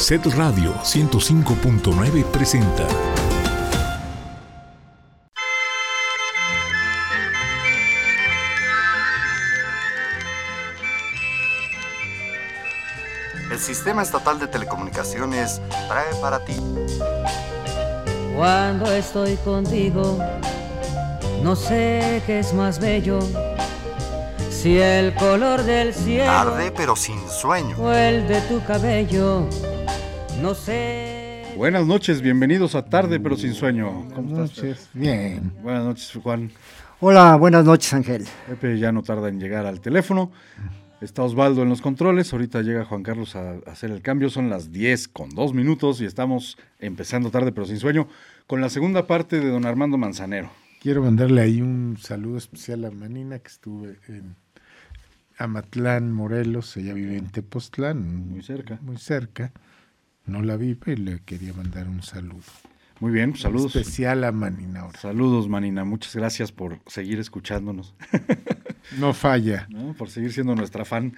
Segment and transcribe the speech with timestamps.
[0.00, 2.86] Set Radio 105.9 presenta.
[13.50, 16.56] El Sistema Estatal de Telecomunicaciones trae para ti.
[18.34, 20.18] Cuando estoy contigo,
[21.42, 23.18] no sé qué es más bello.
[24.50, 27.76] Si el color del cielo Tarde pero sin sueño.
[27.78, 29.46] o el de tu cabello,
[30.40, 31.44] no sé.
[31.56, 34.08] Buenas noches, bienvenidos a Tarde pero sin sueño.
[34.14, 34.64] ¿Cómo Buenas estás?
[34.64, 34.90] noches.
[34.94, 35.52] Bien.
[35.62, 36.50] Buenas noches, Juan.
[37.00, 38.26] Hola, buenas noches, Ángel.
[38.46, 40.30] Pepe ya no tarda en llegar al teléfono.
[41.00, 42.32] Está Osvaldo en los controles.
[42.32, 44.30] Ahorita llega Juan Carlos a, a hacer el cambio.
[44.30, 48.08] Son las 10 con 2 minutos y estamos empezando tarde pero sin sueño
[48.46, 50.50] con la segunda parte de don Armando Manzanero.
[50.80, 54.36] Quiero mandarle ahí un saludo especial a Manina, que estuve en
[55.36, 56.76] Amatlán, Morelos.
[56.76, 58.28] Ella vive en Tepoztlán.
[58.28, 58.78] Muy cerca.
[58.80, 59.52] Muy cerca.
[60.30, 62.44] No la vi, pero le quería mandar un saludo.
[63.00, 63.74] Muy bien, saludos.
[63.74, 65.00] Especial a Manina ahora.
[65.00, 65.84] Saludos, Manina.
[65.84, 67.94] Muchas gracias por seguir escuchándonos,
[68.98, 69.66] No falla.
[69.70, 69.92] ¿no?
[69.94, 71.16] por seguir siendo nuestra fan.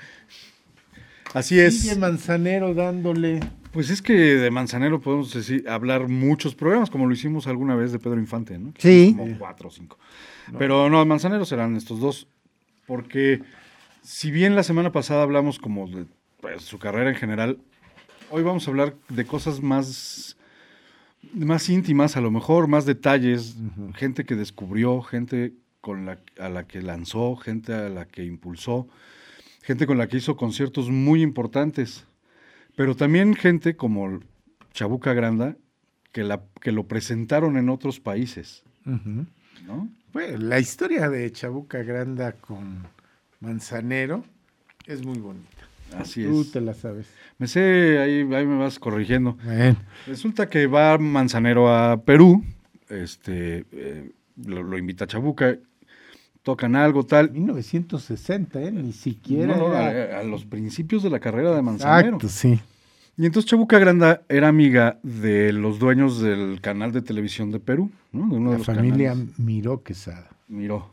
[1.35, 1.81] Así es.
[1.81, 3.41] Sigue Manzanero dándole.
[3.73, 7.93] Pues es que de Manzanero podemos decir, hablar muchos programas, como lo hicimos alguna vez
[7.93, 8.73] de Pedro Infante, ¿no?
[8.79, 9.15] Sí.
[9.17, 9.99] Como cuatro o cinco.
[10.59, 12.29] Pero no, Manzanero serán estos dos,
[12.87, 13.43] porque
[14.03, 16.07] si bien la semana pasada hablamos como de
[16.41, 17.59] pues, su carrera en general,
[18.33, 20.37] hoy vamos a hablar de cosas más,
[21.35, 23.57] más íntimas, a lo mejor, más detalles,
[23.95, 25.53] gente que descubrió, gente
[25.83, 28.89] con la, a la que lanzó, gente a la que impulsó,
[29.63, 32.07] gente con la que hizo conciertos muy importantes,
[32.75, 34.21] pero también gente como
[34.73, 35.57] Chabuca Granda,
[36.11, 38.65] que, la, que lo presentaron en otros países.
[38.85, 39.89] ¿no?
[40.13, 42.87] Bueno, la historia de Chabuca Granda con
[43.41, 44.25] Manzanero
[44.87, 45.49] es muy bonita.
[45.99, 46.53] Así Tú es.
[46.53, 47.07] te la sabes.
[47.43, 49.37] Me sé, ahí, ahí me vas corrigiendo.
[50.07, 52.45] Resulta que va Manzanero a Perú,
[52.89, 54.13] este, eh,
[54.47, 55.57] lo, lo invita a Chabuca,
[56.45, 57.33] tocan algo, tal.
[57.33, 58.71] 1960, ¿eh?
[58.71, 59.57] Ni siquiera.
[59.57, 62.15] No, no, era- a, a los principios de la carrera de Manzanero.
[62.19, 62.61] Exacto, sí.
[63.17, 67.91] Y entonces Chabuca Granda era amiga de los dueños del canal de televisión de Perú,
[68.13, 68.29] ¿no?
[68.29, 69.37] De uno de La los familia canales.
[69.41, 70.29] Miró Quesada.
[70.47, 70.92] Miró.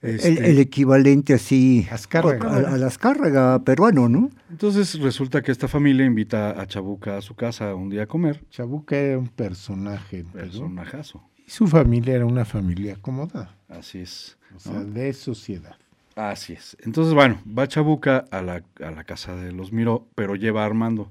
[0.00, 2.48] El, Este, el equivalente así Azcárraga.
[2.48, 4.30] a, a la Azcárraga peruano, ¿no?
[4.50, 8.44] Entonces resulta que esta familia invita a Chabuca a su casa un día a comer.
[8.50, 11.22] Chabuca era un personaje Personajazo.
[11.46, 14.36] y su familia era una familia acomodada, Así es.
[14.54, 14.84] o sea, ¿no?
[14.84, 15.76] de sociedad.
[16.14, 16.76] Así es.
[16.84, 20.66] Entonces, bueno, va Chabuca a la, a la casa de los Miró, pero lleva a
[20.66, 21.10] Armando.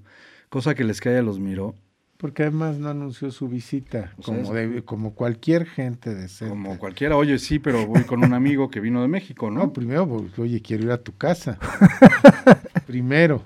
[0.49, 1.75] Cosa que les cae a los Miró,
[2.17, 6.49] Porque además no anunció su visita, O como, de- como cualquier gente decente.
[6.49, 7.15] como cualquiera.
[7.15, 9.73] Oye, sí, pero voy con un amigo que vino de México, No, ¿no?
[9.73, 11.59] primero, pues, oye, quiero ir a tu casa.
[12.87, 13.43] primero.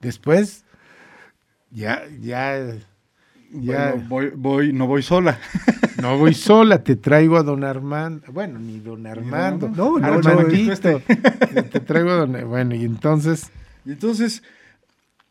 [0.00, 0.64] Después,
[1.70, 2.58] ya, ya,
[3.52, 3.92] ya.
[3.92, 5.38] Bueno, voy, voy, no voy sola.
[6.00, 8.26] No voy sola, te traigo a don Armando.
[8.32, 9.68] Bueno, ni don Armando.
[9.68, 11.00] No, no, Armandito.
[11.00, 12.48] te traigo a don.
[12.48, 13.52] Bueno, y entonces,
[13.84, 14.42] Y entonces,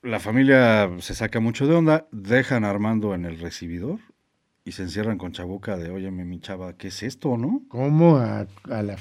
[0.03, 3.99] la familia se saca mucho de onda, dejan a Armando en el recibidor
[4.63, 7.61] y se encierran con Chabuca de, oye, mi chava, ¿qué es esto, no?
[7.67, 8.97] ¿cómo a, a la,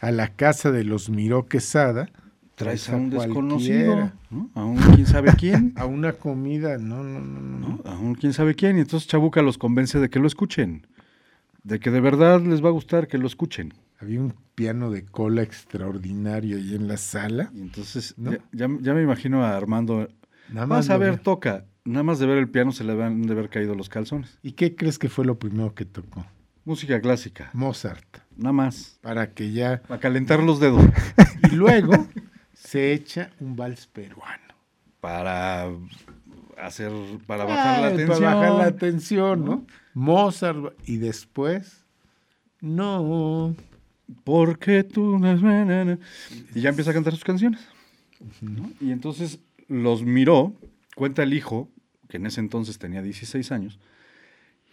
[0.00, 2.08] a la casa de los Miró Quesada?
[2.56, 4.50] Traes a un desconocido, ¿no?
[4.54, 5.74] A un quién sabe quién.
[5.76, 7.68] A una comida, no, no, no, no.
[7.68, 7.82] ¿no?
[7.84, 8.78] A un quién sabe quién.
[8.78, 10.86] Y entonces Chabuca los convence de que lo escuchen.
[11.64, 13.74] De que de verdad les va a gustar que lo escuchen.
[14.00, 17.50] Había un piano de cola extraordinario ahí en la sala.
[17.54, 18.30] Y entonces ¿No?
[18.32, 20.08] ya, ya- ya me imagino a Armando.
[20.48, 21.20] Nada Vas más a lo ver, veo.
[21.20, 21.64] toca.
[21.84, 24.38] Nada más de ver el piano se le van de haber caído los calzones.
[24.42, 26.26] ¿Y qué crees que fue lo primero que tocó?
[26.64, 27.50] Música clásica.
[27.52, 28.04] Mozart.
[28.36, 28.98] Nada más.
[29.00, 29.82] Para que ya.
[29.82, 30.84] Para calentar los dedos.
[31.52, 32.08] Y luego
[32.54, 34.42] se echa un vals peruano.
[35.00, 35.68] Para
[36.60, 36.90] hacer.
[37.26, 38.18] Para bajar la tensión.
[38.20, 39.66] Para bajar la tensión, ¿no?
[39.94, 40.74] Mozart.
[40.86, 41.84] Y después.
[42.60, 43.54] No.
[44.24, 45.20] Porque tú.
[46.54, 47.60] Y ya empieza a cantar sus canciones.
[48.40, 48.70] ¿no?
[48.80, 49.38] Y entonces
[49.68, 50.54] los miró,
[50.94, 51.68] cuenta el hijo,
[52.08, 53.78] que en ese entonces tenía 16 años,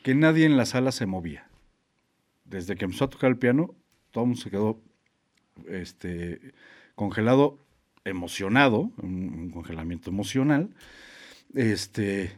[0.03, 1.47] que nadie en la sala se movía.
[2.45, 3.75] Desde que empezó a tocar el piano,
[4.21, 4.79] mundo se quedó
[5.67, 6.53] este,
[6.95, 7.57] congelado,
[8.05, 10.69] emocionado, un, congelamiento emocional,
[11.55, 12.37] este,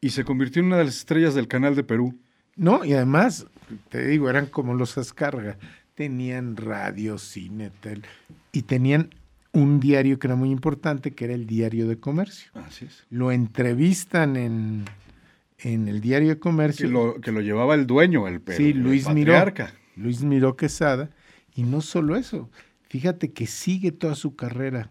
[0.00, 2.18] y se convirtió en una de las estrellas del canal de Perú.
[2.56, 3.46] No, y además,
[3.88, 5.58] te digo, eran como los Azcárraga.
[5.94, 7.70] Tenían radio, cine,
[8.50, 9.10] y tenían
[9.52, 12.50] un diario que era muy importante, que era el Diario de Comercio.
[12.54, 13.04] Así es.
[13.10, 14.84] Lo entrevistan en,
[15.58, 16.88] en el Diario de Que Comercio.
[16.88, 19.34] lo, que lo llevaba el dueño, el, Perú, Sí, el Luis Miró.
[19.96, 21.10] Luis Miró Quesada.
[21.54, 22.48] Y no solo eso,
[22.88, 24.88] fíjate que sigue toda su carrera.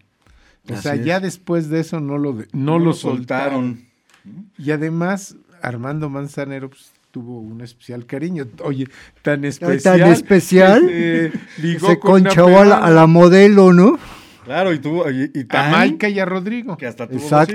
[0.70, 1.06] O Así sea, es.
[1.06, 3.78] ya después de eso no lo, no No lo lo soltaron.
[4.24, 4.52] soltaron.
[4.60, 8.46] Y además, Armando Manzanero pues, tuvo un especial cariño.
[8.64, 8.88] Oye,
[9.24, 9.98] tan especial.
[10.02, 10.86] Tan especial.
[10.86, 12.86] que se ligó Se con una conchó a la, peruana.
[12.86, 13.98] a la modelo, ¿no?
[14.46, 15.10] Claro, y tuvo.
[15.10, 16.78] Y, y A tan Maika y a Rodrigo.
[16.78, 17.54] que hasta tuvo dos Exacto.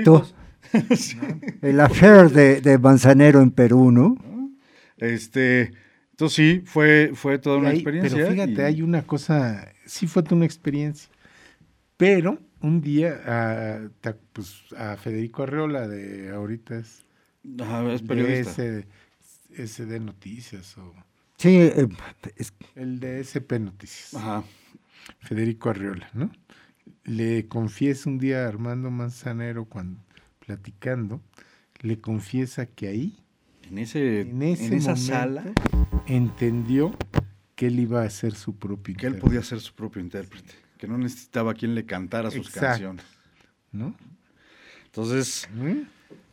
[0.71, 0.99] hijos.
[0.99, 1.17] Sí.
[1.61, 4.15] El affair de, de Manzanero en Perú, ¿no?
[4.97, 5.71] Este.
[6.11, 8.17] Entonces sí, fue, fue toda una hay- experiencia.
[8.17, 11.09] Pero fíjate, y- hay una cosa, sí fue toda una experiencia.
[11.95, 13.81] Pero un día a,
[14.33, 17.05] pues, a Federico Arreola de ahorita es
[17.61, 18.51] Ajá, es de periodista.
[18.51, 18.87] ese,
[19.55, 20.93] ese de Noticias o
[21.37, 21.87] Sí, eh,
[22.35, 24.15] es- el de SP Noticias.
[24.15, 24.43] Ajá.
[25.19, 26.31] Federico Arriola, ¿no?
[27.03, 29.99] Le confiesa un día a Armando Manzanero cuando
[30.45, 31.21] platicando,
[31.81, 33.19] le confiesa que ahí
[33.69, 35.43] En, ese, En ese en esa sala,
[36.05, 36.95] entendió
[37.55, 40.53] que él iba a ser su propio que él intérprete, podía ser su propio intérprete.
[40.77, 42.67] Que no necesitaba quien le cantara sus Exacto.
[42.67, 43.05] canciones.
[43.71, 43.95] ¿no?
[44.85, 45.81] Entonces, ¿Mm?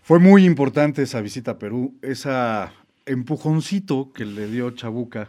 [0.02, 2.72] fue muy importante esa visita a Perú, esa
[3.06, 5.28] empujoncito que le dio Chabuca.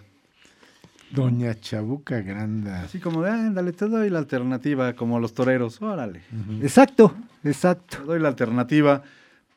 [1.11, 2.83] Doña Chabuca Granda.
[2.83, 6.21] Así como de, ándale, te doy la alternativa, como los toreros, órale.
[6.61, 7.97] exacto, exacto.
[7.97, 9.03] Te doy la alternativa,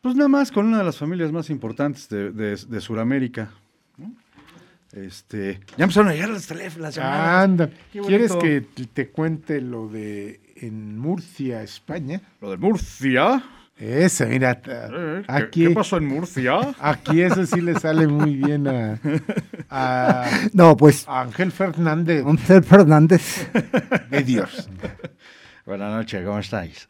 [0.00, 3.50] pues nada más con una de las familias más importantes de, de, de Sudamérica.
[3.96, 4.12] ¿no?
[4.92, 7.44] Este, ya empezaron a llegar las teléfonos, las llamadas.
[7.44, 8.62] Anda, ¿quieres que
[8.92, 12.20] te cuente lo de en Murcia, España?
[12.40, 13.42] Lo de Murcia.
[13.78, 16.58] Esa, mira, Eh, ¿qué- aquí, ¿Qué pasó en Murcia?
[16.80, 18.98] aquí eso sí le sale muy bien a,
[19.70, 23.48] a No, pues, Ángel Fernández Ángel Fernández.
[24.10, 24.69] de Dios.
[25.64, 26.88] Buenas noches, ¿cómo estáis?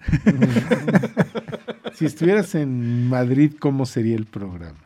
[1.95, 4.79] Si estuvieras en Madrid, ¿cómo sería el programa?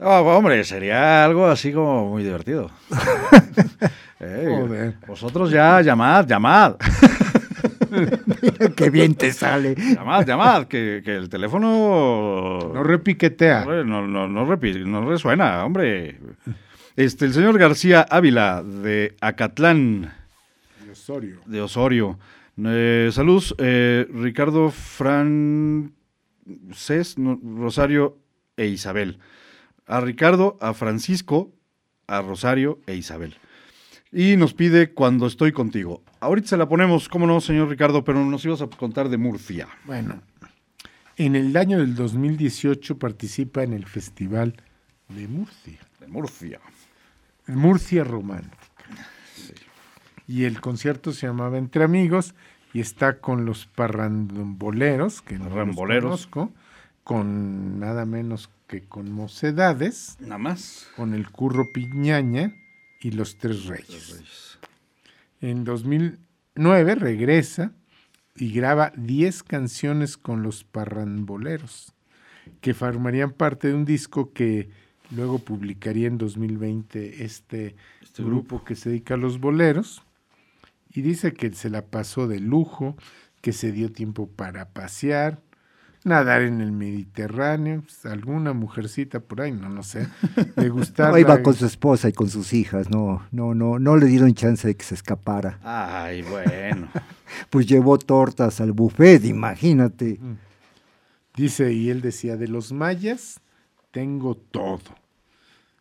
[0.00, 2.70] Ah, hombre, sería algo así como muy divertido.
[4.20, 4.94] Eh, Joder.
[5.06, 6.76] Vosotros ya llamad, llamad,
[8.76, 9.74] Qué bien te sale.
[9.76, 13.64] llamad, llamad, que, que el teléfono No repiquetea.
[13.64, 16.18] No, no, no, repi- no resuena, hombre.
[16.96, 20.12] Este, el señor García Ávila de Acatlán,
[20.84, 21.40] De Osorio.
[21.46, 22.18] de Osorio.
[22.64, 25.90] Eh, saludos, eh, Ricardo Francés,
[27.18, 28.18] no, Rosario
[28.56, 29.18] e Isabel.
[29.86, 31.52] A Ricardo, a Francisco,
[32.06, 33.34] a Rosario e Isabel.
[34.16, 36.00] Y nos pide cuando estoy contigo.
[36.20, 39.66] Ahorita se la ponemos, cómo no, señor Ricardo, pero nos ibas a contar de Murcia.
[39.86, 40.22] Bueno,
[41.16, 44.54] en el año del 2018 participa en el Festival
[45.08, 45.80] de Murcia.
[45.98, 46.60] De Murcia.
[47.48, 48.56] Murcia Romántica.
[50.28, 52.34] Y el concierto se llamaba Entre Amigos
[52.72, 56.52] y está con los parramboleros, que no los conozco,
[57.02, 60.86] con nada menos que con Mocedades, Nada más.
[60.96, 62.54] con el Curro Piñaña
[63.04, 64.58] y los Tres Reyes.
[65.42, 67.72] En 2009 regresa
[68.34, 71.92] y graba 10 canciones con los parramboleros,
[72.62, 74.70] que formarían parte de un disco que
[75.10, 80.02] luego publicaría en 2020 este, Este grupo que se dedica a los boleros.
[80.88, 82.96] Y dice que se la pasó de lujo,
[83.42, 85.42] que se dio tiempo para pasear,
[86.04, 90.06] nadar en el Mediterráneo, pues, alguna mujercita por ahí, no, no sé,
[90.56, 91.16] le gustaba.
[91.16, 92.90] Ahí va con su esposa y con sus hijas.
[92.90, 95.58] No, no, no, no le dieron chance de que se escapara.
[95.62, 96.88] Ay, bueno.
[97.50, 100.20] Pues llevó tortas al buffet, imagínate.
[101.34, 103.40] Dice, y él decía, de los mayas
[103.90, 104.94] tengo todo.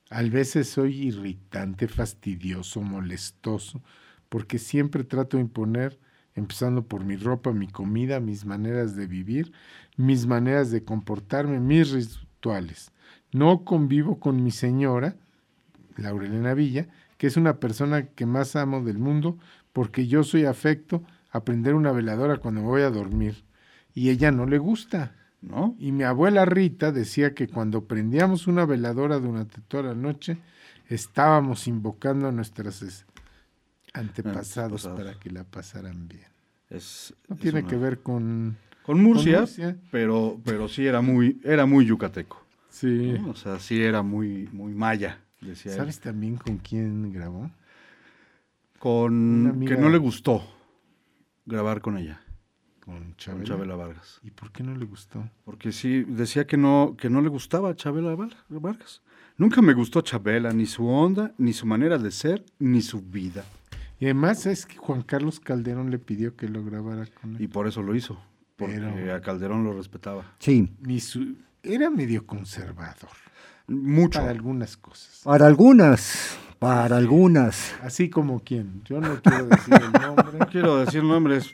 [0.10, 3.84] A veces soy irritante, fastidioso, molestoso,
[4.30, 6.00] porque siempre trato de imponer,
[6.36, 9.52] empezando por mi ropa, mi comida, mis maneras de vivir,
[9.98, 12.92] mis maneras de comportarme, mis rituales.
[13.32, 15.16] No convivo con mi señora,
[15.98, 19.38] Laurelena Villa, que es una persona que más amo del mundo,
[19.72, 23.44] porque yo soy afecto a prender una veladora cuando me voy a dormir.
[23.96, 25.16] Y ella no le gusta.
[25.42, 25.76] ¿No?
[25.78, 30.38] Y mi abuela Rita decía que cuando prendíamos una veladora durante toda la noche,
[30.88, 33.06] estábamos invocando a nuestros es-
[33.94, 34.88] antepasados Antepasados.
[34.88, 36.28] para que la pasaran bien.
[36.70, 38.58] Es, No es tiene una- que ver con...
[38.84, 39.78] Con Murcia, con Murcia.
[39.92, 42.42] Pero, pero sí era muy, era muy yucateco.
[42.70, 43.14] Sí.
[43.20, 43.30] ¿no?
[43.32, 45.78] O sea, sí era muy, muy maya, decía él.
[45.78, 47.50] ¿Sabes también con quién grabó?
[48.80, 50.44] Con amiga- que no le gustó
[51.46, 52.22] grabar con ella,
[52.82, 53.76] Con con Chabela.
[53.76, 54.20] Vargas.
[54.24, 55.30] ¿Y por qué no le gustó?
[55.46, 58.16] Porque sí, decía que no, que no le gustaba Chabela
[58.50, 59.02] Vargas.
[59.38, 63.46] Nunca me gustó Chabela, ni su onda, ni su manera de ser, ni su vida.
[64.00, 67.50] Y además es que Juan Carlos Calderón le pidió que lo grabara con Y él.
[67.50, 68.20] por eso lo hizo.
[68.66, 70.24] Porque Pero- a Calderón lo respetaba.
[70.40, 73.10] Sí, su- Era medio conservador
[73.68, 74.20] Mucho.
[74.20, 75.22] para algunas cosas.
[75.24, 77.74] para algunas, para algunas.
[77.82, 78.82] Así como quién.
[78.86, 80.26] Yo no quiero decir el nombre.
[80.40, 81.54] No quiero decir nombres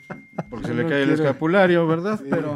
[0.50, 2.18] porque se le no cae el escapulario, ¿verdad?
[2.18, 2.26] Sí.
[2.30, 2.54] Pero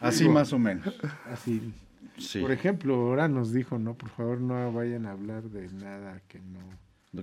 [0.00, 0.94] así Digo, más o menos.
[1.32, 1.72] Así.
[2.18, 2.40] Sí.
[2.40, 6.38] Por ejemplo, ahora nos dijo, no, por favor no vayan a hablar de nada que
[6.38, 6.60] no,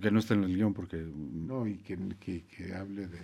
[0.02, 3.20] Que no esté en el guion porque, no y que, que, que hable de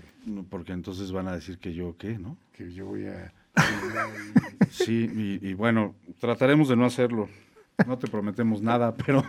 [0.49, 2.37] porque entonces van a decir que yo qué, ¿no?
[2.59, 3.33] que yo voy a...
[4.69, 5.09] Sí,
[5.41, 7.29] y, y bueno, trataremos de no hacerlo.
[7.87, 9.23] No te prometemos nada, pero,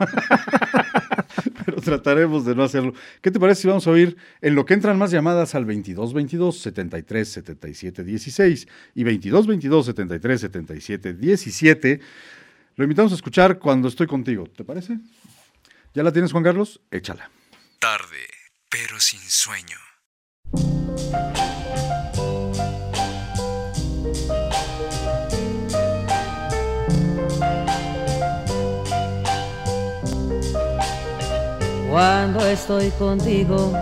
[1.65, 2.93] pero trataremos de no hacerlo.
[3.21, 6.13] ¿Qué te parece si vamos a oír en lo que entran más llamadas al 22
[6.13, 12.01] 22 73 77 16 y 22 22 73 77 17?
[12.77, 14.99] Lo invitamos a escuchar cuando estoy contigo, ¿te parece?
[15.93, 16.81] ¿Ya la tienes, Juan Carlos?
[16.93, 17.31] Échala.
[17.81, 18.29] Tarde,
[18.69, 19.77] pero sin sueño.
[31.91, 33.77] Cuando estoy contigo,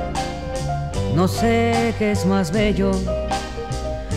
[1.15, 2.93] no sé qué es más bello,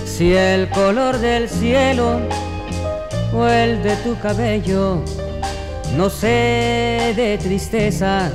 [0.06, 2.22] si el color del cielo
[3.34, 5.04] o el de tu cabello.
[5.96, 8.32] No sé de tristeza,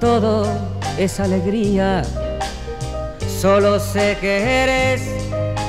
[0.00, 0.46] todo
[0.98, 2.02] es alegría.
[3.40, 5.02] Solo sé que eres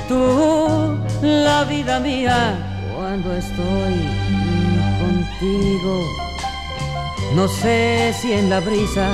[0.08, 2.56] tú la vida mía
[2.96, 4.10] cuando estoy
[5.00, 6.04] contigo.
[7.36, 9.14] No sé si en la brisa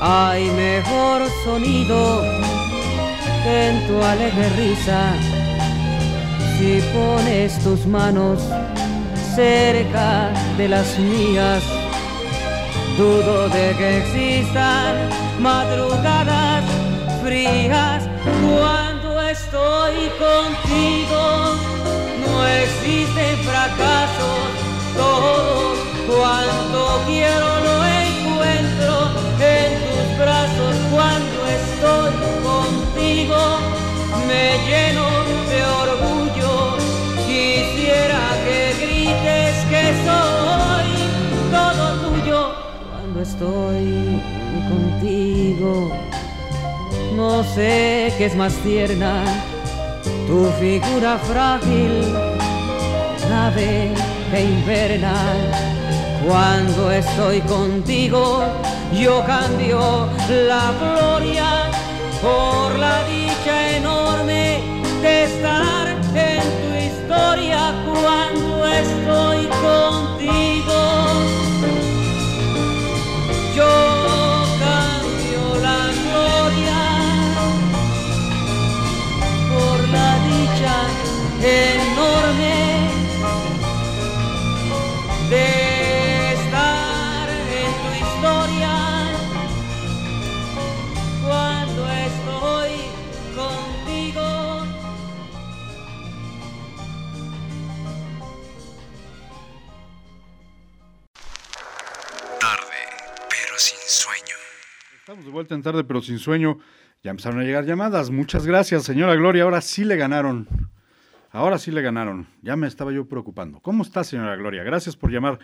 [0.00, 2.22] hay mejor sonido
[3.42, 5.12] que en tu alegre risa.
[6.56, 8.40] Si pones tus manos
[9.34, 11.62] cerca de las mías,
[12.98, 15.08] dudo de que existan
[15.40, 16.64] madrugadas
[17.22, 18.02] frías
[18.42, 21.22] cuando estoy contigo.
[22.26, 24.48] No existen fracasos,
[24.96, 28.92] todos cuando quiero lo encuentro
[29.40, 32.12] en tus brazos cuando estoy
[32.48, 33.40] contigo.
[34.28, 35.06] Me lleno
[35.50, 36.21] de orgullo,
[37.82, 40.90] quisiera que grites que soy
[41.50, 42.54] todo tuyo
[42.90, 44.22] cuando estoy
[44.68, 45.90] contigo.
[47.16, 49.24] No sé qué es más tierna,
[50.26, 52.14] tu figura frágil,
[53.28, 53.92] nave
[54.30, 55.14] que inverna.
[56.26, 58.44] Cuando estoy contigo,
[58.92, 61.48] yo cambio la gloria
[62.22, 64.60] por la dicha enorme
[65.02, 67.51] de estar en tu historia
[68.80, 70.80] estoy contigo.
[73.54, 73.72] Yo
[74.64, 76.80] cambio la gloria
[79.50, 80.76] por la dicha
[105.32, 106.58] vuelta en tarde, pero sin sueño.
[107.02, 108.10] Ya empezaron a llegar llamadas.
[108.10, 109.42] Muchas gracias, señora Gloria.
[109.42, 110.46] Ahora sí le ganaron.
[111.30, 112.26] Ahora sí le ganaron.
[112.42, 113.58] Ya me estaba yo preocupando.
[113.60, 114.62] ¿Cómo está, señora Gloria?
[114.62, 115.38] Gracias por llamar.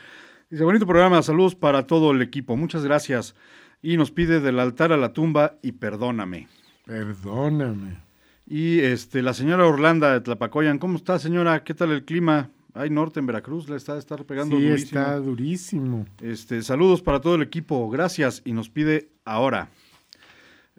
[0.50, 1.20] Dice, bonito programa.
[1.22, 2.56] Saludos para todo el equipo.
[2.56, 3.34] Muchas gracias.
[3.82, 6.46] Y nos pide del altar a la tumba y perdóname.
[6.84, 7.98] Perdóname.
[8.46, 10.78] Y este, la señora Orlanda de Tlapacoyan.
[10.78, 11.64] ¿Cómo está, señora?
[11.64, 12.50] ¿Qué tal el clima?
[12.74, 15.00] Hay norte en Veracruz, le está de estar pegando Sí, durísimo.
[15.00, 16.06] está durísimo.
[16.22, 18.42] Este, saludos para todo el equipo, gracias.
[18.44, 19.70] Y nos pide ahora.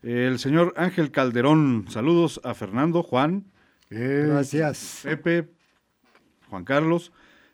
[0.01, 3.46] El señor Ángel Calderón, saludos a Fernando, Juan,
[3.89, 5.01] Eh, Gracias.
[5.03, 5.50] Pepe,
[6.50, 7.12] Juan Carlos.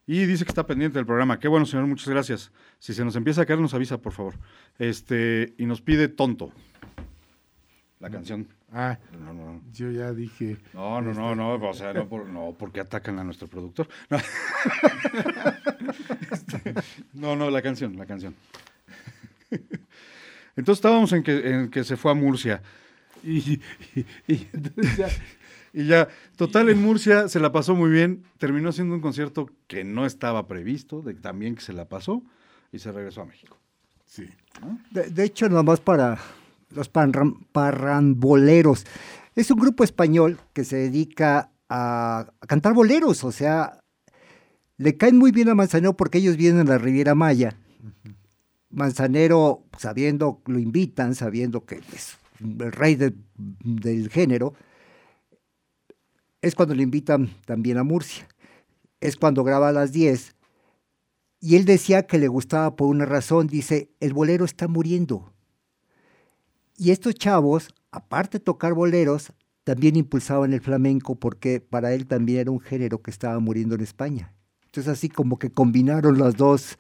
[0.08, 1.40] Y dice que está pendiente del programa.
[1.40, 2.52] Qué bueno, señor, muchas gracias.
[2.78, 4.36] Si se nos empieza a caer, nos avisa, por favor.
[4.78, 6.52] Este, y nos pide tonto.
[8.00, 8.48] La canción.
[8.72, 10.58] Ah, No, no, yo ya dije.
[10.74, 13.88] no, no, no, no, o sea, no, por, no, porque atacan a nuestro productor.
[14.10, 14.18] No.
[16.32, 16.74] Este,
[17.14, 18.36] no, no, la canción, la canción.
[20.56, 22.62] Entonces estábamos en que, en que se fue a Murcia.
[23.24, 23.60] Y,
[23.96, 25.08] y- y entonces ya,
[25.74, 26.08] Y ya,
[26.38, 28.24] total, en Murcia se la pasó muy bien.
[28.38, 32.24] Terminó siendo un concierto que no estaba previsto, de también que se la pasó,
[32.72, 33.58] y se regresó a México.
[34.06, 34.30] sí.
[34.92, 36.18] De, de hecho, nomás para
[36.70, 38.86] los parramboleros.
[39.36, 43.80] Es un grupo español que se dedica a, a cantar boleros, o sea,
[44.78, 47.58] le caen muy bien a Manzanero porque ellos vienen a la Riviera Maya.
[48.76, 53.16] Manzanero, sabiendo, lo invitan, sabiendo que es el rey de-
[53.64, 54.54] del género,
[56.42, 58.28] es cuando le invitan también a Murcia.
[59.00, 60.36] Es cuando graba a las 10
[61.40, 65.32] y él decía que le gustaba por una razón, dice, el bolero está muriendo.
[66.78, 69.32] Y estos chavos, aparte de tocar boleros,
[69.64, 73.82] también impulsaban el flamenco porque para él también era un género que estaba muriendo en
[73.82, 74.34] España.
[74.66, 76.78] Entonces así como que combinaron los dos,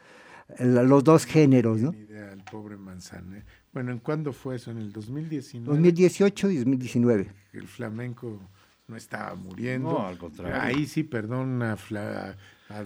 [0.59, 1.91] los dos géneros, ¿no?
[1.91, 3.45] Ni idea, el pobre Manzanero.
[3.73, 4.71] Bueno, ¿en cuándo fue eso?
[4.71, 5.67] ¿En el 2019?
[5.75, 7.27] 2018 y 2019.
[7.53, 8.39] El flamenco
[8.87, 9.91] no estaba muriendo.
[9.91, 10.61] No, al contrario.
[10.61, 11.75] Ahí sí, perdón a,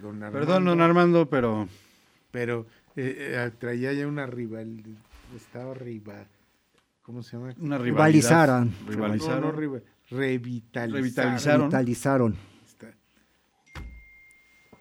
[0.02, 0.32] don Armando.
[0.32, 1.68] Perdón, don Armando, pero
[2.32, 4.84] Pero eh, eh, traía ya una rival,
[5.36, 6.28] estaba rival,
[7.02, 7.54] ¿cómo se llama?
[7.60, 8.74] una Rivalizaron.
[8.88, 9.42] Rivalizaron.
[9.42, 10.94] No, no, rival, revitalizaron.
[10.94, 11.62] Revitalizaron.
[11.62, 12.36] Revitalizaron.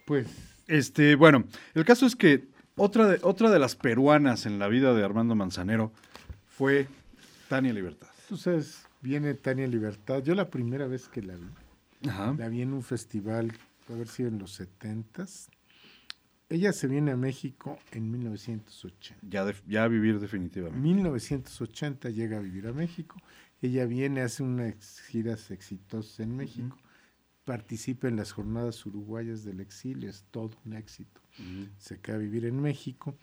[0.06, 0.26] Pues,
[0.66, 1.44] Este, bueno,
[1.74, 5.34] el caso es que otra de, otra de las peruanas en la vida de Armando
[5.34, 5.92] Manzanero
[6.48, 6.86] fue
[7.48, 8.08] Tania Libertad.
[8.28, 10.22] tú sabes, viene Tania Libertad.
[10.22, 12.34] Yo la primera vez que la vi, Ajá.
[12.38, 13.52] la vi en un festival,
[13.86, 15.48] puede haber sido en los setentas.
[16.50, 19.16] Ella se viene a México en 1980.
[19.28, 20.80] Ya, de- ya a vivir definitivamente.
[20.80, 23.16] 1980 llega a vivir a México.
[23.60, 26.76] Ella viene, hace unas giras exitosas en México.
[27.44, 31.20] Participa en las jornadas uruguayas del exilio, es todo un éxito.
[31.78, 33.14] Se queda a vivir en México.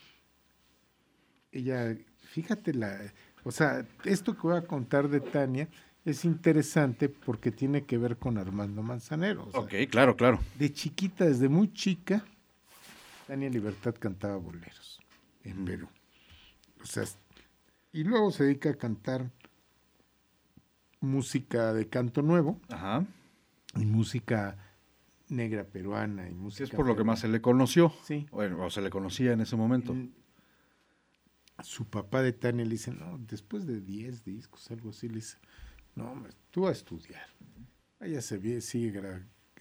[1.51, 2.99] Ella, fíjate, la,
[3.43, 5.69] o sea, esto que voy a contar de Tania
[6.03, 9.45] es interesante porque tiene que ver con Armando Manzanero.
[9.47, 10.39] o sea, Ok, claro, claro.
[10.59, 12.23] de chiquita, desde muy chica,
[13.27, 14.99] Tania Libertad cantaba boleros
[15.43, 15.87] en Perú.
[16.81, 17.03] O sea,
[17.91, 19.31] y luego se dedica a cantar
[20.99, 23.05] música de canto nuevo Ajá.
[23.75, 24.57] y música
[25.29, 27.93] negra peruana y música es por lo que más se le conoció.
[28.03, 28.27] Sí.
[28.31, 29.93] Bueno, o se le conocía en ese momento.
[29.93, 30.09] Mm,
[31.63, 35.37] Su papá de Tania le dice, no, después de 10 discos, algo así, le dice,
[35.95, 37.25] no, hombre, tú a estudiar.
[38.01, 39.01] Ella se vie- sigue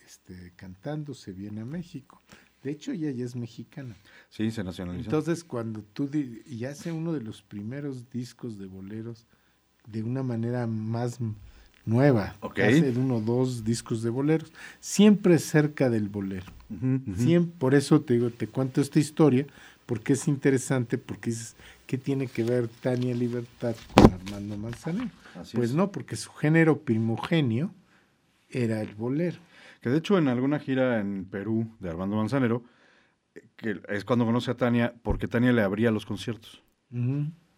[0.04, 2.20] este, cantando, se viene a México.
[2.64, 3.94] De hecho, ella ya es mexicana.
[4.28, 5.04] Sí, se nacionalizó.
[5.04, 9.26] Entonces, cuando tú y hace uno de los primeros discos de boleros
[9.86, 11.18] de una manera más
[11.86, 12.58] nueva, Ok.
[12.60, 16.46] hace uno o dos discos de boleros, siempre cerca del bolero.
[17.58, 19.46] Por eso te digo, te cuento esta historia,
[19.86, 25.10] porque es interesante, porque dices, ¿qué tiene que ver Tania Libertad con Armando Manzanero?
[25.38, 25.76] Así Pues es.
[25.76, 27.70] no, porque su género primogenio
[28.50, 29.36] era el bolero.
[29.82, 32.64] Que de hecho en alguna gira en Perú de Armando Manzanero,
[33.34, 36.62] eh, que es cuando conoce a Tania, porque Tania le abría los conciertos.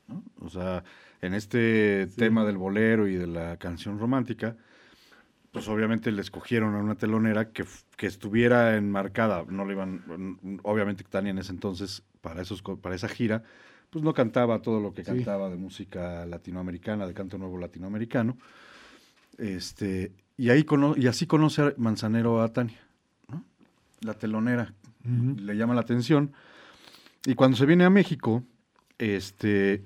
[0.08, 0.22] ¿No?
[0.40, 0.84] O sea,
[1.20, 4.56] en este tema del bolero y de la canción romántica,
[5.52, 7.64] pues obviamente le escogieron a una telonera que,
[7.96, 9.44] que estuviera enmarcada.
[9.48, 13.42] No le iban, obviamente Tania en ese entonces, para, esos, para esa gira,
[13.90, 15.10] pues no cantaba todo lo que Sí.
[15.12, 18.36] cantaba de música latinoamericana, de canto nuevo latinoamericano.
[19.38, 22.78] Este, y, ahí cono- y así conoce a Manzanero a Tania,
[23.28, 23.44] ¿no?
[24.00, 24.74] la telonera.
[25.04, 25.36] Ujú.
[25.40, 26.32] Le llama la atención.
[27.24, 28.42] Y cuando se viene a México,
[28.98, 29.84] este,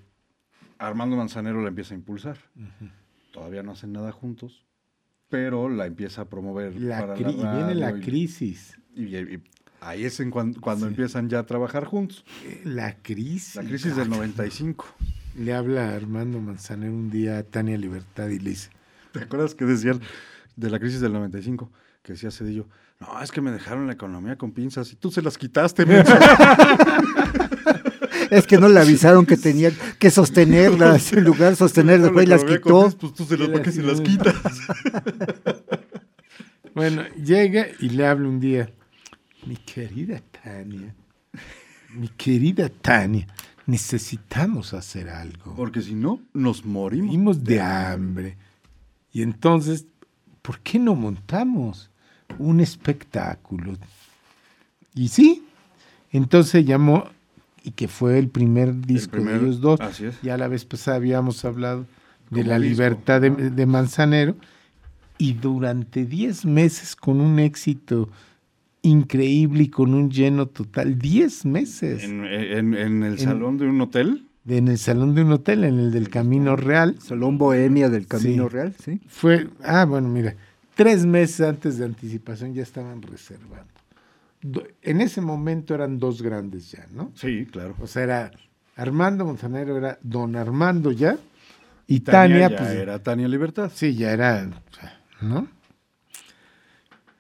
[0.80, 2.38] Armando Manzanero la empieza a impulsar.
[3.32, 4.64] Todavía no hacen nada juntos,
[5.28, 8.78] pero la empieza a promover La para y viene la y- crisis.
[8.96, 9.42] Y, y-
[9.80, 10.84] ahí es en cuando Sí.
[10.86, 12.24] empiezan ya a trabajar juntos.
[12.44, 13.56] Eh, La crisis.
[13.56, 14.86] La crisis del 95.
[15.36, 18.70] Le habla a Armando Manzanero un día a Tania Libertad y le dice,
[19.12, 20.00] ¿Te acuerdas que decían
[20.56, 21.70] de la crisis del 95?
[22.02, 22.66] Que decía Cedillo,
[23.00, 26.12] no, es que me dejaron la economía con pinzas y tú se las quitaste, menso".
[28.30, 32.36] Es que no le avisaron que tenía que sostenerlas, en lugar de sostener, después La
[32.36, 32.90] las quitó.
[32.90, 34.34] Pues tú se las, ¿para qué se las quitas?
[36.72, 38.70] Bueno, llega y le habla un día.
[39.44, 40.94] Mi querida Tania,
[41.94, 43.26] mi querida Tania,
[43.66, 45.54] necesitamos hacer algo.
[45.56, 47.06] Porque si no, nos morimos.
[47.06, 48.36] Morimos de hambre.
[49.12, 49.86] Y entonces,
[50.42, 51.90] ¿por qué no montamos
[52.38, 53.76] un espectáculo?
[54.94, 55.44] Y sí,
[56.12, 57.08] entonces llamó,
[57.64, 59.80] y que fue el primer disco primer- de ellos dos.
[59.80, 60.20] así es.
[60.22, 61.86] Ya la vez pasada habíamos hablado
[62.30, 62.70] de Como la disco.
[62.82, 64.36] libertad de, de Manzanero.
[65.18, 68.08] Y durante 10 meses con un éxito
[68.82, 73.66] increíble y con un lleno total, 10 meses En, en- en el En- salón de
[73.68, 74.26] un hotel.
[74.44, 76.96] de- en el salón de un hotel, en el del Camino Real.
[77.00, 78.54] Salón Bohemia del Camino Sí.
[78.54, 79.00] Real, ¿sí?
[79.08, 80.34] Fue, ah, bueno, mira,
[80.74, 83.66] tres meses antes de anticipación ya estaban reservando.
[84.82, 87.12] En ese momento eran dos grandes ya, ¿no?
[87.14, 87.76] Sí, claro.
[87.80, 88.30] O sea, era
[88.76, 91.18] Armando Montanero, era don Armando ya,
[91.86, 93.70] y Tania, ya pues, era Tania Libertad.
[93.74, 94.48] sí, ya era,
[95.20, 95.46] ¿no?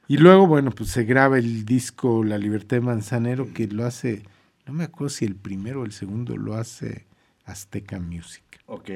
[0.08, 4.22] Y luego, bueno, pues se graba el disco La Libertad de Manzanero, que lo hace,
[4.66, 7.06] no me acuerdo si el primero o el segundo lo hace
[7.44, 8.42] Azteca Music.
[8.66, 8.90] Ok.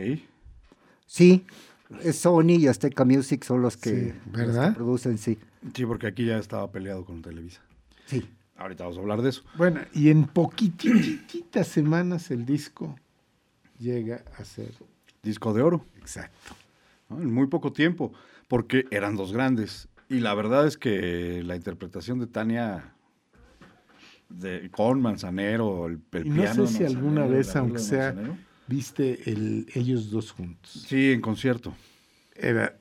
[1.06, 1.44] Sí,
[2.12, 5.38] Sony y Azteca Music son los que, Sí, los que producen, sí.
[5.74, 7.60] Sí, porque aquí ya estaba peleado con Televisa.
[8.06, 8.24] Sí.
[8.56, 9.42] Ahorita vamos a hablar de eso.
[9.56, 12.96] Bueno, y en poquititas semanas el disco
[13.78, 14.72] llega a ser
[15.22, 15.84] Disco de oro.
[15.98, 16.54] exacto.
[17.08, 17.20] ¿no?
[17.20, 18.12] En muy poco tiempo,
[18.46, 19.88] porque eran dos grandes.
[20.08, 22.94] Y la verdad es que la interpretación de Tania
[24.28, 26.66] de- con Manzanero, el, el Y no piano.
[26.66, 28.36] sé si alguna vez, aunque sea, Manzanero.
[28.66, 30.84] viste el, ellos dos juntos.
[30.88, 31.74] Sí, en concierto.
[32.34, 32.76] Era,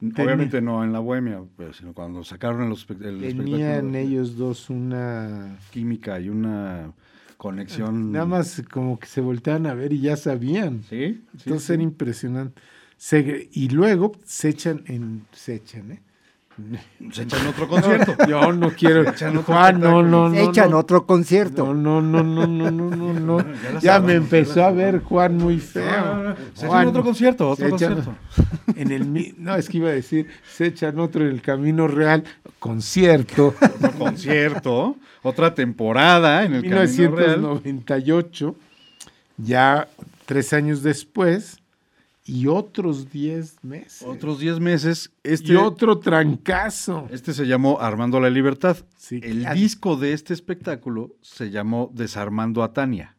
[0.00, 5.58] Obviamente no en la bohemia, pero sino cuando sacaron el, el tenían ellos dos una...
[5.72, 6.92] Química y una
[7.36, 8.12] conexión.
[8.12, 10.82] Nada más como que se volteaban a ver y ya sabían.
[10.84, 11.72] Sí, sí, Entonces sí.
[11.74, 12.60] era impresionante.
[12.96, 15.26] Se- y luego se echan en...
[15.32, 16.02] Se echan, ¿eh?
[17.12, 18.16] Se echan otro concierto.
[18.28, 19.08] Yo no quiero...
[19.08, 20.34] echan otro Juan, no, no, no.
[20.34, 20.78] Se echan no.
[20.78, 21.72] otro concierto.
[21.72, 23.38] No, no, no, no, no, no.
[23.62, 26.34] Ya la Ya saben, me empezó a ver Juan muy feo.
[26.54, 28.14] Se echan otro concierto, otro echan- concierto.
[28.76, 31.88] En el, mi- no, es que iba a decir, se echan otro en el Camino
[31.88, 32.24] Real,
[32.58, 37.38] concierto, Otro concierto, otra temporada en el Camino Real.
[37.38, 38.54] 1998,
[39.38, 39.88] ya
[40.26, 41.57] tres años después,
[42.28, 44.02] y otros diez meses.
[44.06, 45.10] Otros 10 meses.
[45.22, 47.08] Este, y otro trancazo.
[47.10, 48.76] este se llamó Armando la Libertad.
[48.96, 53.16] Sí, El disco de este espectáculo se llamó Desarmando a Tania.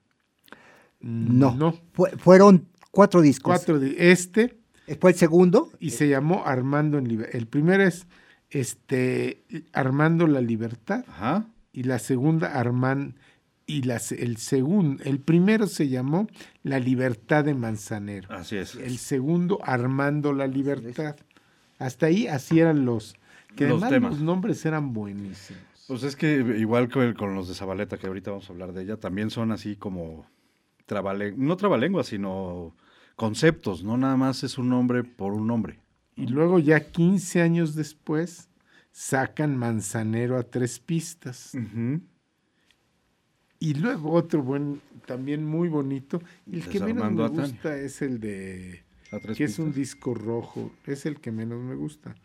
[0.99, 1.55] No.
[1.55, 3.51] No, Fue- fueron cuatro discos.
[3.55, 4.57] cuatro de este,
[4.99, 5.71] Fue el segundo.
[5.79, 7.35] y se llamó Armando en Libertad.
[7.35, 8.05] El primero es
[8.49, 9.43] este,
[9.73, 11.03] Armando la Libertad.
[11.07, 11.47] Ajá.
[11.71, 13.15] y la segunda Armán
[13.69, 16.27] y la se- el segundo el primero se llamó
[16.63, 18.27] La Libertad de Manzanero.
[18.33, 18.75] Así es.
[18.75, 21.15] El segundo Armando la Libertad.
[21.77, 23.15] Hasta ahí así eran los
[23.55, 24.11] que Los además temas.
[24.13, 25.61] los nombres eran buenísimos.
[25.87, 28.83] Pues es que igual que con los de Zabaleta, que ahorita vamos a hablar de
[28.83, 30.25] ella, también son así como
[30.87, 32.75] trabale- no trabalenguas, sino
[33.15, 35.79] conceptos, no nada más es un nombre por un nombre.
[36.15, 38.49] Y luego ya 15 años después
[38.91, 41.53] sacan Manzanero a tres pistas.
[43.59, 47.61] Y luego otro buen también muy bonito, y el que menos Desarmando me a Tania.
[47.61, 48.85] gusta es el de
[49.35, 49.75] que es un pistas.
[49.75, 52.15] disco rojo, es el que menos me gusta.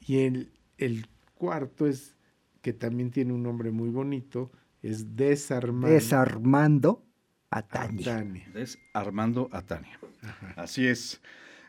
[0.00, 2.16] Y el, el cuarto es,
[2.62, 4.50] que también tiene un nombre muy bonito,
[4.82, 7.06] es Desarmando Desarmando
[7.50, 8.16] a Tania.
[8.16, 8.50] Tania.
[8.54, 9.98] Es Armando a Tania.
[10.56, 11.20] Así es.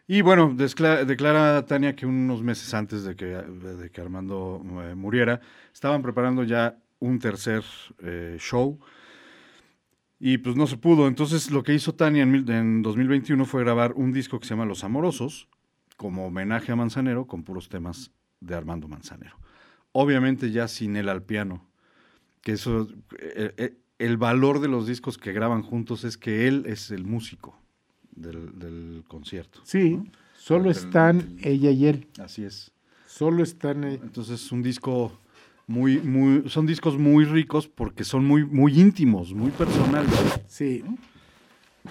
[0.08, 5.40] Y bueno, declara Tania que unos meses antes de que, de que Armando eh, muriera,
[5.74, 7.64] estaban preparando ya un tercer
[8.00, 8.80] eh, show
[10.24, 11.08] y pues no se pudo.
[11.08, 14.52] Entonces lo que hizo Tania en, mil- en 2021 fue grabar un disco que se
[14.54, 15.48] llama Los Amorosos,
[15.98, 19.36] como homenaje a Manzanero, con puros temas de Armando Manzanero.
[19.92, 21.68] Obviamente ya sin él al piano,
[22.42, 22.88] que eso,
[23.20, 27.04] eh, eh, el valor de los discos que graban juntos es que él es el
[27.04, 27.58] músico
[28.16, 29.60] del, del concierto.
[29.64, 30.00] Sí,
[30.36, 32.72] solo están ella y él, Así es.
[33.06, 35.20] solo están eh, Entonces es un disco
[35.72, 40.12] muy, muy, son discos muy ricos porque son muy, muy íntimos, muy personales.
[40.48, 40.84] sí,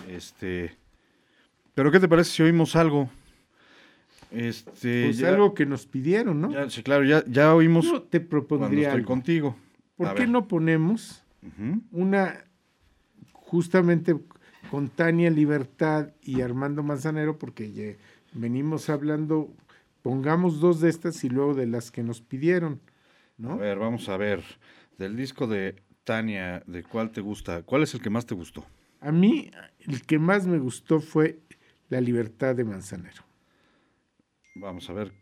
[0.09, 0.77] Este,
[1.75, 3.09] pero ¿qué te parece si oímos algo?
[4.31, 6.51] Este, pues ya- algo que nos pidieron, ¿no?
[6.53, 9.09] ya- sí, claro, ya, ya oímos Yo te cuando propondría estoy algo.
[9.09, 9.57] contigo.
[9.97, 10.29] ¿Por A qué ver.
[10.29, 11.23] no ponemos
[11.91, 12.45] una
[13.33, 14.15] justamente
[14.71, 17.97] con Tania Libertad y Armando Manzanero, porque ya
[18.35, 19.53] venimos hablando,
[20.03, 22.81] pongamos dos de estas y luego de las que nos pidieron,
[23.41, 23.57] A ¿no?
[23.57, 24.43] ver, vamos a ver.
[24.99, 27.63] Del disco de Tania, ¿de cuál te gusta?
[27.63, 28.65] ¿Cuál es el que más te gustó?
[29.01, 29.51] A mí
[29.81, 31.39] el que más me gustó fue
[31.89, 33.23] La Libertad de Manzanero.
[34.55, 35.13] Vamos a ver.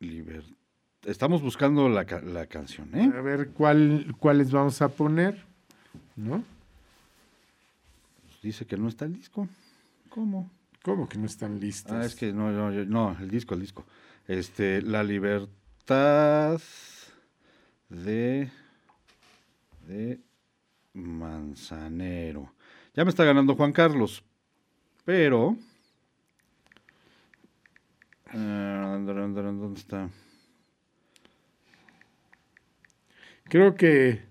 [0.00, 0.54] Liber-
[1.04, 3.10] Estamos buscando la, la canción, ¿eh?
[3.16, 5.44] A ver cuál, cuáles vamos a poner,
[6.16, 6.44] ¿no?
[8.26, 9.48] Pues dice que no está el disco.
[10.10, 10.50] ¿Cómo?
[10.82, 11.92] ¿Cómo que no están listos?
[11.92, 13.84] Ah, es que no, no, no, el disco, el disco.
[14.26, 16.60] Este, La Libertad
[17.88, 18.50] de,
[19.86, 20.20] de
[20.92, 22.52] Manzanero.
[22.94, 24.24] Ya me está ganando Juan Carlos,
[25.04, 25.56] pero...
[28.26, 30.10] ah, ¿Dónde está?
[33.44, 34.22] Creo que,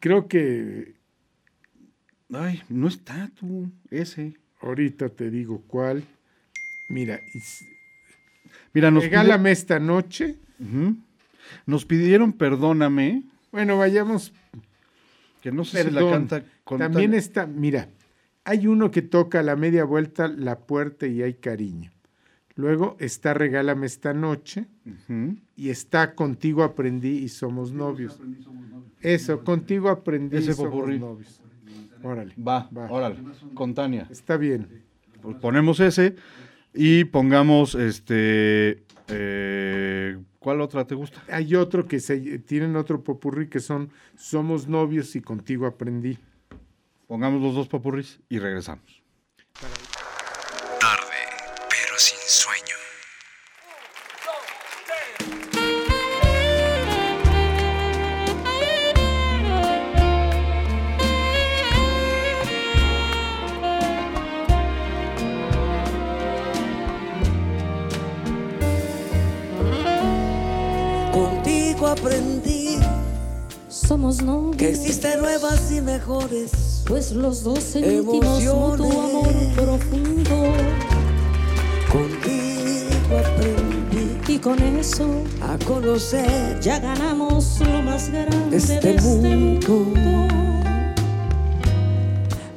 [0.00, 0.94] creo que
[2.32, 4.36] Ay, no está tú, ese.
[4.60, 6.04] ahorita te digo cuál.
[6.90, 7.20] Mira,
[8.72, 10.36] Mira, nos, pide- regálame esta noche.
[10.58, 10.96] Ujú.
[11.66, 14.32] Nos pidieron Perdóname, Bueno, vayamos
[15.42, 16.12] que no sé si la Perdón.
[16.28, 17.88] canta con También tal- está, mira,
[18.44, 21.90] hay uno que toca a la media vuelta la puerta y hay cariño.
[22.56, 24.66] Luego está Regálame esta noche
[25.56, 28.20] y está Contigo aprendí y somos novios.
[29.00, 30.98] Eso, Contigo aprendí y Ese somos popurrí.
[30.98, 31.40] novios.
[32.02, 32.90] Órale, Va, Va.
[32.90, 33.16] órale,
[33.54, 34.08] con Tania.
[34.10, 34.66] está bien.
[35.22, 36.16] Pues ponemos ese
[36.74, 38.82] y pongamos este.
[39.08, 41.22] eh, ¿Cuál otra te gusta?
[41.28, 46.18] Hay otro que se tienen otro popurrí que son Somos novios y Contigo aprendí.
[47.06, 49.02] Pongamos los dos papurris y regresamos.
[49.52, 49.87] Tarde,
[76.88, 80.54] Pues los dos sentimos mutuo amor profundo.
[81.92, 85.06] Contigo aprendí Y con eso
[85.42, 89.68] a conocer ya ganamos lo más grande Este de este mundo.
[89.70, 90.34] mundo.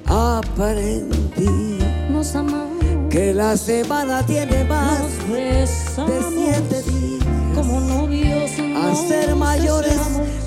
[0.06, 7.26] Aprendí Nos amamos, que la semana tiene más nos de siete días.
[7.54, 10.00] Como novios A ser mayores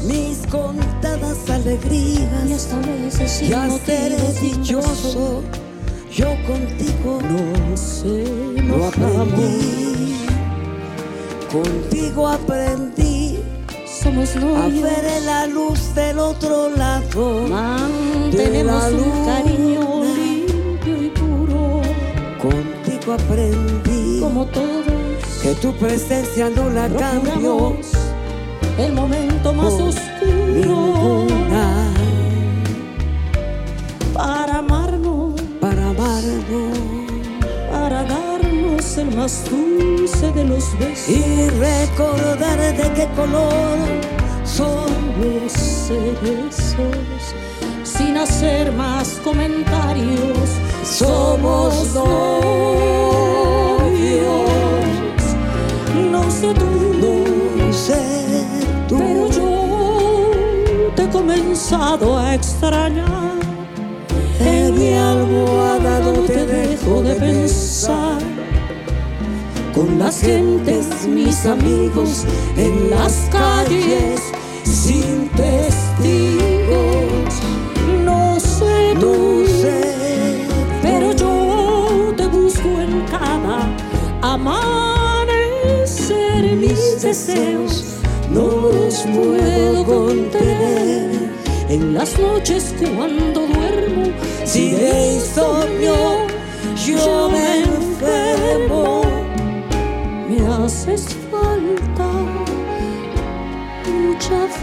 [0.07, 0.84] mis contadas
[1.65, 2.49] alegrías.
[2.49, 5.43] Y esta vez Y sin a ser motivos ni dichoso,
[6.13, 8.25] yo contigo No sé,
[8.59, 8.87] amo.
[8.87, 10.17] aprendí.
[11.51, 13.39] Contigo aprendí
[14.03, 14.83] Somos a novios.
[14.83, 17.47] ver la luz del otro lado.
[17.49, 21.81] Mantenemos de la un cariño limpio y puro.
[22.43, 24.85] Contigo aprendí Como todos
[25.43, 27.77] que tu presencia no la cambio
[28.79, 31.24] el momento más oscuro
[39.09, 41.09] el más dulce de los besos.
[41.09, 43.79] y recordar de qué color
[44.45, 44.87] son
[45.21, 47.35] los cerezos
[47.83, 50.49] sin hacer más comentarios.
[50.85, 52.85] Somos novios.
[56.11, 56.67] No sé tú,
[57.57, 58.01] no sé
[58.89, 63.35] tú pero yo te he comenzado a extrañar.
[64.41, 67.64] en mi almohada no te dejo de pensar
[69.85, 72.25] Con las gentes, mis amigos,
[72.57, 74.19] en las calles,
[74.63, 75.85] sin testigos.
[78.03, 80.47] No sé no tú, sé
[80.81, 83.59] pero yo te busco en cada
[84.23, 84.97] amanecer.
[86.57, 87.85] Mis deseos
[88.31, 91.31] no los puedo contener.
[91.69, 94.05] En las noches cuando duermo,
[94.47, 95.95] si de insomnio
[96.87, 99.04] yo me enfermo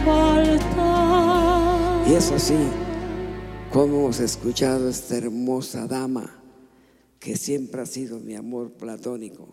[0.05, 2.03] falta.
[2.07, 2.55] y eso sí
[3.71, 6.37] como hemos escuchado a esta hermosa dama
[7.19, 9.47] que siempre ha sido mi amor platónico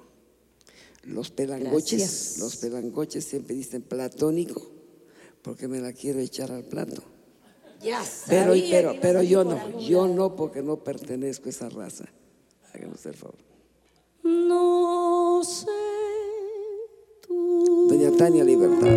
[1.04, 2.38] los pelangoches Gracias.
[2.40, 4.61] los pelangoches siempre dicen platónico
[5.42, 7.02] porque me la quiero echar al plato
[7.80, 12.06] Ya Pero, sabía pero, pero yo no, yo no porque no pertenezco a esa raza.
[12.74, 13.38] Háganos el favor.
[14.24, 15.66] No sé
[17.24, 17.87] tú.
[17.88, 18.88] Doña Tania Libertad.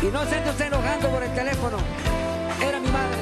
[0.00, 1.76] Y no se te esté enojando por el teléfono.
[2.62, 3.17] Era mi madre.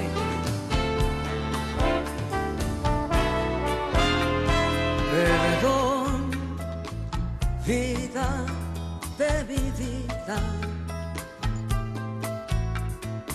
[9.18, 10.38] De mi vida.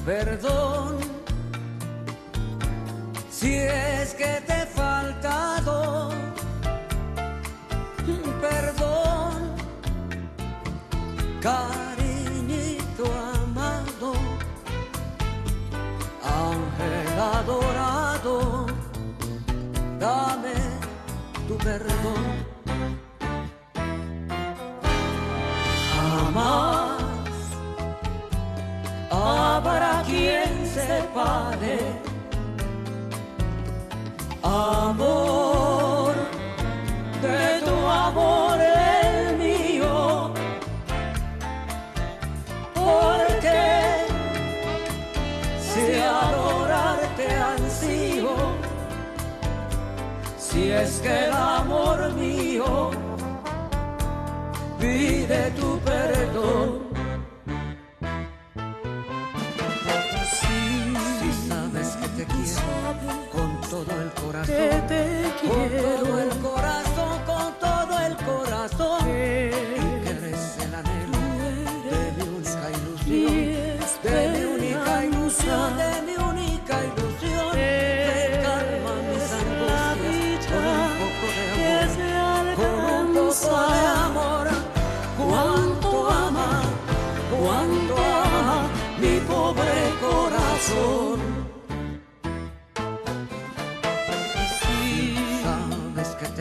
[0.05, 0.97] Perdón,
[3.29, 6.11] si es que te he faltado.
[8.41, 9.55] Perdón,
[11.41, 14.13] cariñito amado,
[16.23, 18.65] ángel adorado,
[19.99, 20.53] dame
[21.47, 22.50] tu perdón.
[34.43, 36.13] Amor
[37.21, 40.33] de tu amor el mío.
[42.73, 43.61] Porque
[45.59, 48.35] si adorarte ansío,
[50.37, 52.91] si es que el amor mío
[54.79, 56.80] pide tu perdón.
[63.71, 64.55] Todo el corazón,
[65.47, 69.13] con todo el corazón, con todo el corazón, y
[70.03, 71.19] que eres el anhelo
[71.87, 73.31] de mi única ilusión,
[74.03, 81.27] de mi única ilusión, de mi única ilusión, que calma mis angustias con un poco
[81.31, 84.47] de amor, con un poco de amor,
[85.17, 86.49] cuánto ama,
[87.31, 88.67] cuánto ama
[88.99, 91.30] mi pobre corazón.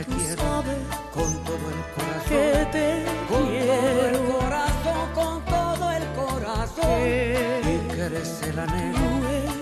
[0.07, 2.41] con todo el corazón.
[3.29, 7.01] Con todo el corazón, con todo el corazón.
[7.63, 9.09] Y que eres el anhelo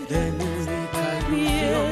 [0.08, 1.86] de mi única ilusión,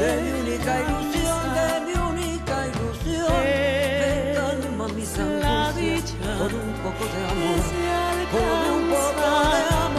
[0.00, 3.42] de mi única ilusión, de mi única ilusión.
[3.42, 6.06] Que calma mis angustias
[6.38, 7.60] con un poco de amor,
[8.32, 9.91] con un poco de amor.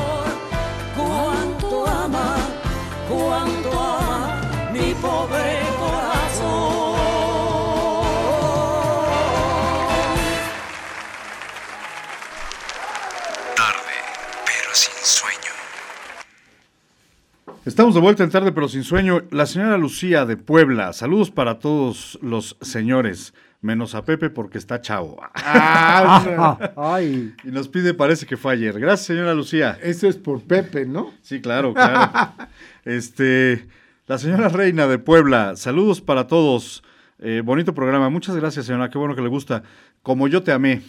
[17.74, 19.24] Estamos de vuelta en tarde, pero sin sueño.
[19.32, 20.94] La señora Lucía de Puebla.
[20.94, 25.20] Saludos para todos los señores, menos a Pepe porque está chavo.
[25.34, 28.80] Ah, Ay, Y nos pide, parece que fue ayer.
[28.80, 29.80] Gracias, señora Lucía.
[29.82, 31.14] eso es por Pepe, ¿no?
[31.24, 32.12] Sí, claro, claro.
[32.86, 33.68] este,
[34.06, 35.56] la señora Reina de Puebla.
[35.56, 36.84] Saludos para todos.
[37.18, 38.08] Eh, bonito programa.
[38.12, 38.92] Muchas gracias, señora.
[38.92, 39.64] Qué bueno que le gusta.
[40.04, 40.84] Como yo te amé.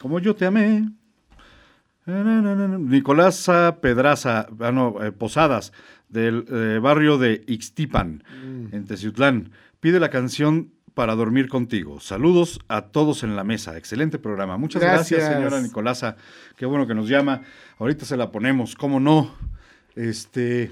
[0.00, 0.86] Como yo te amé.
[2.06, 5.72] Nicolasa Pedraza, ah, no, eh, Posadas,
[6.14, 8.24] del eh, barrio de Ixtipan,
[8.72, 9.50] en Teciutlán.
[9.80, 11.98] Pide la canción para dormir contigo.
[12.00, 13.76] Saludos a todos en la mesa.
[13.76, 14.56] Excelente programa.
[14.56, 15.36] Muchas gracias, Gracias.
[15.36, 16.16] señora Nicolasa.
[16.56, 17.42] Qué bueno que nos llama.
[17.78, 19.34] Ahorita se la ponemos, ¿cómo no?
[19.96, 20.70] Este.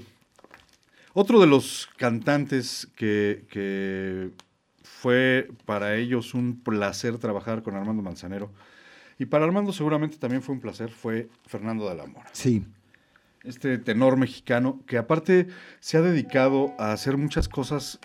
[1.13, 4.31] Otro de los cantantes que, que
[4.81, 8.51] fue para ellos un placer trabajar con Armando Manzanero.
[9.19, 12.29] Y para Armando seguramente también fue un placer, fue Fernando de la Mora.
[12.31, 12.63] sí.
[13.43, 15.47] Este tenor mexicano que aparte
[15.79, 17.99] se ha dedicado a hacer muchas cosas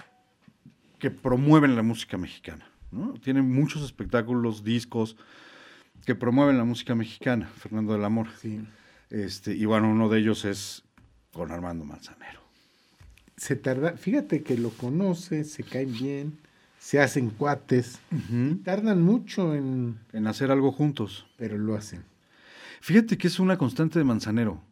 [0.98, 2.68] que promueven la música mexicana.
[2.90, 3.14] ¿no?
[3.14, 5.16] Tiene muchos espectáculos, discos
[6.04, 8.32] que promueven la música mexicana, Fernando de la Mora.
[8.40, 8.60] Sí.
[9.10, 10.82] Este, y bueno, uno de ellos es
[11.32, 12.40] con Armando Manzanero.
[13.36, 16.38] Se tarda, fíjate que lo conoce, se caen bien,
[16.80, 18.00] se hacen cuates,
[18.64, 21.26] tardan mucho en, En hacer algo juntos.
[21.36, 22.04] pero lo hacen.
[22.80, 24.62] Fíjate que es una constante de Manzanero,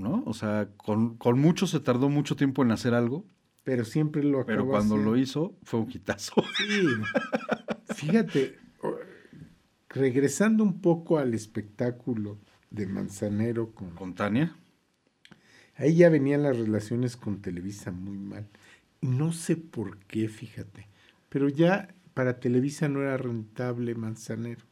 [0.00, 0.22] ¿no?
[0.26, 3.26] O sea, con, con mucho se tardó mucho tiempo en hacer algo,
[3.62, 5.10] Pero siempre lo acabó pero cuando haciendo.
[5.12, 6.34] lo hizo fue un quitazo.
[6.56, 7.10] Sí.
[7.94, 8.58] Fíjate,
[9.88, 12.38] regresando un poco al espectáculo
[12.70, 14.56] de Manzanero con, con Tania.
[15.76, 18.48] Ahí ya venían las relaciones con Televisa muy mal.
[19.00, 20.88] No sé por qué, fíjate.
[21.28, 24.64] Pero ya para Televisa no era rentable Manzanero.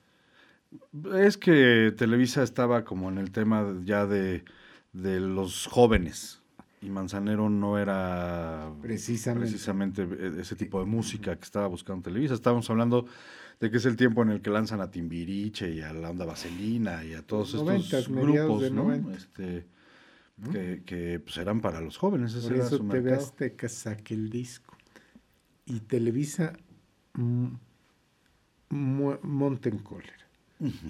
[1.17, 4.45] Es que Televisa estaba como en el tema ya de,
[5.03, 6.41] de los jóvenes.
[6.81, 9.49] Y Manzanero no era Precisamente.
[9.49, 12.35] precisamente e- ese tipo de música que estaba buscando Televisa.
[12.35, 13.07] Estábamos hablando
[13.61, 16.25] de que es el tiempo en el que lanzan a Timbiriche y a la onda
[16.25, 18.63] Vaselina y a todos estos Noventas, grupos.
[19.17, 19.67] Este,
[20.53, 22.33] que, que, pues, eran para los jóvenes.
[22.35, 23.27] Ese Por era eso su TV mercado.
[23.27, 24.77] Azteca saque el disco.
[25.67, 26.53] Y Televisa
[27.15, 27.49] mm,
[28.71, 30.15] monta en cólera.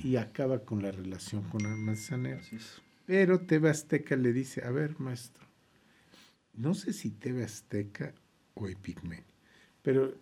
[0.03, 2.41] Y acaba con la relación con Manzanero.
[2.41, 2.83] Así es.
[3.09, 5.47] Pero TV Azteca le dice, a ver, maestro,
[6.53, 8.13] no sé si TV Azteca
[8.53, 9.25] o Epigmen,
[9.81, 10.15] pero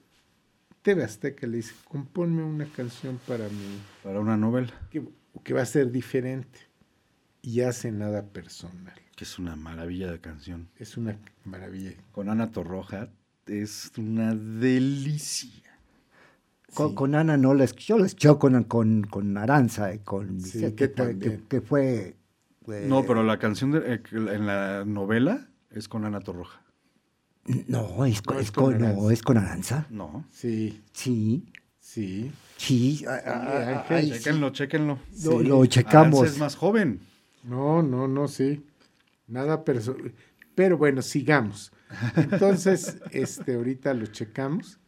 [0.83, 5.03] TV Azteca le dice, compónme una canción para mí Para una novela, que,
[5.43, 6.61] que va a ser diferente.
[7.43, 8.95] Y hace nada personal.
[9.17, 10.69] que es una maravilla de canción.
[10.79, 11.93] Es una maravilla.
[12.13, 13.09] Con Ana Torroja
[13.47, 15.63] es una delicia.
[16.73, 16.95] Con, Sí.
[16.95, 20.59] con Ana no la escuché, yo la escuché con, con, con Aranza, eh, con Sí,
[20.59, 22.15] Vicente, que- que fue,
[22.67, 26.63] No, pero la canción de- eh, en la novela es con Ana Torroja.
[27.69, 29.13] No, es con, No, es es con con- no, Aranza.
[29.13, 29.87] es con Aranza.
[29.91, 30.25] No.
[30.33, 31.45] Sí, Sí,
[31.79, 32.33] sí.
[32.57, 33.05] sí.
[33.07, 34.13] Ángel, ay, sí.
[34.19, 34.99] Chéquenlo, chéquenlo.
[35.25, 35.45] Lo, Sí.
[35.47, 36.21] lo checamos.
[36.21, 37.01] Aranza es más joven.
[37.45, 38.65] No, no, no, sí.
[39.29, 40.13] Nada personal.
[40.57, 41.73] Pero bueno, sigamos.
[42.17, 44.81] Entonces, este, ahorita lo checamos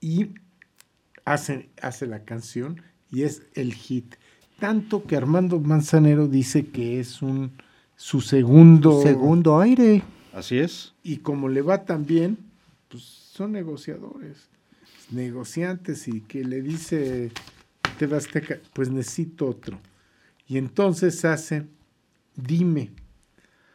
[0.00, 0.34] y
[1.24, 4.14] hace, hace la canción y es el hit.
[4.60, 7.52] Tanto que Armando Manzanero dice que es un
[7.96, 9.02] su segundo.
[9.02, 10.02] Segundo aire.
[10.32, 10.94] Así es.
[11.02, 12.38] Y como le va tan bien,
[12.88, 14.48] pues son negociadores,
[15.10, 17.32] negociantes y que le dice
[17.98, 19.78] TV Azteca, pues necesito otro.
[20.46, 21.66] Y entonces hace
[22.36, 22.90] Dime,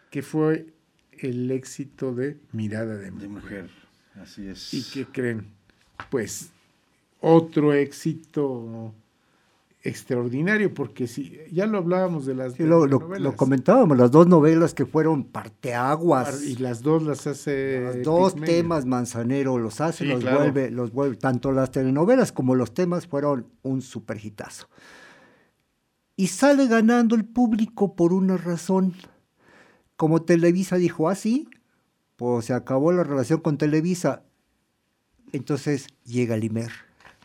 [0.10, 0.74] que fue
[1.12, 3.30] el éxito de Mirada de De Mujer.
[3.30, 3.70] mujer.
[4.16, 4.74] Así es.
[4.74, 5.48] ¿Y qué creen?
[6.10, 6.50] Pues
[7.20, 8.94] otro éxito
[9.86, 13.22] extraordinario, porque si ya lo hablábamos de las Sí, lo, lo- novelas.
[13.22, 16.44] lo comentábamos, las dos novelas que fueron parteaguas.
[16.44, 20.40] y las dos las hace Los dos temas Manzanero los hace, Sí, los claro.
[20.40, 21.16] vuelve, los vuelve.
[21.18, 24.68] Tanto las telenovelas como los temas fueron un superhitazo.
[26.18, 28.94] Y sale ganando el público por una razón.
[29.98, 31.48] Como Televisa dijo así,
[32.16, 34.24] pues se acabó la relación con Televisa.
[35.32, 36.72] Entonces llega Limer,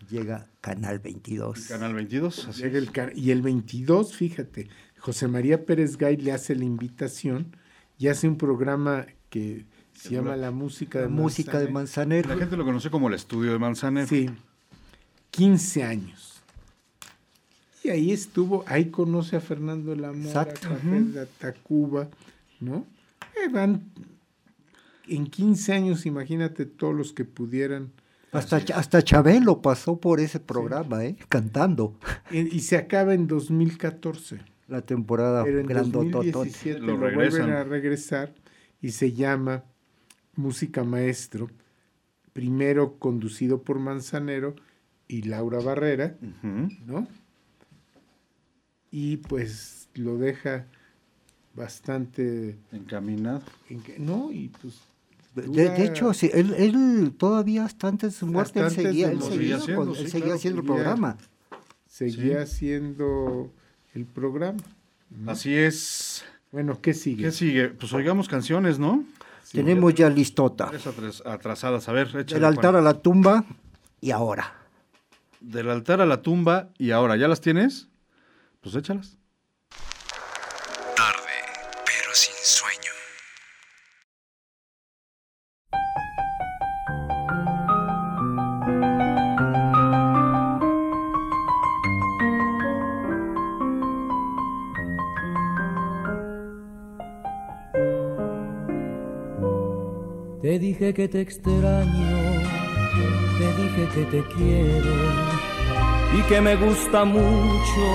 [0.08, 1.66] llega Canal 22.
[1.68, 2.48] Canal 22.
[2.48, 2.84] Así Llega es.
[2.84, 7.56] el ca- y el 22, fíjate, José María Pérez Gay le hace la invitación
[7.98, 11.72] y hace un programa que se llama La Música de La música de Manzanero.
[11.72, 12.28] Manzanero.
[12.30, 14.06] La gente lo conoce como el estudio de Manzanero.
[14.06, 14.28] Sí,
[15.30, 16.42] 15 años.
[17.82, 20.68] Y ahí estuvo, ahí conoce a Fernando de la Mora, Exacto.
[20.68, 22.08] Café de Tacuba,
[22.60, 22.84] ¿no?
[23.42, 23.84] Eh, van
[25.08, 27.90] en 15 años, imagínate todos los que pudieran.
[28.32, 31.16] Hasta, hasta Chabelo pasó por ese programa, ¿eh?
[31.28, 31.98] Cantando
[32.30, 34.40] Y, y se acaba en 2014.
[34.68, 36.30] la temporada Pero en grandototote.
[36.30, 37.40] 2017 Lo lo, regresan.
[37.40, 38.34] vuelven a regresar
[38.80, 39.64] y se llama
[40.36, 41.48] Música Maestro,
[42.32, 44.54] primero conducido por Manzanero
[45.08, 46.16] y Laura Barrera.
[46.86, 47.08] ¿no?
[48.92, 50.66] Y pues lo deja
[51.54, 52.56] bastante...
[52.72, 53.42] Encaminado.
[53.68, 54.80] en no, y pues...
[55.34, 59.54] De, hecho, sí, él, él todavía hasta antes de su muerte, él seguía, él seguía,
[59.58, 61.16] con- haciendo, él sí, seguía claro, haciendo el seguía- programa.
[61.86, 63.52] seguía haciendo
[63.94, 64.58] el programa.
[65.10, 65.30] ¿no?
[65.30, 66.24] Así es.
[66.52, 67.24] Bueno, ¿qué sigue?
[67.24, 67.68] ¿Qué sigue?
[67.68, 69.04] Pues oigamos canciones, ¿no?
[69.52, 70.68] Tenemos ya listota.
[70.70, 71.88] Tres atrasadas.
[71.88, 72.34] A ver, échale.
[72.34, 72.76] Del altar Juan.
[72.76, 73.44] a la tumba
[74.00, 74.54] y ahora.
[75.40, 77.88] Del altar a la tumba y ahora, ¿ya las tienes?
[78.60, 79.16] Pues échalas.
[100.92, 102.42] Que te extraño,
[103.38, 104.94] te dije que te quiero
[106.18, 107.86] y que me gusta mucho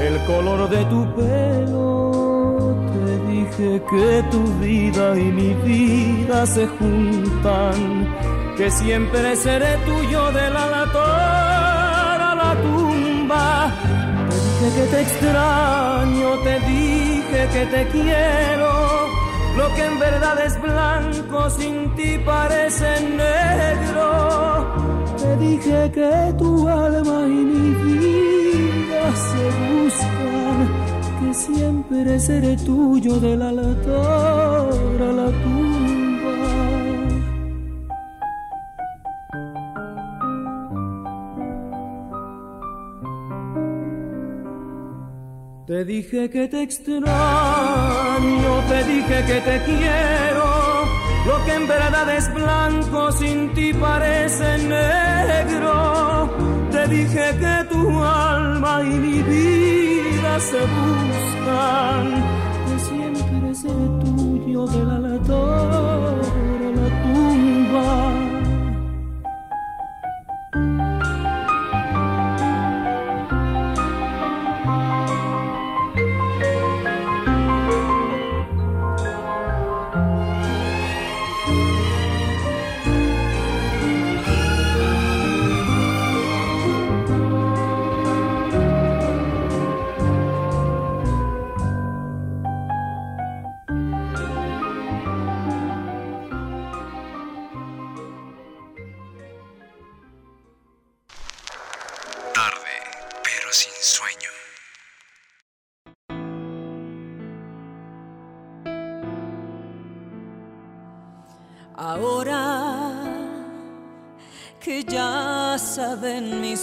[0.00, 2.76] el color de tu pelo.
[2.92, 8.14] Te dije que tu vida y mi vida se juntan,
[8.56, 13.70] que siempre seré tuyo del altar a la tumba.
[14.28, 18.91] Te dije que te extraño, te dije que te quiero.
[19.56, 22.88] Lo que en verdad es blanco sin ti parece
[23.24, 24.06] negro.
[25.18, 30.68] Te dije que tu alma y mi vida se buscan,
[31.20, 34.91] que siempre seré tuyo del altar
[45.82, 47.02] Te dije que te extraño,
[48.68, 50.84] te dije que te quiero.
[51.26, 56.30] Lo que en verdad es blanco sin ti parece negro.
[56.70, 62.31] Te dije que tu alma y mi vida se buscan.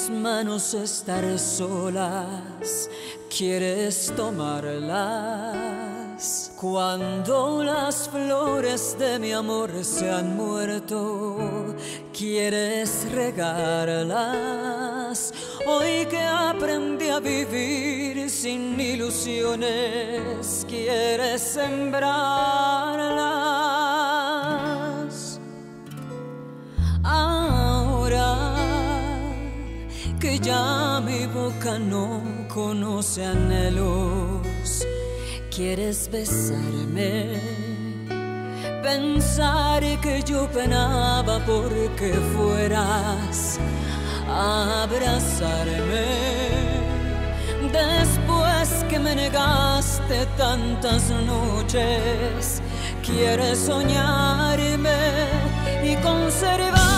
[0.10, 2.90] Manos estar solas,
[3.30, 5.70] quieres tomarlas.
[6.60, 11.76] Cuando las flores de mi amor se han muerto,
[12.12, 14.52] quieres regarlas.
[15.66, 22.20] Hoy que aprendí a vivir sin ilusiones, quieres sembrarlas.
[27.04, 27.49] Ahora
[30.20, 34.86] que ya mi boca no conoce anhelos,
[35.50, 37.40] quieres besarme,
[38.84, 43.60] pensar que yo penaba porque fueras
[44.28, 46.08] a abrazarme.
[47.72, 52.62] Después que me negaste tantas noches,
[53.06, 55.00] quieres soñarme
[55.84, 56.89] y conservarme.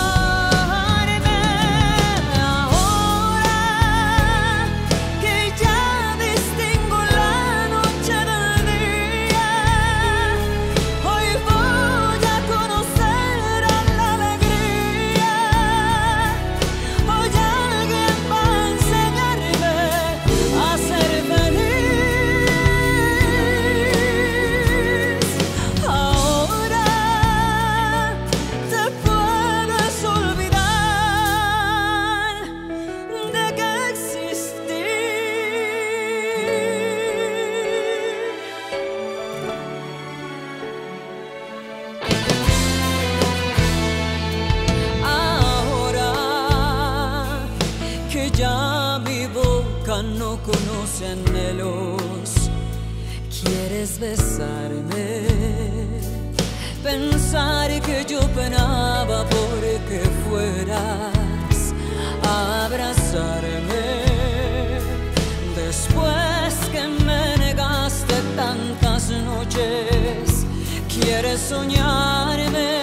[53.28, 55.26] Quieres besarme,
[56.82, 61.74] pensar que yo penaba porque fueras
[62.24, 63.84] a abrazarme.
[65.54, 70.46] Después que me negaste tantas noches,
[70.88, 72.81] quieres soñarme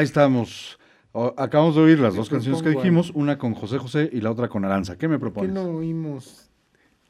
[0.00, 0.78] Ahí estamos.
[1.12, 4.30] O- acabamos de oír las dos canciones que dijimos, una con José José y la
[4.30, 4.96] otra con Aranza.
[4.96, 5.52] ¿Qué me ¿Por qué propones?
[5.52, 6.48] no oímos,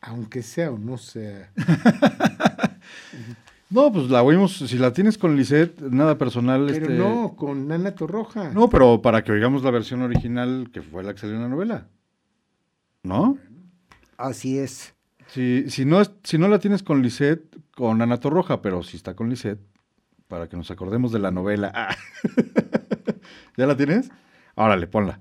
[0.01, 1.53] aunque sea o no sea?
[3.71, 6.67] No, pues la oímos, si la tienes con Lisette, nada personal.
[6.67, 6.99] Pero este...
[6.99, 8.51] no, con Nana Torroja.
[8.51, 11.49] No, pero para que oigamos la versión original que fue la que salió en la
[11.49, 11.87] novela.
[13.05, 13.39] ¿No?
[14.17, 14.93] Así es.
[15.29, 19.15] Si, si, no, si no la tienes con Lisette, con Ana Torroja, pero si está
[19.15, 19.61] con Lisette,
[20.27, 21.71] para que nos acordemos de la novela.
[21.73, 21.95] Ah.
[23.61, 24.11] ¿Ya la tienes?
[24.55, 25.21] Órale, ponla.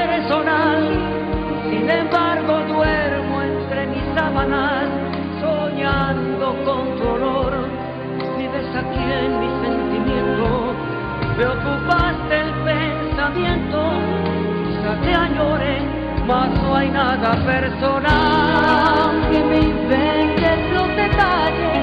[8.73, 10.73] Aquí en mi sentimiento,
[11.37, 13.79] me ocupaste el pensamiento,
[14.65, 15.73] quizá te añore,
[16.25, 19.27] mas no hay nada personal.
[19.29, 21.80] Que me inventes los detalles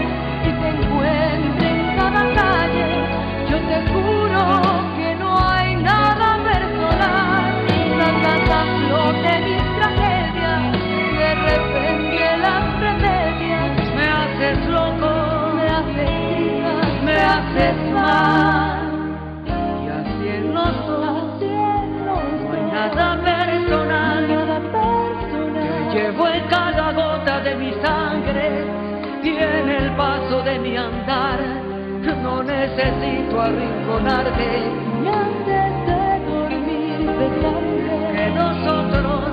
[32.79, 34.63] necesito arrinconarte.
[35.03, 39.25] Ni antes de dormir besarte que nosotros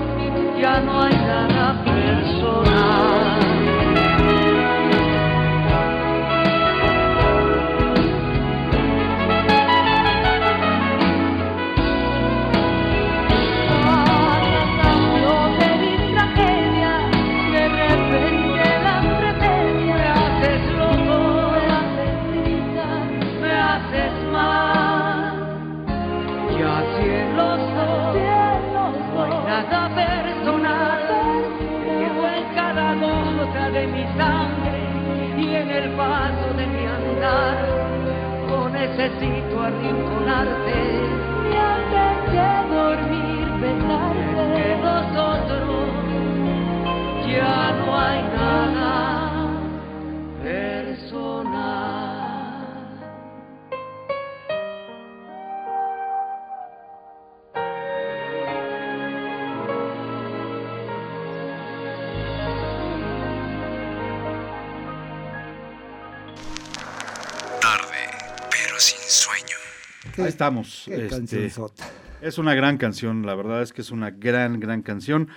[0.60, 3.55] ya no hay nada personal.
[38.96, 41.15] Necesito arrinconarte
[70.26, 70.84] Ahí estamos.
[70.86, 71.52] Qué este,
[72.22, 75.30] es una gran canción, la verdad es que es una gran, gran canción.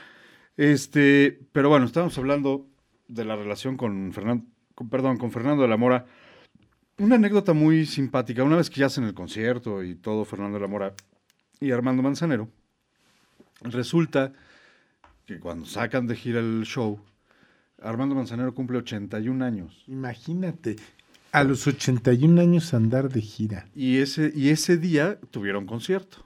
[0.56, 2.66] Este, pero bueno, estábamos hablando
[3.06, 4.44] de la relación con Fernando,
[4.90, 6.06] perdón, con Fernando de la Mora.
[6.98, 8.42] Una anécdota muy simpática.
[8.42, 10.94] Una vez que ya hacen el concierto y todo, Fernando de la Mora
[11.60, 12.48] y Armando Manzanero,
[13.60, 14.32] resulta
[15.26, 16.98] que cuando sacan de gira el show,
[17.82, 19.84] Armando Manzanero cumple 81 años.
[19.86, 20.76] Imagínate,
[21.32, 23.68] a los 81 años andar de gira.
[23.74, 26.24] Y ese, y ese día tuvieron concierto.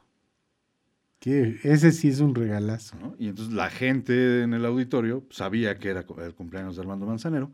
[1.19, 2.97] Que ese sí es un regalazo.
[3.01, 3.15] ¿no?
[3.19, 7.53] Y entonces la gente en el auditorio sabía que era el cumpleaños de Armando Manzanero.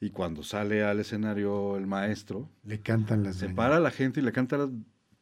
[0.00, 3.56] Y cuando sale al escenario el maestro, Le cantan las se mañanitas.
[3.64, 4.70] para a la gente y le canta las-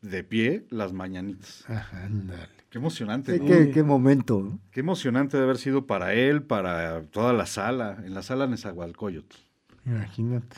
[0.02, 1.64] de pie las mañanitas.
[1.68, 2.48] Ajá, ándale.
[2.70, 3.44] Qué emocionante, Qué, ¿no?
[3.46, 4.40] qué- qué momento.
[4.40, 4.58] ¿no?
[4.70, 9.36] Qué emocionante de haber sido para él, para toda la sala, en la sala Nezahualcóyotl.
[9.84, 10.56] Imagínate.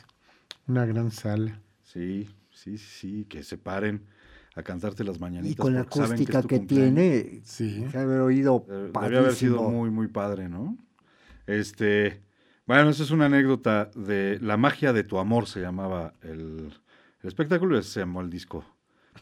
[0.73, 1.61] Una gran sala.
[1.83, 4.07] Sí, sí, sí, sí, que se paren
[4.55, 5.53] a cantarte las mañanitas.
[5.53, 7.85] Y con la acústica que, tiene, Sí.
[7.91, 9.71] se haber oído Eh, Debe haber sido padrísimo.
[9.71, 10.79] muy, muy padre, ¿no?
[11.47, 12.23] Este,
[12.67, 16.73] bueno, esa es una anécdota de La magia de tu amor, se llamaba el,
[17.21, 18.65] el espectáculo, y se llamó el disco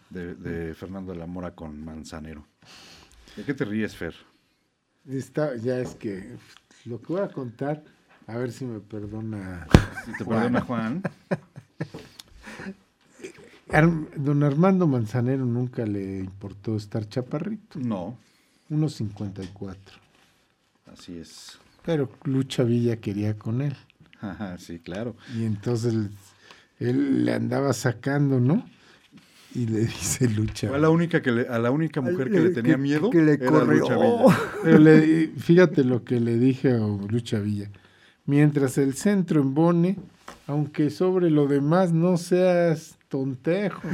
[0.08, 2.46] de, de Fernando de la Mora con Manzanero.
[3.36, 4.14] ¿De qué te ríes, Fer?
[5.08, 6.36] Está, ya es que
[6.84, 7.82] lo que voy a contar,
[8.32, 9.66] a ver si me perdona.
[10.04, 10.38] Si te Juan.
[10.40, 11.02] perdona, Juan.
[14.16, 18.16] Don Armando Manzanero nunca le importó estar chaparrito, No,
[18.68, 19.96] unos 54.
[20.92, 21.58] así es.
[21.84, 23.76] Pero Lucha Villa quería con él.
[24.20, 25.14] Ajá, sí, claro.
[25.36, 26.10] Y entonces él,
[26.80, 28.66] él le andaba sacando, ¿no?
[29.54, 30.68] Y le dice Lucha.
[30.68, 32.80] Fue a la única, que le- a la única mujer que le- le tenía que-
[32.82, 33.80] miedo que le era corrió.
[33.80, 34.38] Lucha Villa.
[34.64, 37.70] Pero le- fíjate lo que le dije a Lucha Villa.
[38.26, 39.96] Mientras el centro embone,
[40.46, 43.82] aunque sobre lo demás no seas tontejo.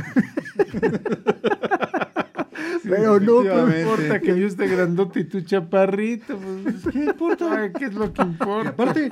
[2.85, 6.39] Pero no, pues, No importa que yo esté grandote y tú chaparrito.
[6.39, 7.72] Pues, ¿Qué importa?
[7.72, 8.68] ¿Qué es lo que Y importa?
[8.70, 9.11] aparte,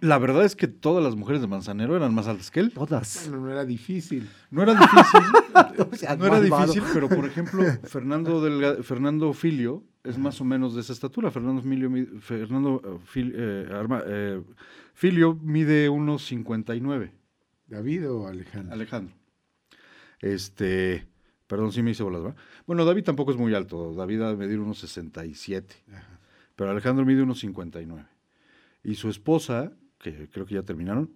[0.00, 2.72] la verdad es que todas las mujeres de Manzanero eran más altas que él.
[2.72, 3.28] Todas.
[3.28, 4.28] Bueno, no era difícil.
[4.50, 5.20] No era difícil,
[5.92, 6.72] O sea, no era malvado.
[6.72, 11.30] difícil, pero por ejemplo, Fernando Delga- Fernando Filio es más o menos de esa estatura.
[11.30, 14.42] Fernando Filio, Fernando eh, Fil- eh, Arma- eh,
[14.92, 17.12] Filio mide unos 59.
[17.66, 18.72] ¿David o Alejandro?
[18.74, 19.14] Alejandro.
[20.20, 21.06] Este,
[21.46, 22.36] perdón, sí me hice bolas, ¿verdad?
[22.66, 23.94] Bueno, David tampoco es muy alto.
[23.94, 25.74] David ha de medir unos 67.
[26.56, 28.04] Pero Alejandro mide unos 59.
[28.84, 31.10] Y su esposa, que creo que ya terminaron,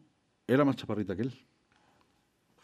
[0.47, 1.35] era más chaparrita que él,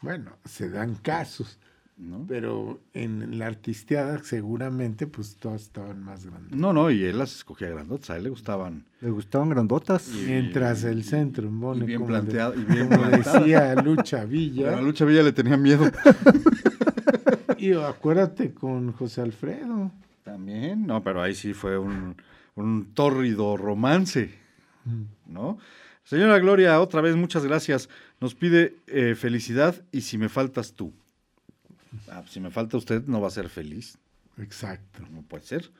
[0.01, 1.59] Bueno, se dan casos.
[1.97, 2.25] ¿no?
[2.27, 6.59] Pero en la artisteada seguramente pues todas estaban más grandes.
[6.59, 8.85] No, no, y él las escogía grandotas, a él le gustaban.
[9.01, 10.09] Le gustaban grandotas.
[10.13, 11.47] Y- Mientras el centro
[11.85, 13.39] y bien como, de- planteado, y bien como plantada.
[13.39, 14.81] decía Lucha Pero a Villa.
[14.81, 15.85] Lucha Villa le tenía miedo.
[17.59, 19.91] Y acuérdate con José Alfredo.
[20.23, 22.17] También, no, pero ahí sí fue un,
[22.57, 24.35] un tórrido romance,
[25.27, 25.59] ¿no?
[26.05, 27.89] Señora Gloria, otra vez muchas gracias.
[28.21, 30.93] Nos pide eh, felicidad y si me faltas tú.
[32.09, 33.99] Ah, si me falta usted, no va a ser feliz.
[34.39, 35.03] Exacto.
[35.11, 35.71] No puede ser.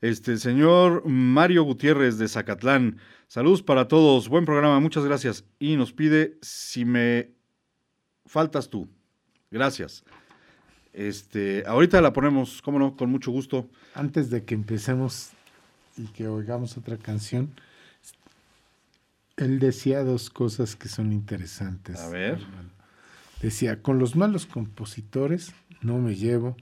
[0.00, 5.44] Este, señor Mario Gutiérrez de Zacatlán, saludos para todos, buen programa, muchas gracias.
[5.60, 7.30] Y nos pide si me
[8.26, 8.88] faltas tú.
[9.52, 10.02] Gracias.
[10.92, 13.70] Este, ahorita la ponemos, cómo no, con mucho gusto.
[13.94, 15.30] Antes de que empecemos
[15.96, 17.54] y que oigamos otra canción,
[19.44, 21.98] él decía dos cosas que son interesantes.
[22.00, 22.32] A ver.
[22.34, 22.70] hermano.
[23.40, 26.56] Decía, con los malos compositores no me llevo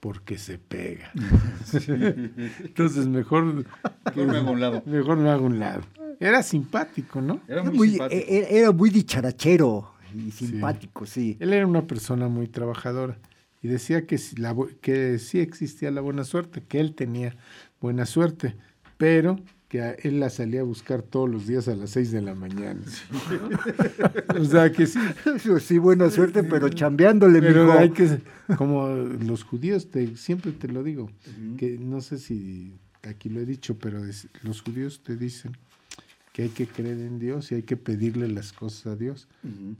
[0.00, 1.10] porque se pega.
[1.88, 3.44] Entonces mejor,
[4.06, 4.82] Mejor me hago un lado.
[4.86, 5.82] mejor me hago un lado.
[6.20, 7.40] Era simpático, ¿no?
[7.46, 8.22] Era Era muy, muy, simpático.
[8.28, 11.36] e- e- era muy dicharachero y simpático, sí.
[11.40, 13.18] Él era una persona muy trabajadora
[13.62, 17.36] y decía que, si la que sí existía la buena suerte, que él tenía
[17.80, 18.56] buena suerte,
[18.96, 22.22] pero que a él la salía a buscar todos los días a las seis de
[22.22, 22.80] la mañana.
[24.40, 24.98] o sea que sí,
[25.60, 27.78] Sí, buena suerte, pero chambeándole, pero mijo.
[27.78, 28.20] hay que,
[28.56, 31.10] como los judíos, te, siempre te lo digo,
[31.58, 35.56] que no sé si aquí lo he dicho, pero es- los judíos te dicen
[36.36, 39.26] que hay que creer en Dios y hay que pedirle las cosas a Dios,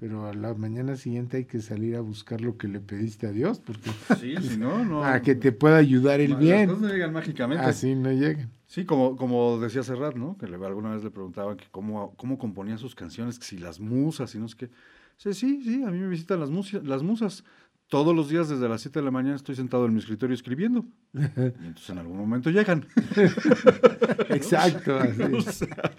[0.00, 3.30] pero a la mañana siguiente hay que salir a buscar lo que le pediste a
[3.30, 5.00] Dios, porque Sí, si no, no.
[5.02, 6.66] para que te pueda ayudar el Las bien.
[6.68, 7.62] cosas no llegan mágicamente.
[7.62, 8.48] Así no llegan.
[8.66, 10.38] Sí, como, como decía Serrat, ¿no?
[10.38, 13.78] Que le- alguna vez le preguntaban que cómo, cómo componía sus canciones, que si las
[13.78, 14.70] musas y no sé qué.
[15.18, 17.44] Sí, sí, sí, a mí me visitan las, musi- las musas.
[17.88, 20.84] Todos los días desde las 7 de la mañana estoy sentado en mi escritorio escribiendo.
[21.14, 22.86] Y entonces en algún momento llegan.
[24.30, 24.98] Exacto.
[25.00, 25.22] así.
[25.22, 25.92] O sea,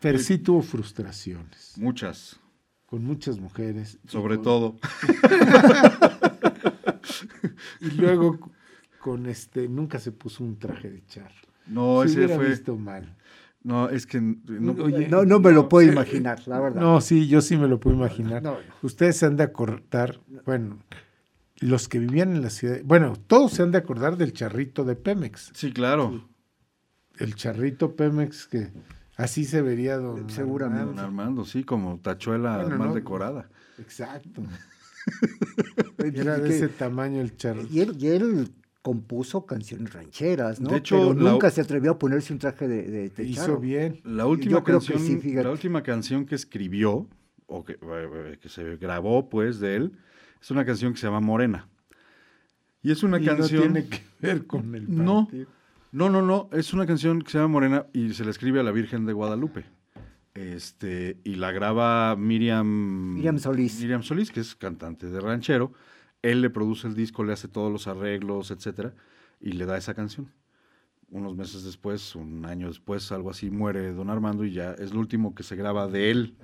[0.00, 1.74] Pero sí tuvo frustraciones.
[1.76, 2.40] muchas.
[2.86, 3.98] con muchas mujeres.
[4.06, 4.78] Sobre con- todo.
[7.80, 8.38] Y luego
[9.00, 11.34] con este, nunca se puso un traje de charro.
[11.66, 12.48] No, Se ese fue.
[12.48, 13.14] visto mal.
[13.68, 14.18] No, es que.
[14.20, 16.80] No, Oye, No, no me lo puedo eh, imaginar, la verdad.
[16.80, 18.42] No, sí, yo sí me lo puedo imaginar.
[18.42, 18.56] No.
[18.82, 20.78] Ustedes se han de acordar, bueno,
[21.58, 24.96] los que vivían en la ciudad, bueno, todos se han de acordar del charrito de
[24.96, 25.50] Pemex.
[25.54, 26.26] sí, claro.
[27.18, 28.70] El charrito Pemex que
[29.16, 30.86] así se vería don Seguramente.
[30.86, 32.94] Don Armando, sí, como tachuela Bueno, no.
[32.94, 33.50] decorada.
[33.78, 34.40] Exacto.
[35.98, 37.68] Eh, Era de ese tamaño el charrito.
[37.70, 38.48] Y él, y él
[38.82, 40.70] compuso canciones rancheras, ¿no?
[40.70, 43.42] De hecho, Pero la- nunca se atrevió a ponerse un traje de, de, de Hizo
[43.46, 43.60] charro.
[43.60, 44.00] bien.
[44.04, 45.44] La última, Yo creo que canción, sí, fíjate.
[45.44, 47.06] la última canción que escribió,
[47.46, 49.92] o que, eh, que se grabó, pues, de él,
[50.40, 51.68] es una canción que se llama Morena.
[52.82, 53.66] Y es una Y canción.
[53.66, 55.24] no tiene que ver con el No.
[55.24, 55.48] partido.
[55.90, 58.62] No, no, no, es una canción que se llama Morena y se le escribe a
[58.62, 59.64] la Virgen de Guadalupe.
[60.34, 63.80] Este, y la graba Miriam Miriam Solís.
[63.80, 65.72] Miriam Solís, que es cantante de ranchero.
[66.22, 68.94] Él le produce el disco, le hace todos los arreglos, etcétera,
[69.40, 70.32] y le da esa canción.
[71.10, 75.00] Unos meses después, un año después, algo así, muere Don Armando y ya es lo
[75.00, 76.36] último que se graba de él.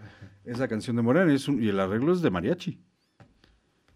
[0.44, 2.80] Esa canción de Morena y es un- y el arreglo es de mariachi.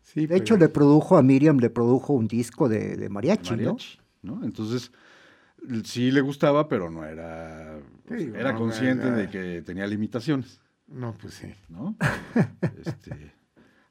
[0.03, 3.57] Sí, De hecho, le produjo a Miriam, le produjo un disco de, de mariachi, ¿no?
[3.57, 4.43] mariachi, ¿no?
[4.45, 4.91] Entonces,
[5.85, 10.61] sí le gustaba, pero no era, Sí, era no, consciente era- de que tenía limitaciones,
[10.87, 11.53] No, pues sí.
[11.69, 11.97] ¿no?
[12.85, 13.33] Este,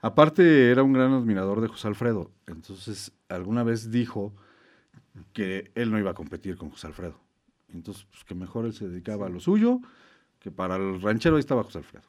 [0.08, 4.34] aparte, era un gran admirador de José Alfredo, entonces alguna vez dijo
[5.34, 7.20] que él no iba a competir con José Alfredo.
[7.74, 9.80] Entonces, pues que mejor él se dedicaba a lo suyo,
[10.39, 12.05] que para el ranchero ahí estaba José Alfredo.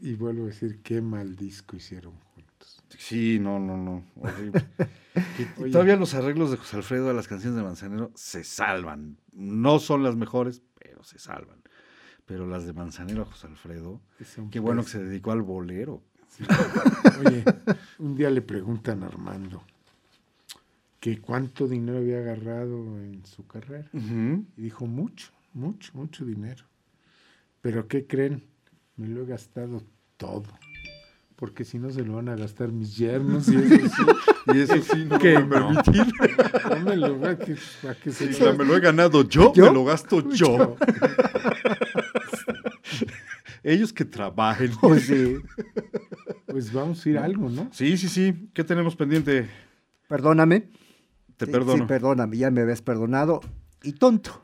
[0.00, 2.82] Y vuelvo a decir, qué mal disco hicieron juntos.
[2.98, 4.64] Sí, no, no, no, horrible.
[5.58, 9.18] Y todavía los arreglos de José Alfredo a las canciones de Manzanero se salvan.
[9.32, 11.62] No son las mejores, pero se salvan.
[12.24, 14.00] Pero las de Manzanero a José Alfredo,
[14.50, 16.02] qué bueno que se dedicó al bolero.
[17.24, 17.44] Oye,
[17.98, 19.62] un día le preguntan a Armando
[21.00, 23.88] que cuánto dinero había agarrado en su carrera.
[23.92, 26.64] Y dijo, mucho, mucho, mucho dinero.
[27.60, 28.44] Pero ¿qué creen?
[28.96, 29.82] Me lo he gastado
[30.16, 30.44] todo.
[31.34, 34.02] Porque si no se lo van a gastar mis yernos y eso sí.
[34.54, 35.48] Y eso sí, no voy a no.
[35.48, 36.06] permitir.
[36.70, 37.56] No me lo va a que,
[37.88, 39.66] a que se O sea, me lo he ganado yo, ¿Yo?
[39.66, 40.76] me lo gasto yo.
[43.64, 44.72] Ellos que trabajen.
[45.00, 45.36] Sí.
[46.52, 47.68] Pues vamos a ir a algo, ¿no?
[47.72, 48.48] Sí, sí, sí.
[48.54, 49.48] ¿Qué tenemos pendiente?
[50.08, 50.68] Perdóname.
[51.36, 51.78] Te Sí, perdono.
[51.84, 53.40] Sí, perdóname, ya me habías perdonado.
[53.82, 54.42] Y tonto.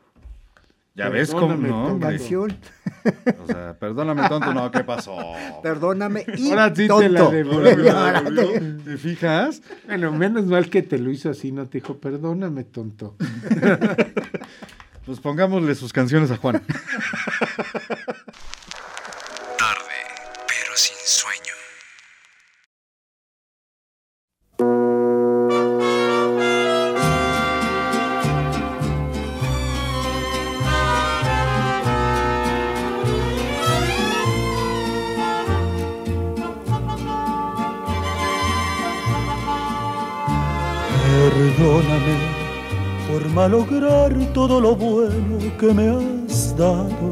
[0.95, 1.99] ya ves cómo Perdóname, no.
[1.99, 2.57] Canción.
[3.41, 5.15] O sea, perdóname tonto, no, ¿qué pasó?
[5.63, 7.09] Perdóname y Ahora sí te tonto.
[7.23, 7.91] la devolvió.
[7.97, 8.77] Ahora me la devolvió.
[8.83, 9.61] te- ¿Te fijas?
[9.85, 13.15] Bueno, menos mal que te lo hizo así, no te dijo, perdóname, tonto.
[15.05, 16.61] Pues pongámosle sus canciones a Juan.
[19.57, 19.99] Tarde,
[20.47, 21.38] pero sin sueño.
[44.47, 47.09] Todo lo bueno que me has dado,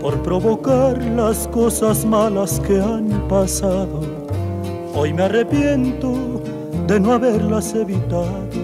[0.00, 4.02] por provocar las cosas malas que han pasado.
[4.94, 6.40] Hoy me arrepiento
[6.86, 8.60] de no haberlas evitado.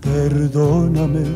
[0.00, 1.26] Perdóname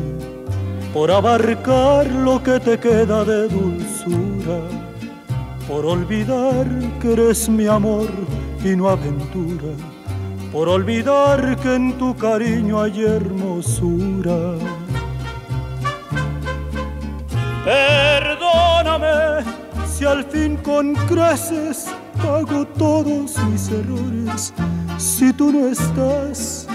[0.91, 4.61] por abarcar lo que te queda de dulzura,
[5.67, 6.65] por olvidar
[6.99, 8.09] que eres mi amor
[8.65, 9.73] y no aventura,
[10.51, 14.55] por olvidar que en tu cariño hay hermosura.
[17.63, 19.43] Perdóname
[19.87, 21.87] si al fin con creces
[22.21, 24.53] pago todos mis errores,
[24.97, 26.67] si tú no estás.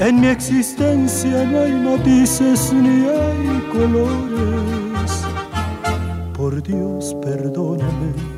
[0.00, 5.24] En mi existencia no hay matices ni hay colores.
[6.34, 8.35] Por Dios, perdóname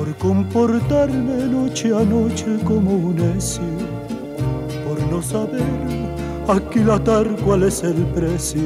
[0.00, 3.60] por comportarme noche a noche como un necio,
[4.88, 5.60] por no saber
[6.48, 8.62] aquilatar cuál es el precio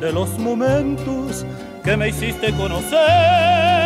[0.00, 1.44] de los momentos
[1.84, 3.81] que me hiciste conocer.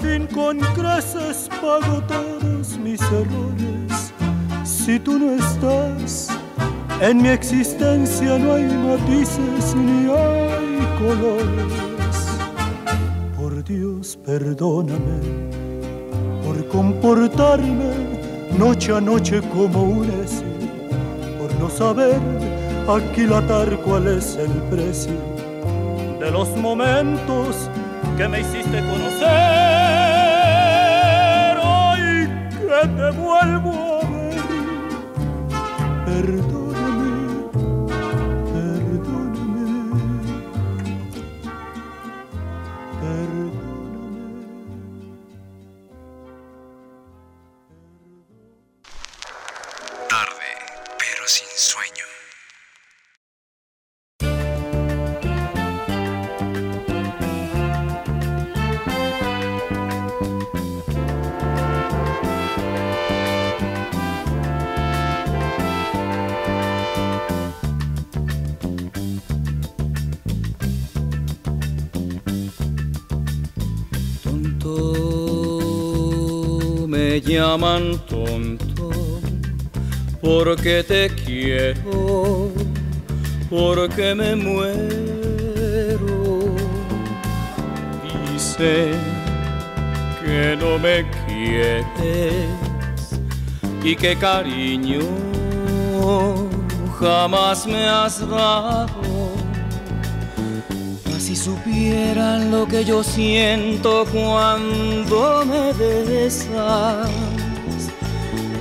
[0.00, 4.12] Fin con creces pago todos mis errores.
[4.64, 6.28] Si tú no estás,
[7.00, 11.72] en mi existencia no hay matices ni hay colores.
[13.36, 15.48] Por Dios, perdóname
[16.44, 17.92] por comportarme
[18.56, 20.46] noche a noche como un necio,
[21.38, 22.18] por no saber
[22.88, 25.12] aquilatar cuál es el precio
[26.18, 27.68] de los momentos
[28.16, 29.57] que me hiciste conocer.
[32.86, 33.87] Te vuelvo
[77.28, 78.90] llaman tonto,
[80.22, 82.50] porque te quiero,
[83.50, 86.08] porque me muero.
[88.32, 88.98] Dicen
[90.22, 91.84] que no me quieres
[93.84, 95.00] y que cariño
[96.98, 98.97] jamás me has dado.
[101.68, 107.10] Supieran lo que yo siento cuando me besas,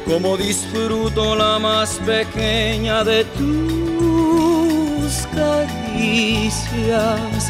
[0.05, 7.49] como disfruto la más pequeña de tus caricias.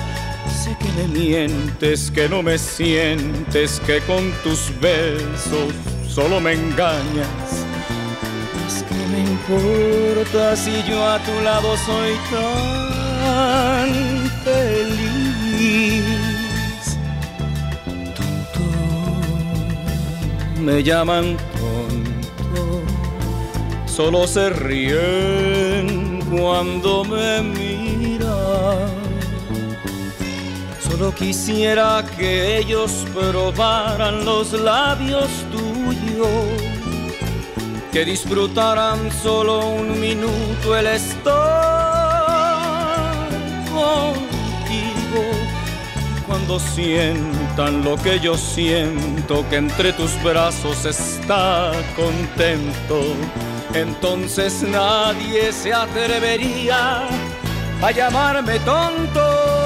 [0.64, 5.74] Sé que me mientes, que no me sientes, que con tus besos
[6.08, 7.66] solo me engañas.
[8.68, 13.90] Es que me importa si yo a tu lado soy tan
[14.44, 15.07] feliz.
[18.16, 18.62] Tonto,
[20.62, 22.84] me llaman tonto,
[23.88, 28.90] solo se ríen cuando me miran.
[30.80, 36.28] Solo quisiera que ellos probaran los labios tuyos.
[37.92, 41.77] Que disfrutaran solo un minuto el estar
[46.48, 53.02] Cuando sientan lo que yo siento, que entre tus brazos está contento,
[53.74, 57.06] entonces nadie se atrevería
[57.82, 59.58] a llamarme tonto.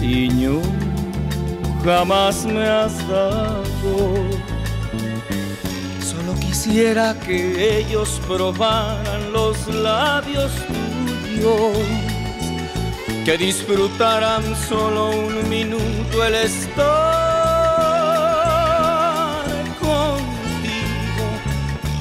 [0.00, 0.28] Y
[1.84, 4.14] jamás me has dado.
[6.00, 11.76] Solo quisiera que ellos probaran los labios tuyos,
[13.24, 16.86] que disfrutaran solo un minuto el estar
[19.80, 21.26] contigo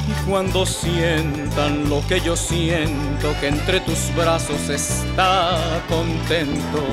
[0.08, 6.84] y cuando sientan lo que yo siento, que entre tus brazos está contento,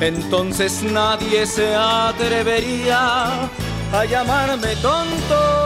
[0.00, 3.48] entonces nadie se atrevería
[3.92, 5.65] a llamarme tonto.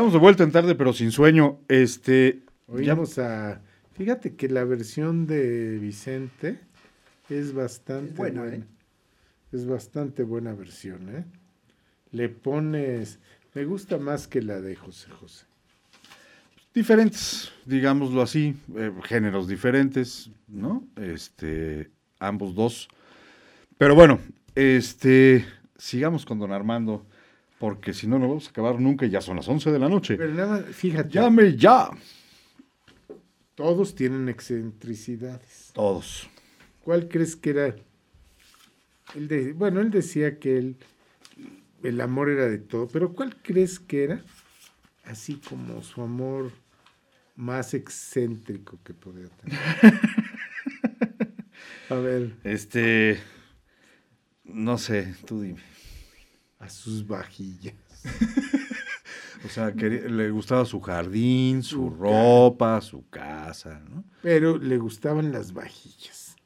[0.00, 1.58] Estamos de vuelta en tarde, pero sin sueño.
[1.68, 2.40] Este.
[2.68, 3.60] ya- Oímos a.
[3.92, 6.58] Fíjate que la versión de Vicente
[7.28, 8.56] es bastante Es buena, buena.
[8.56, 8.64] ¿eh?
[9.52, 11.26] Es bastante buena versión, ¿eh?
[12.12, 13.18] Le pones.
[13.52, 15.44] Me gusta más que la de José José.
[16.72, 20.82] diferentes, digámoslo así, eh, géneros diferentes, ¿no?
[20.96, 21.90] Este,
[22.20, 22.88] ambos dos.
[23.76, 24.18] Pero bueno,
[24.54, 25.44] este,
[25.76, 27.04] sigamos con don Armando,
[27.60, 29.88] porque si no, no vamos a acabar nunca y ya son las 11 de la
[29.90, 30.16] noche.
[30.16, 31.10] Pero nada fíjate.
[31.10, 31.90] Llame ya.
[33.54, 35.70] Todos tienen excentricidades.
[35.74, 36.26] Todos.
[36.82, 37.76] ¿Cuál crees que era?
[39.14, 40.76] De- bueno, él decía que él
[41.82, 44.24] el amor era de todo, pero ¿cuál crees que era?
[45.04, 46.50] Así como su amor
[47.36, 49.58] más excéntrico que podía tener.
[51.90, 53.18] A ver, Este.
[54.44, 55.60] No sé, tú dime.
[56.60, 57.74] A sus vajillas.
[59.42, 64.04] O sea, que le gustaba su jardín, su Su ca- ropa, su casa, ¿no?
[64.20, 66.36] Pero le gustaban las vajillas.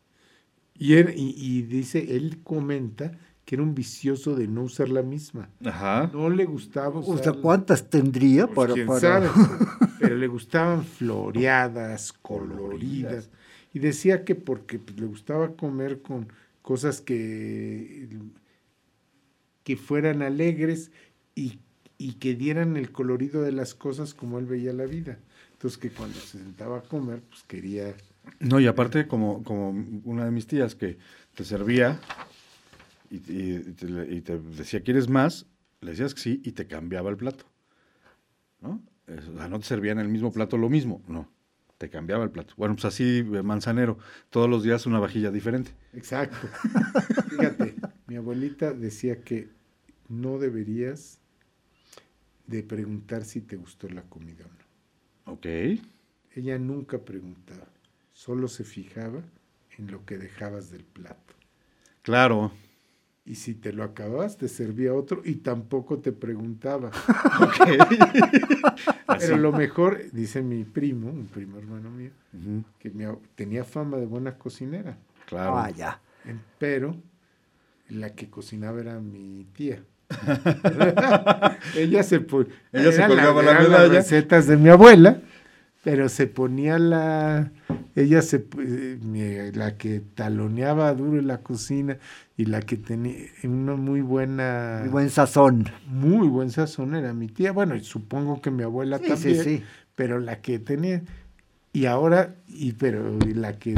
[0.79, 3.11] Y, él- y- y dice, él comenta
[3.45, 5.51] que era un vicioso de no usar la misma.
[5.65, 6.09] Ajá.
[6.13, 9.29] No le gustaba usar O sea, ¿cuántas tendría Pues, para, quién para- sabe,
[10.01, 13.29] pero le gustaban floreadas, coloridas.
[13.73, 16.29] Y decía que porque pues, le gustaba comer con
[16.63, 18.09] cosas que,
[19.65, 20.93] que fueran alegres
[21.35, 21.59] y,
[21.99, 25.19] y que dieran el colorido de las cosas como él veía la vida.
[25.53, 27.95] Entonces que cuando se sentaba a comer, pues quería...
[28.41, 29.71] No, y aparte, como, como
[30.05, 30.99] una de mis tías que
[31.35, 32.01] te servía
[33.11, 35.47] y, y- te, y te decía, ¿quieres más?
[35.81, 37.45] Le decías que sí y te cambiaba el plato.
[38.61, 38.83] ¿No?
[39.09, 41.31] O sea, no te servía en el mismo plato lo mismo, no.
[41.77, 42.55] Te cambiaba el plato.
[42.57, 43.99] Bueno, pues así, eh, manzanero,
[44.31, 45.73] todos los días una vajilla diferente.
[45.93, 46.49] Exacto.
[47.31, 47.74] Fíjate,
[48.15, 49.49] mi abuelita decía que
[50.09, 51.19] no deberías
[52.47, 54.49] de preguntar si te gustó la comida o
[55.27, 55.33] no.
[55.33, 55.47] Ok.
[56.37, 57.67] Ella nunca preguntaba,
[58.13, 59.21] solo se fijaba
[59.79, 61.35] en lo que dejabas del plato.
[62.03, 62.53] Claro.
[63.25, 66.93] Y si te lo acabas, te servía otro y tampoco te preguntaba.
[69.19, 72.13] Pero lo mejor, dice mi primo, un primo hermano mío,
[72.79, 72.93] que
[73.35, 74.97] tenía fama de buena cocinera,
[75.27, 75.59] Claro.
[75.59, 76.01] Ah, ya.
[76.61, 76.97] pero
[77.89, 79.83] la que cocinaba era mi tía.
[81.77, 82.17] ella se,
[82.73, 83.79] Ella se colgaba la eran medalla.
[83.79, 85.21] Las recetas de mi abuela,
[85.83, 87.51] pero se ponía la.
[87.95, 88.45] Ella se.
[88.59, 91.99] eh, mi- la que taloneaba duro en la cocina
[92.37, 94.81] y la que tenía una muy buena.
[94.83, 95.69] Muy buen sazón.
[95.87, 97.53] muy buen sazón era mi tía.
[97.53, 99.45] Bueno, y supongo que mi abuela Sí, sí, también.
[99.45, 99.63] sí.
[99.95, 101.03] Pero la que tenía.
[101.73, 103.75] Y ahora, y pero y la que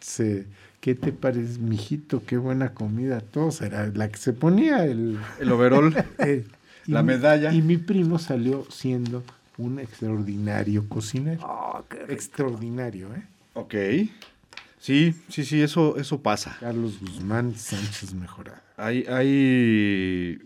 [0.00, 0.46] se.
[0.86, 2.22] ¿Qué te parece, mijito?
[2.24, 3.20] Qué buena comida.
[3.20, 5.18] Todos era la que se ponía el.
[5.40, 5.92] El overall.
[6.18, 6.44] eh,
[6.86, 7.52] y La mi- medalla.
[7.52, 9.24] Y mi primo salió siendo
[9.58, 11.40] un extraordinario cocinero.
[11.42, 12.12] Ah, qué rico.
[12.12, 13.24] Extraordinario, ¿eh?
[13.54, 13.74] ok.
[14.78, 16.56] Sí, sí, sí, eso, eso pasa.
[16.60, 18.62] Carlos Guzmán Sánchez Mejorada.
[18.76, 20.38] Hay, hay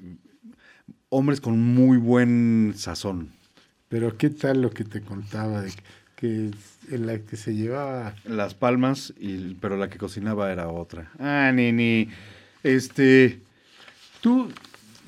[1.10, 3.28] hombres con muy buen sazón.
[3.90, 5.82] Pero ¿qué tal lo que te contaba de que
[6.26, 11.10] en la que se llevaba Las palmas, y, pero la que cocinaba era otra.
[11.18, 12.08] Ah, ni, ni.
[12.62, 13.40] Este.
[14.20, 14.50] Tú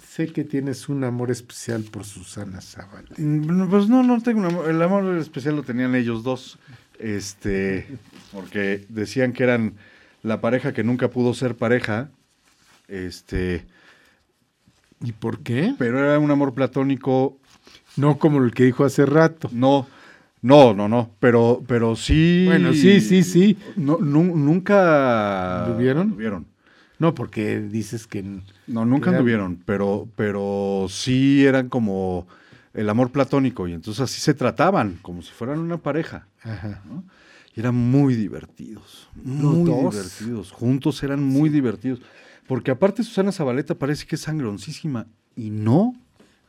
[0.09, 3.15] sé que tienes un amor especial por Susana Zabaleta.
[3.19, 4.71] mm, Pues no, no tengo un amor.
[4.71, 6.59] El amor especial lo tenían ellos dos.
[6.99, 7.87] Este.
[8.33, 9.75] Porque decían que eran
[10.23, 12.11] la pareja que nunca pudo ser pareja.
[12.89, 13.65] Este.
[15.03, 15.75] ¿Y por qué?
[15.79, 17.37] Pero era un amor platónico.
[17.97, 19.51] No como el que dijo hace rato.
[19.53, 19.87] No.
[20.43, 21.11] No, no, no.
[21.21, 22.45] Pero, pero sí.
[22.47, 23.57] Bueno, sí, sí, sí.
[23.77, 25.65] No, nu- nunca.
[25.67, 26.03] ¿Anduvieron?
[26.09, 26.47] Anduvieron.
[26.99, 28.23] No, porque dices que
[28.67, 32.27] No, nunca anduvieron, pero, pero sí eran como
[32.75, 36.29] el amor platónico y entonces así se trataban, como si fueran una pareja.
[36.43, 36.83] ajá.
[36.89, 37.05] ¿no?
[37.55, 39.95] Y eran muy divertidos, muy dos.
[39.95, 40.53] divertidos.
[40.53, 42.01] Juntos eran muy divertidos.
[42.47, 45.95] Porque aparte Susana Zabaleta parece que es sangroncísima y no,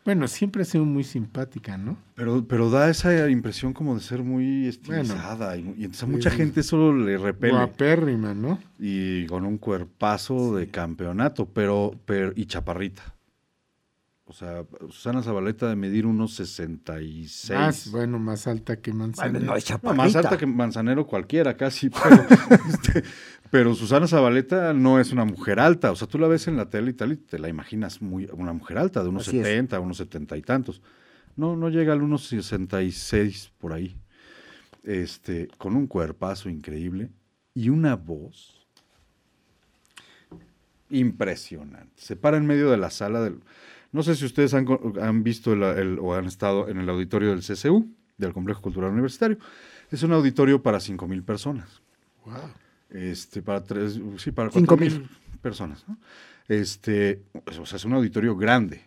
[0.05, 1.97] Bueno, siempre ha sido muy simpática, ¿no?
[2.15, 6.29] pero, pero da esa impresión como de ser muy estilizada y, y entonces a mucha
[6.29, 7.53] gente eso le repele.
[7.53, 8.59] Guapérrima, ¿no?
[8.79, 13.12] y con un cuerpazo de campeonato, pero, pero y chaparrita.
[14.25, 17.59] O sea, Susana Zabaleta de medir unos 66.
[17.59, 19.45] Más, bueno, más alta que Bueno, Manzanero.
[19.45, 21.89] no es No, más alta que Manzanero cualquiera, casi.
[21.89, 22.15] Pero,
[22.69, 23.03] este,
[23.51, 25.91] pero Susana Zabaleta no es una mujer alta.
[25.91, 28.29] O sea, tú la ves en la tele y tal y te la imaginas muy
[28.31, 29.45] una mujer alta, de unos Así es.
[29.45, 30.81] 70, unos 70 y tantos.
[31.35, 33.97] No, no llega a unos 66 por ahí.
[34.83, 37.09] Este, con un cuerpazo increíble
[37.53, 38.67] y una voz
[40.89, 41.91] impresionante.
[41.97, 43.41] Se para en medio de la sala del...
[43.93, 47.41] No sé si ustedes han, visto el- el- o han estado en el auditorio del
[47.43, 47.87] CCU,
[48.17, 49.37] del Complejo Cultural Universitario.
[49.91, 51.81] Es un auditorio para 5.000 personas.
[52.25, 52.35] Wow.
[52.89, 55.07] Este, para tres, sí, para Cinco 4.000
[55.41, 55.85] personas.
[55.87, 55.97] ¿no?
[56.47, 58.81] Este, pues, o sea, es un auditorio grande,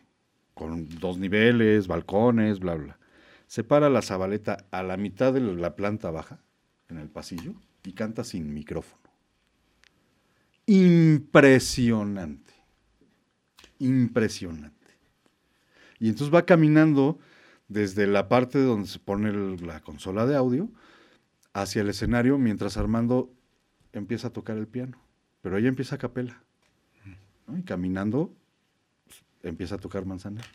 [0.54, 2.98] con dos niveles, balcones, bla, bla.
[3.46, 6.40] Se para la Zabaleta a la mitad de la planta baja,
[6.88, 7.54] en el pasillo,
[7.84, 9.02] y canta sin micrófono.
[10.66, 12.52] Impresionante.
[13.78, 14.75] Impresionante.
[15.98, 17.18] Y entonces va caminando
[17.68, 20.68] desde la parte donde se pone el- la consola de audio
[21.52, 23.30] hacia el escenario mientras Armando
[23.92, 24.98] empieza a tocar el piano.
[25.42, 26.42] Pero ella empieza a capela.
[27.46, 27.56] ¿no?
[27.58, 28.32] Y caminando
[29.06, 30.46] pues, empieza a tocar Manzanero.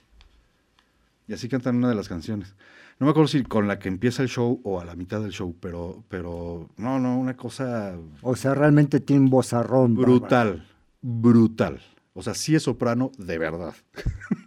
[1.28, 2.56] Y así cantan una de las canciones.
[3.00, 5.32] No me acuerdo si con la que empieza el show o a la mitad del
[5.32, 9.96] show, pero, pero no, no, una cosa O sea, realmente tiene un vozarrón.
[9.96, 10.20] bárbaro.
[10.20, 10.68] brutal,
[11.02, 11.82] brutal.
[12.14, 13.74] O sea, sí es soprano de verdad.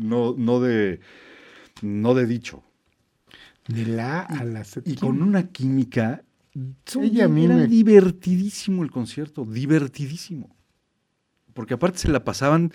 [0.00, 1.00] no, no de,
[1.82, 2.62] no de dicho.
[3.68, 4.90] De la A a la Z.
[4.90, 6.24] Y con una química.
[7.00, 10.56] Ella a mí era me- divertidísimo el concierto, divertidísimo.
[11.54, 12.72] Porque aparte se la pasaban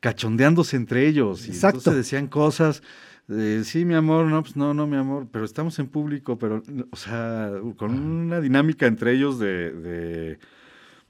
[0.00, 1.46] cachondeándose entre ellos.
[1.46, 1.78] Y Exacto.
[1.78, 2.82] entonces decían cosas.
[3.64, 6.96] sí, mi amor, no, pues no, no, mi amor, pero estamos en público, pero, o
[6.96, 10.38] sea, con una dinámica entre ellos de, de,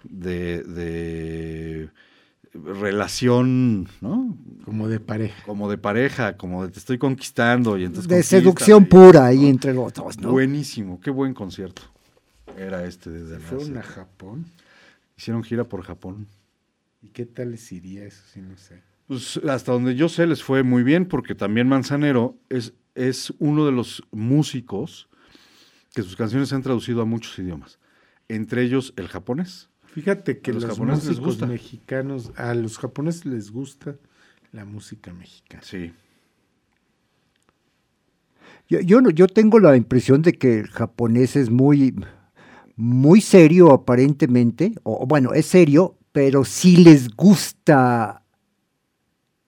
[0.04, 1.90] de, de
[2.54, 4.36] relación, ¿no?
[4.64, 5.42] Como de pareja.
[5.44, 9.74] Como de pareja, como de te estoy conquistando y entonces De seducción pura ahí entre
[9.74, 10.30] los dos, ¿no?
[10.30, 11.82] Buenísimo, qué buen concierto.
[12.56, 13.82] Era este desde la Fueron a.
[13.82, 14.46] Japón.
[15.16, 16.26] Hicieron gira por Japón.
[17.02, 18.22] ¿Y qué tal les iría eso?
[18.32, 18.80] Sí, no sé.
[19.06, 23.66] Pues hasta donde yo sé les fue muy bien porque también Manzanero es, es uno
[23.66, 25.08] de los músicos
[25.94, 27.78] que sus canciones se han traducido a muchos idiomas.
[28.28, 29.68] Entre ellos el japonés.
[29.94, 31.46] Fíjate que A los los, japoneses les gusta.
[31.46, 33.94] mexicanos, a los japoneses les gusta
[34.52, 35.62] la música mexicana.
[35.64, 35.92] Sí.
[38.68, 41.94] Yo, yo, no- yo tengo la impresión de que el japonés es muy,
[42.76, 48.20] muy serio aparentemente, o bueno, es serio, pero sí les gusta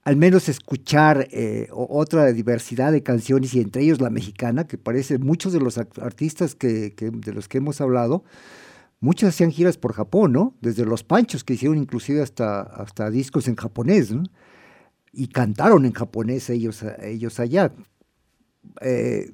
[0.05, 5.19] al menos escuchar eh, otra diversidad de canciones y entre ellos la mexicana, que parece
[5.19, 8.23] muchos de los artistas que, que- de los que hemos hablado,
[9.01, 10.55] muchos hacían giras por Japón, ¿no?
[10.61, 14.25] Desde los Panchos, que hicieron inclusive hasta, hasta discos en japonés, ¿no?
[15.13, 17.73] Y cantaron en japonés ellos, ellos allá.
[18.81, 19.33] Eh,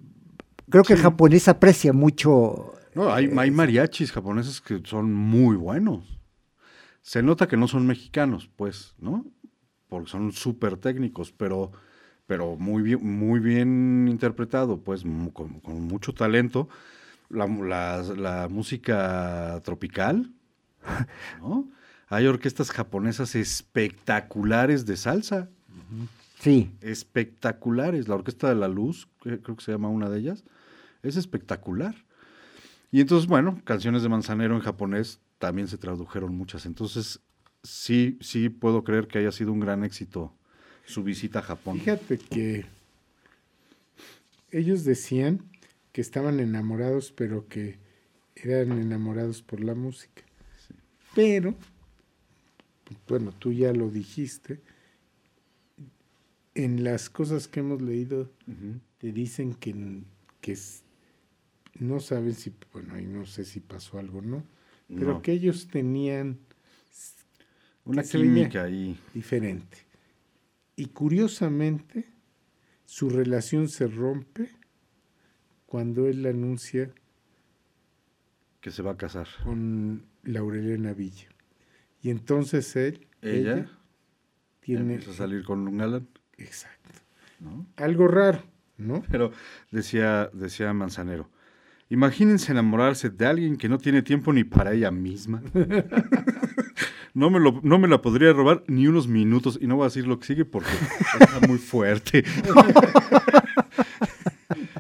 [0.69, 2.75] creo que el japonés aprecia mucho.
[2.95, 6.19] No, hay, eh, hay mariachis japoneses que son muy buenos.
[7.01, 9.27] Se nota que no son mexicanos, pues, ¿no?
[9.89, 11.73] Porque son súper técnicos, pero,
[12.27, 16.69] pero muy bien, muy bien interpretado, pues, con mucho talento.
[17.33, 20.31] La, mu- la- la música tropical,
[21.41, 21.69] ¿no?
[22.09, 25.49] Hay orquestas japonesas espectaculares de salsa,
[26.39, 28.09] Sí, espectaculares.
[28.09, 30.43] La Orquesta de la Luz, que creo que se llama una de ellas,
[31.05, 31.95] es espectacular.
[32.91, 36.67] Y entonces, bueno, canciones de Manzanero en japonés también se tradujeron muchas.
[36.67, 37.21] Entonces,
[37.63, 40.35] sí, sí puedo creer que haya sido un gran éxito
[40.85, 41.79] su visita a Japón.
[41.79, 42.67] Fíjate que
[44.51, 45.45] ellos decían
[45.93, 47.79] que estaban enamorados, pero que
[48.35, 50.23] eran enamorados por la música.
[51.15, 51.55] Pero,
[53.09, 54.61] bueno, tú ya lo dijiste,
[56.55, 58.31] en las cosas que hemos leído
[58.99, 60.03] te dicen que,
[60.41, 60.57] que
[61.79, 64.45] no saben si, bueno, y no sé si pasó algo, ¿no?
[64.89, 65.23] Pero No.
[65.23, 66.39] que ellos tenían
[67.85, 68.99] Una química ahí.
[69.15, 69.79] diferente.
[70.77, 72.07] Y curiosamente,
[72.85, 74.51] su relación se rompe
[75.73, 76.91] cuando él anuncia
[78.61, 79.27] que se va a casar.
[79.43, 81.29] con Laurelena Villa.
[82.03, 83.71] Y entonces él, Ella,
[84.61, 84.81] tiene...
[84.97, 86.91] empieza a salir con un galán, Exacto.
[87.41, 87.65] ¿no?
[87.77, 88.43] Algo raro,
[88.77, 89.03] ¿no?
[89.11, 89.33] Pero
[89.71, 91.31] decía, decía Manzanero,
[91.89, 95.43] imagínense enamorarse de alguien que no tiene tiempo ni para ella misma.
[97.15, 99.59] No me, lo- no me la podría robar ni unos minutos.
[99.61, 100.71] Y no voy a decir lo que sigue porque
[101.21, 102.25] está muy fuerte.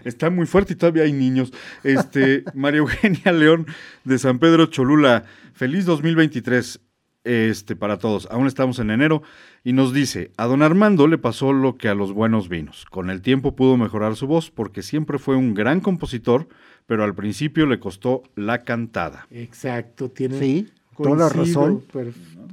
[0.05, 1.53] Está muy fuerte y todavía hay niños.
[1.85, 3.67] Este, María Eugenia León
[4.05, 5.25] de San Pedro Cholula.
[5.53, 6.81] Feliz 2023
[7.25, 8.29] este, para todos.
[8.31, 9.23] Aún estamos en enero.
[9.65, 12.85] Y nos dice, a don Armando le pasó lo que a los buenos vinos.
[12.91, 16.49] Con el tiempo pudo mejorar su voz porque siempre fue un gran compositor,
[16.87, 19.27] pero al principio le costó la cantada.
[19.31, 20.39] Exacto, tiene...
[20.39, 21.83] sí, toda la razón.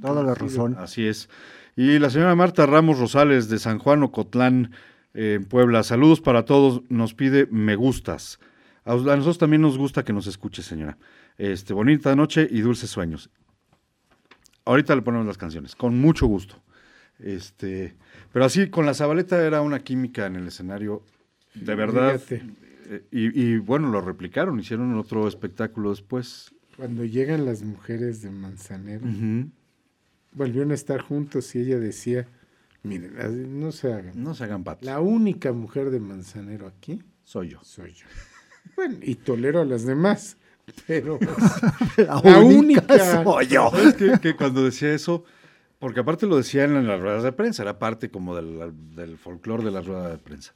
[0.01, 0.75] Toda la razón.
[0.77, 1.29] Así es.
[1.75, 4.71] Y la señora Marta Ramos Rosales de San Juan Ocotlán,
[5.13, 5.83] en Puebla.
[5.83, 6.81] Saludos para todos.
[6.89, 8.39] Nos pide me gustas.
[8.85, 10.97] A, nosotros también nos gusta que nos escuche, señora.
[11.37, 13.29] Este, bonita noche y dulces sueños.
[14.65, 16.61] Ahorita le ponemos las canciones, con mucho gusto.
[17.19, 17.95] Este,
[18.31, 21.03] pero así, con la Zabaleta era una química en el escenario,
[21.53, 22.21] de verdad.
[22.29, 26.53] Eh, Y, y, bueno, lo replicaron, hicieron otro espectáculo después.
[26.75, 29.05] Cuando llegan las mujeres de Manzanero,
[30.31, 32.27] volvieron a estar juntos y ella decía,
[32.83, 34.11] miren, no se hagan.
[34.15, 34.85] No se hagan patos.
[34.85, 37.59] La única mujer de Manzanero aquí Soy yo.
[37.63, 38.05] soy yo.
[38.75, 40.37] Bueno, y tolero a las demás,
[40.85, 41.17] pero
[41.97, 43.23] La, La única, única.
[43.23, 43.69] soy yo.
[43.71, 44.19] ¿Sabes qué?
[44.21, 45.23] Que cuando decía eso,
[45.79, 49.63] porque aparte lo decían en las ruedas de prensa, era parte como del, del folclore
[49.63, 50.53] de la rueda de prensa.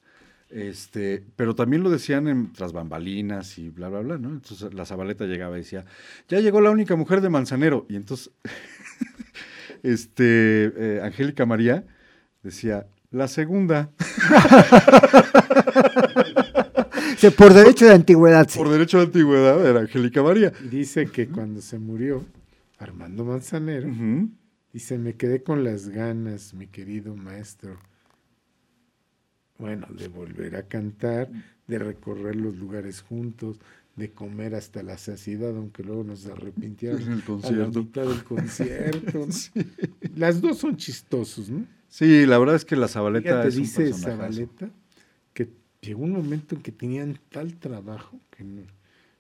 [0.50, 4.30] Este, pero también lo decían en tras bambalinas y bla, bla, bla, ¿no?
[4.30, 5.84] Entonces la Zabaleta llegaba y decía,
[6.30, 7.86] ya llegó la única mujer de Manzanero.
[7.90, 8.32] Y entonces,
[9.84, 11.86] este, eh, Angélica María
[12.44, 13.90] decía, la segunda,
[17.18, 18.48] Sí, por derecho de antigüedad.
[18.50, 18.58] sí.
[18.58, 20.52] por derecho de antigüedad, era Angélica María.
[20.70, 22.26] Dice que cuando se murió
[22.80, 24.30] Armando Manzanero, Ujú.
[24.74, 27.78] dice, me quedé con las ganas, mi querido maestro.
[29.58, 31.30] Bueno, de volver a cantar,
[31.68, 33.60] de recorrer los lugares juntos,
[33.96, 37.80] de comer hasta la saciedad, aunque luego nos arrepintieron En el a la concierto.
[37.80, 39.28] mitad del concierto.
[39.28, 39.62] ¿no?
[40.18, 41.66] Las dos son chistosos, ¿no?
[41.96, 44.18] Sí, la verdad es que la Zabaleta Fíjate, es un dice personajazo.
[44.18, 44.70] Zabaleta
[45.32, 45.50] que
[45.80, 48.44] llegó un momento en que tenían tal trabajo que,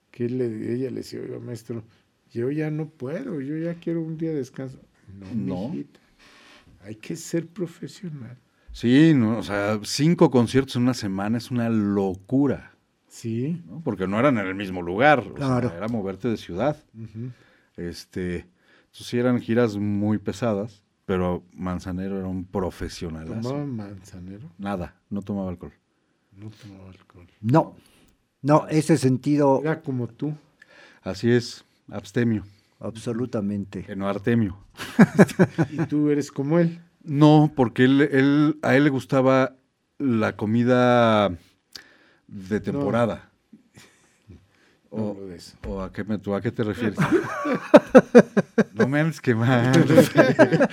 [0.09, 1.83] que él le- ella le decía, oiga, maestro,
[2.31, 4.79] yo ya no puedo, yo ya quiero un día de descanso.
[5.19, 5.69] No, No.
[5.69, 5.99] mijita,
[6.83, 8.39] hay que ser profesional.
[8.71, 12.73] Sí, no, o sea, cinco conciertos en una semana es una locura,
[13.07, 13.61] Sí.
[13.67, 13.81] ¿no?
[13.81, 15.71] Porque no eran en el mismo lugar, o sea, Claro.
[15.77, 16.83] era moverte de ciudad.
[17.77, 18.35] Este,
[18.85, 23.27] entonces sí eran giras muy pesadas, pero Manzanero era un profesional.
[23.27, 25.73] Tomaba manzanero, Nada, no tomaba alcohol.
[26.37, 27.27] no tomaba alcohol.
[27.41, 27.75] No,
[28.41, 30.33] no, ese sentido, Era como tú.
[31.01, 32.43] Así es, abstemio,
[32.79, 33.83] absolutamente.
[33.83, 34.57] que no artemio.
[35.71, 36.79] Y tú eres como él.
[37.03, 39.55] No, porque él, él- a él le gustaba
[39.99, 41.29] la comida
[42.27, 43.29] de temporada.
[44.95, 46.97] O, a, qué me, tú a qué te refieres?
[48.75, 49.71] no me andes quemar.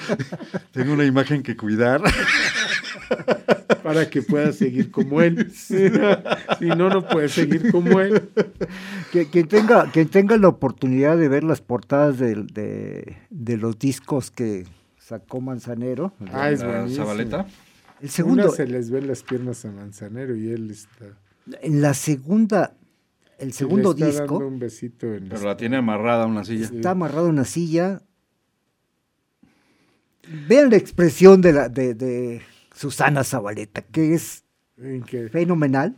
[0.72, 2.02] Tengo una imagen que cuidar.
[3.82, 5.50] Para que puedas seguir como él.
[5.52, 5.74] si
[6.76, 8.28] no, no puedes seguir como él.
[9.10, 14.30] Que- Quien tenga, quien tenga la oportunidad de ver las portadas de, de los discos
[14.30, 14.66] que
[14.98, 17.04] sacó Manzanero, Ah, es buenísimo.
[17.06, 17.46] Zabaleta.
[18.02, 21.06] el segundo, Una se les ven las piernas a Manzanero y él está.
[21.62, 22.74] en la segunda,
[23.40, 26.44] el segundo le está dando disco un besito en Pero la tiene amarrada a una
[26.44, 26.64] silla.
[26.66, 28.02] está amarrado en una silla.
[30.48, 32.42] Vean la expresión de, la, de, de
[32.74, 34.44] Susana Zabaleta, que es
[35.32, 35.96] fenomenal.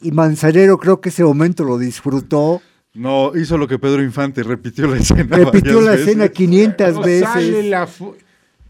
[0.00, 2.60] Y Manzanero creo que ese momento lo disfrutó.
[2.94, 5.36] No, hizo lo que Pedro Infante, repitió la escena.
[5.36, 6.08] Repitió la veces.
[6.08, 7.28] escena 500 no veces.
[7.28, 7.88] sale la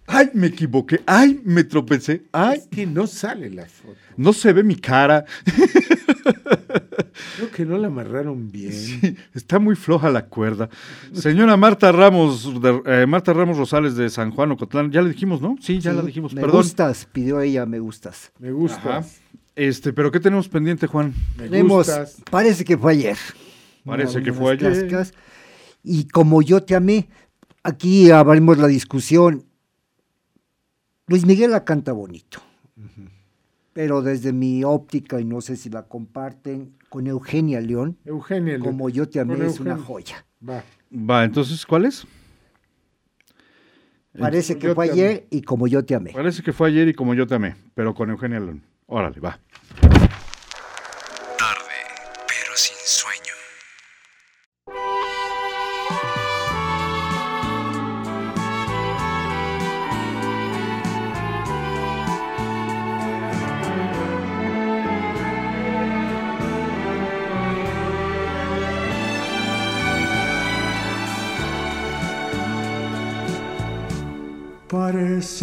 [0.07, 1.01] Ay, me equivoqué.
[1.07, 2.25] Ay, me tropecé.
[2.33, 3.97] Ay, Es que no sale la foto.
[4.19, 5.25] no se ve mi cara.
[7.37, 8.73] Creo que no la amarraron bien.
[8.73, 10.69] Sí, está muy floja la cuerda.
[11.13, 15.41] Señora Marta Ramos, de- eh, Marta Ramos Rosales de San Juan Ocotlán, ya le dijimos,
[15.41, 15.57] ¿no?
[15.61, 16.59] Sí, ya Sí, la dijimos, me perdón.
[16.63, 18.33] gustas, pidió ella, me gustas.
[18.39, 18.99] Me gusta.
[18.99, 19.09] Ajá.
[19.57, 21.15] Este, pero ¿qué tenemos pendiente, Juan?
[21.39, 22.17] Me Tenemos, gustas.
[22.31, 23.17] parece que fue ayer.
[23.85, 24.91] Parece que fue ayer.
[25.83, 27.09] Y como yo te amé,
[27.63, 29.45] aquí abrimos la discusión.
[31.07, 32.41] Luis Miguel la canta bonito.
[33.75, 38.55] Pero desde mi óptica, y no sé si la comparten, con Eugenia León, Eugenia.
[38.57, 39.85] le- como yo te amé, es una Eugenia.
[39.87, 40.27] joya.
[40.49, 40.63] Va.
[40.93, 42.07] Va, entonces, ¿cuál es?
[44.17, 46.13] Parece que yo fue ayer y como yo te amé.
[46.13, 48.63] Parece que fue ayer y como yo te amé, pero con Eugenia León.
[48.87, 49.41] Órale, va.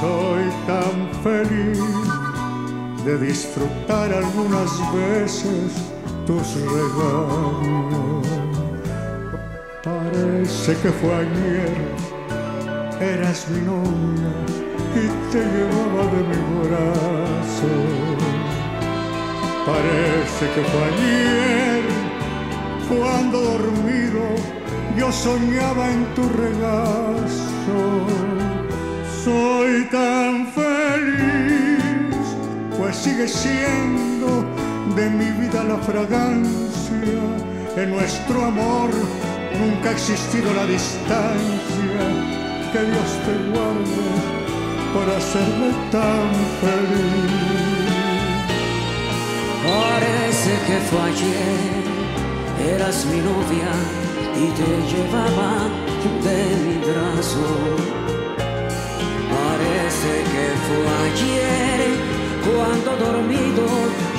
[0.00, 1.80] Soy tan feliz
[3.04, 5.72] de disfrutar algunas veces
[6.24, 8.26] tus regalos.
[9.82, 11.76] Parece que fue ayer,
[13.00, 14.32] eras mi novia
[14.94, 17.72] y te llevaba de mi brazo.
[19.66, 21.82] Parece que fue ayer,
[22.88, 24.22] cuando dormido
[24.96, 27.38] yo soñaba en tu regazo.
[29.28, 32.24] Soy tan feliz,
[32.78, 34.28] pues sigue siendo
[34.96, 37.20] de mi vida la fragancia.
[37.76, 38.88] En nuestro amor
[39.60, 42.02] nunca ha existido la distancia.
[42.72, 44.06] Que Dios te guarde
[44.94, 46.28] por hacerme tan
[46.62, 47.68] feliz.
[49.68, 53.72] Parece que fue ayer, eras mi novia
[54.42, 55.50] y te llevaba
[56.24, 58.17] de mi brazo.
[60.00, 61.58] Parece que fue ayer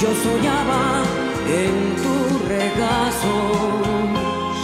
[0.01, 1.03] yo soñaba
[1.47, 2.15] en tu
[2.47, 3.35] regazo.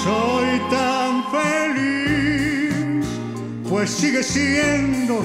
[0.03, 3.05] Soy tan feliz,
[3.69, 5.21] pues sigue siendo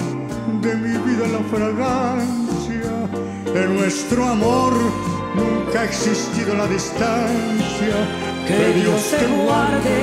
[0.63, 2.93] de mi vida la fragancia.
[3.55, 4.73] En nuestro amor
[5.35, 7.97] nunca ha existido la distancia.
[8.47, 9.99] Que Dios te guarde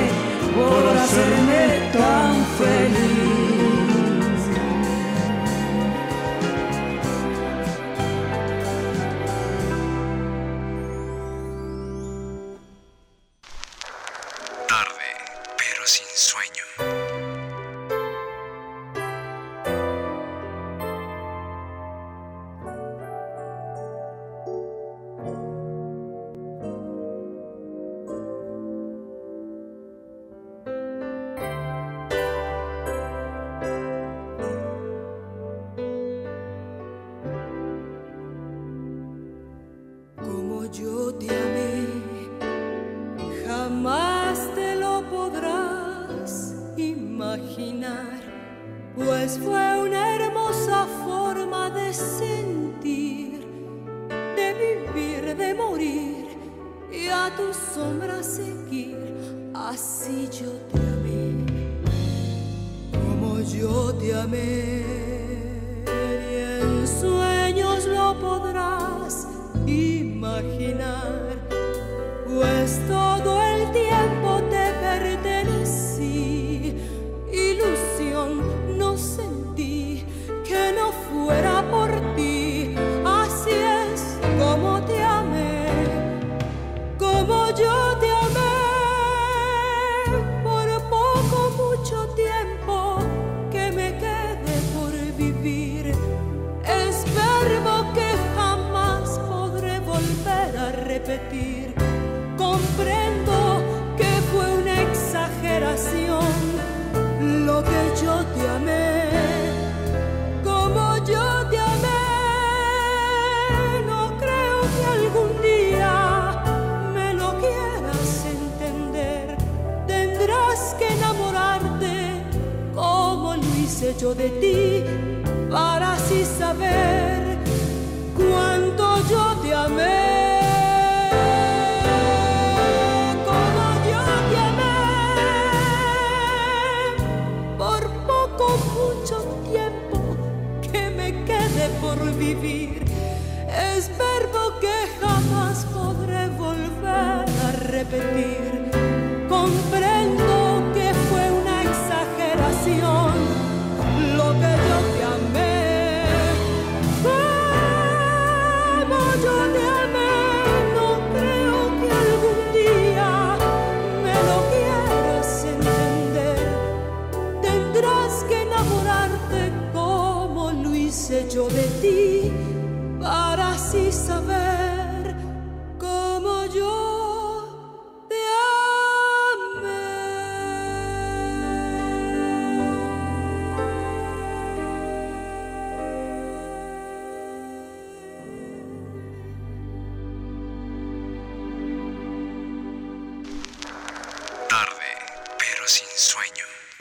[0.54, 3.57] por hacerme tan feliz.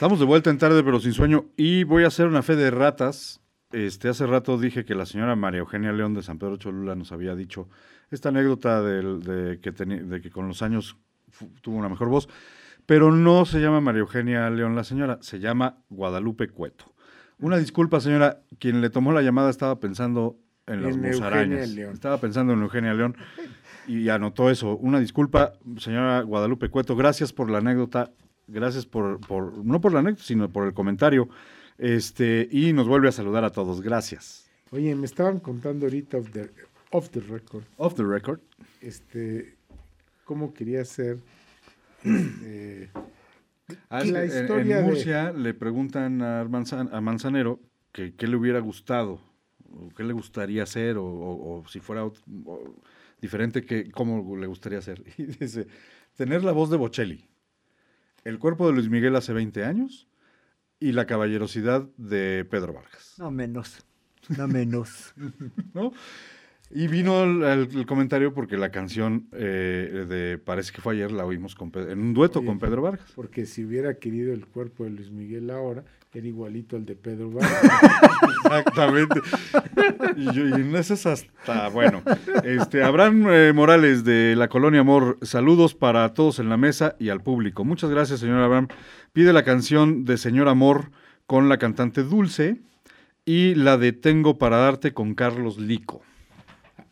[0.07, 1.47] Estamos de vuelta en tarde, pero sin sueño.
[1.57, 3.41] Y voy a hacer una fe de ratas.
[3.73, 7.11] Este, hace rato dije que la señora María Eugenia León de San Pedro Cholula nos
[7.11, 7.67] había dicho
[8.09, 10.95] esta anécdota del- de, que de que con los años
[11.61, 12.29] tuvo una mejor voz.
[12.85, 16.85] Pero no se llama María Eugenia León la señora, se llama Guadalupe Cueto.
[17.39, 18.39] Una disculpa, señora.
[18.59, 21.67] Quien le tomó la llamada estaba pensando en las musarañas.
[21.91, 23.17] Estaba pensando en Eugenia León
[23.87, 24.77] y anotó eso.
[24.77, 26.95] Una disculpa, señora Guadalupe Cueto.
[26.95, 28.11] Gracias por la anécdota.
[28.47, 31.27] Gracias por, por no por la anécdota, sino por el comentario.
[31.77, 33.81] Este, y nos vuelve a saludar a todos.
[33.81, 34.49] Gracias.
[34.71, 36.49] Oye, me estaban contando ahorita off the,
[36.91, 38.39] off the record, Off the record.
[38.81, 39.55] este,
[40.25, 41.19] cómo quería ser
[42.03, 42.89] este,
[43.89, 47.59] Ah, La en- historia en, de- Murcia le preguntan a, Manzan- a Manzanero
[47.91, 49.19] que qué le hubiera gustado,
[49.69, 52.13] o qué le gustaría hacer, o, o- o si fuera o
[53.21, 55.03] diferente, que, cómo le gustaría hacer.
[55.17, 55.67] Y dice,
[56.15, 57.26] tener la voz de Bocelli,
[58.27, 60.05] el cuerpo de Luis Miguel hace 20 años
[60.81, 63.15] y la caballerosidad de Pedro Vargas.
[63.17, 63.85] No menos,
[64.37, 65.13] no menos.
[65.73, 65.93] ¿no?
[66.69, 71.11] Y vino el, el- el comentario porque la canción eh, de Parece que fue ayer
[71.11, 73.11] la oímos con Pe- en un dueto Oye, con Pedro Vargas.
[73.15, 75.83] Porque si hubiera querido el cuerpo de Luis Miguel ahora,
[76.13, 77.61] Era igualito al de Pedro Vargas.
[78.45, 79.21] Exactamente.
[80.17, 82.01] y, yo- y en hasta, bueno.
[82.43, 87.09] Este, Abraham eh, Morales de la Colonia Amor, saludos para todos en la mesa y
[87.09, 87.63] al público.
[87.65, 88.67] Muchas gracias, señor Abraham.
[89.13, 90.91] Pide la canción de Señor Amor
[91.27, 92.57] con la cantante Dulce
[93.25, 96.01] y la de Tengo para darte con Carlos Lico.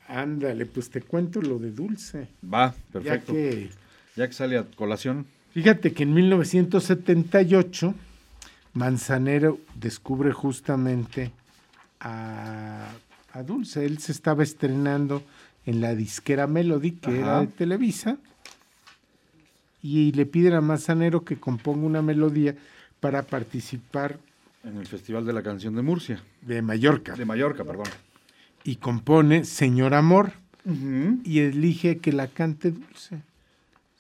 [0.08, 2.28] Ándale, pues te cuento lo de Dulce.
[2.44, 3.34] Va, perfecto.
[3.34, 3.70] Ya que,
[4.16, 5.26] Ya que sale a colación.
[5.54, 7.94] fíjate que en 1978
[8.74, 11.32] Manzanero descubre justamente
[12.00, 12.90] a,
[13.32, 13.86] a Dulce.
[13.86, 15.24] Él se estaba estrenando
[15.66, 18.18] en la disquera Melody, que era de Televisa,
[19.82, 22.56] y le piden a Manzanero que componga una melodía
[23.00, 24.18] para participar
[24.64, 26.22] En el Festival de la Canción de Murcia.
[26.42, 27.16] de Mallorca.
[27.16, 27.86] De Mallorca, perdón.
[28.66, 30.34] Y compone Señor Amor
[31.24, 33.22] y elige que la cante Dulce.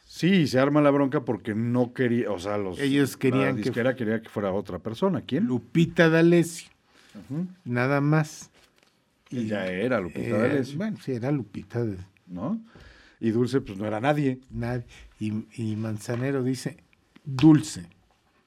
[0.08, 3.62] Sí, se arma la bronca porque no quería, o sea, los Ellos querían la que-
[3.62, 5.22] disquera quería que fuera otra persona.
[5.22, 5.46] ¿Quién?
[5.46, 6.70] Lupita D'Alessio,
[7.30, 7.46] Ujú.
[7.66, 8.50] nada más.
[9.30, 11.98] Y ya era Lupita Eh, D'Alessio, Bueno, sí, era Lupita de
[12.28, 12.60] ¿no?
[13.20, 14.40] Y Dulce, pues no era nadie.
[14.50, 14.86] nadie.
[15.20, 15.32] Y,
[15.62, 16.78] y Manzanero dice,
[17.24, 17.86] Dulce.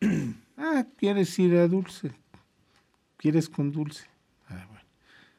[0.56, 2.10] ah, ¿quieres ir a Dulce?
[3.16, 4.04] ¿Quieres con Dulce?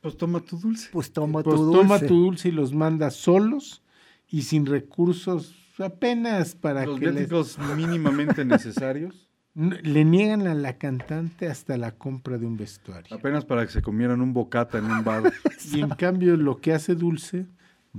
[0.01, 0.89] Pues toma tu Dulce.
[0.91, 1.77] Pues toma Pues tu dulce.
[1.81, 3.81] toma tu Dulce y los manda solos
[4.29, 10.77] y sin recursos apenas para Los que les- viáticos mínimamente necesarios, le niegan a la
[10.77, 13.15] cantante hasta la compra de un vestuario.
[13.15, 15.33] apenas para que se comieran un bocata en un bar.
[15.73, 17.45] Y en cambio lo que hace Dulce,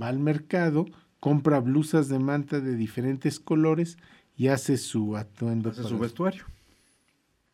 [0.01, 0.85] va al mercado,
[1.19, 3.97] compra blusas de manta de diferentes colores
[4.37, 5.69] y hace su atuendo.
[5.69, 6.45] Hace para su vestuario.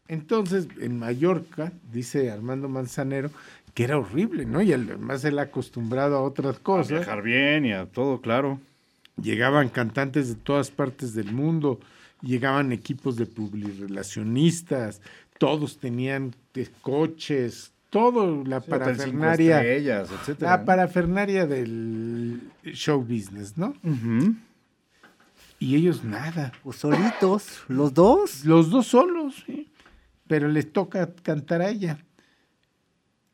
[0.07, 3.29] Entonces, en Mallorca, dice Armando Manzanero,
[3.77, 4.59] que era horrible, ¿no?
[4.63, 6.89] Y además él acostumbrado a otras A cosas.
[6.89, 8.59] viajar bien y a todo, claro.
[9.21, 11.79] Llegaban cantantes de todas partes del mundo,
[12.23, 14.99] llegaban equipos de publirelacionistas,
[15.37, 19.57] todos tenían eh, coches, todo la Sí, parafernaria.
[19.59, 22.41] estrellas, etcétera, La parafernaria del
[22.73, 23.75] show business, ¿no?
[25.59, 26.51] Y ellos nada.
[26.63, 28.43] Pues solitos, los dos.
[28.43, 29.69] Los dos solos, sí.
[30.27, 31.99] Pero les toca cantar a ella.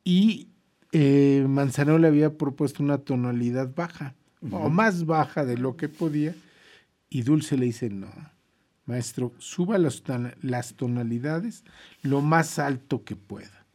[0.03, 0.49] Y
[0.91, 4.15] eh, Manzanero le había propuesto una tonalidad baja,
[4.51, 6.35] o más baja de lo que podía.
[7.09, 8.09] Y Dulce le dice, no,
[8.85, 11.63] maestro, suba las, ton- las tonalidades
[12.01, 13.65] lo más alto que pueda.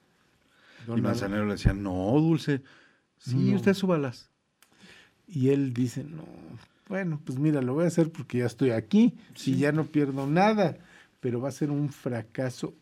[0.86, 2.62] Don Y Manzanero le decía, no, Dulce.
[3.18, 3.56] Sí, No.
[3.56, 4.30] usted súbalas.
[5.26, 6.24] Y él dice, no,
[6.88, 10.26] bueno, pues mira, lo voy a hacer porque ya estoy aquí, si ya no pierdo
[10.26, 10.78] nada,
[11.20, 12.74] pero va a ser un fracaso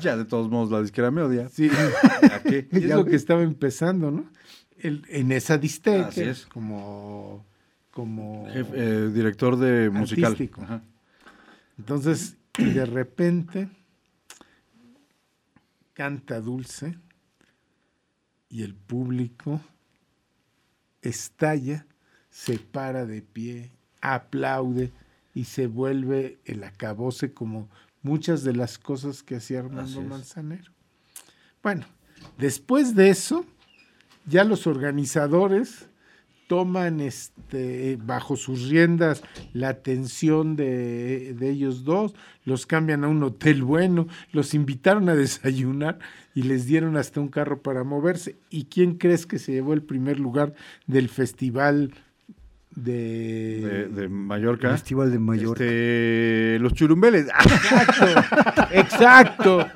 [0.00, 1.48] Ya, de todos modos, la disquera me odia.
[1.48, 1.68] Sí,
[2.32, 2.68] ¿A qué?
[2.72, 4.30] es lo que estaba empezando, ¿no?
[4.78, 6.46] El- en esa disquera, Así es.
[6.46, 7.44] como,
[7.90, 10.36] como Jefe- eh, director de musical.
[10.62, 10.82] Ajá.
[11.78, 13.68] Entonces, y de repente
[15.92, 16.96] canta dulce
[18.48, 19.60] y el público
[21.02, 21.86] estalla,
[22.30, 24.92] se para de pie, aplaude
[25.34, 27.68] y se vuelve el acabose como
[28.08, 30.02] muchas de las cosas que hacía Armando.
[30.02, 30.72] Manzanero.
[31.62, 31.86] Bueno,
[32.38, 33.44] después de eso,
[34.26, 35.88] ya los organizadores
[36.46, 39.22] toman este bajo sus riendas
[39.52, 42.14] la atención de, de ellos dos,
[42.46, 45.98] los cambian a un hotel bueno, los invitaron a desayunar
[46.34, 48.36] y les dieron hasta un carro para moverse.
[48.48, 50.54] ¿Y quién crees que se llevó el primer lugar
[50.86, 51.92] del festival
[52.84, 53.60] de...
[53.60, 54.70] De, de Mallorca.
[54.70, 55.64] Festival de Mallorca.
[55.64, 57.26] Este, los churumbeles.
[58.72, 59.66] Exacto.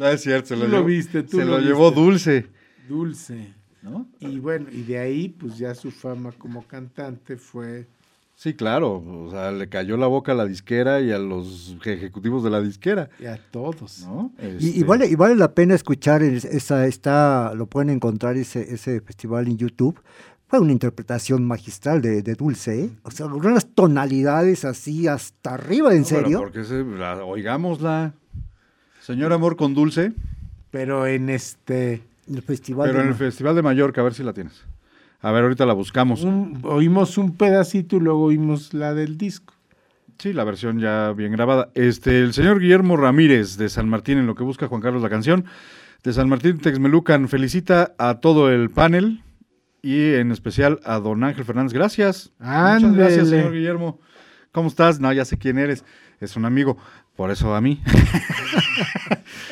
[0.00, 1.90] Ah, es cierto, se lo, viste, tú se lo lo llevó.
[1.90, 2.46] Dulce.
[2.88, 3.54] Dulce.
[3.82, 4.06] ¿no?
[4.20, 7.86] Y bueno, y de ahí pues ya su fama como cantante fue...
[8.34, 9.02] Sí, claro.
[9.04, 12.60] O sea, le cayó la boca a la disquera y a los ejecutivos de la
[12.60, 13.08] disquera.
[13.18, 14.06] Y a todos.
[14.06, 14.30] ¿no?
[14.40, 18.36] Y, y Este, vale, y vale la pena escuchar es- esa, está, lo pueden encontrar
[18.36, 19.98] ese, ese festival en YouTube.
[20.48, 22.90] Fue una interpretación magistral de, de Dulce, ¿eh?
[23.02, 26.38] O sea, unas tonalidades así hasta arriba, ¿en no, serio?
[26.38, 28.14] porque se, la- oigámosla.
[29.00, 30.12] Señor Amor con Dulce,
[30.70, 32.02] Pero en este...
[32.30, 34.62] El festival pero de en el Festival de Mallorca, a ver si la tienes.
[35.22, 36.24] A ver, ahorita la buscamos.
[36.24, 39.54] un- oímos un pedacito y luego oímos la del disco.
[40.18, 41.70] Sí, la versión ya bien grabada.
[41.74, 45.08] Este, el señor Guillermo Ramírez de San Martín, en lo que busca Juan Carlos la
[45.08, 45.46] canción,
[46.04, 49.22] de San Martín Texmelucan, felicita a todo el panel
[49.82, 51.72] y en especial a don Ángel Fernández.
[51.72, 52.32] Gracias.
[52.38, 53.42] Muchas gracias, Ándele.
[53.42, 54.00] señor Guillermo.
[54.52, 55.00] ¿Cómo estás?
[55.00, 55.84] No, ya sé quién eres.
[56.20, 56.76] Es un amigo.
[57.16, 57.82] Por eso a mí.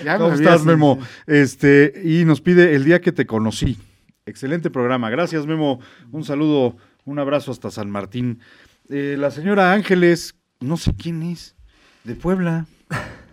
[0.05, 0.98] Ya ¿Cómo estás, Memo?
[1.27, 3.77] Este, y nos pide el día que te conocí.
[4.24, 5.11] Excelente programa.
[5.11, 5.81] Gracias, Memo.
[6.12, 8.40] Un saludo, un abrazo hasta San Martín.
[8.89, 11.57] Eh, la señora Ángeles, no sé quién es,
[12.05, 12.66] de Puebla.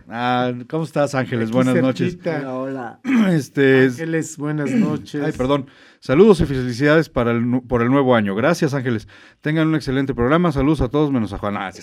[0.08, 1.48] Ah, ¿Cómo estás, Ángeles?
[1.48, 2.10] Aquí Buenas noches.
[2.12, 2.54] cerquita.
[2.54, 3.00] Hola.
[3.30, 5.22] Este, Ángeles, buenas noches.
[5.24, 5.66] Ay, perdón.
[6.00, 8.34] Saludos y felicidades para el, por el nuevo año.
[8.34, 9.08] Gracias, Ángeles.
[9.40, 10.52] Tengan un excelente programa.
[10.52, 11.56] Saludos a todos menos a Juan.
[11.56, 11.80] Ah, sí,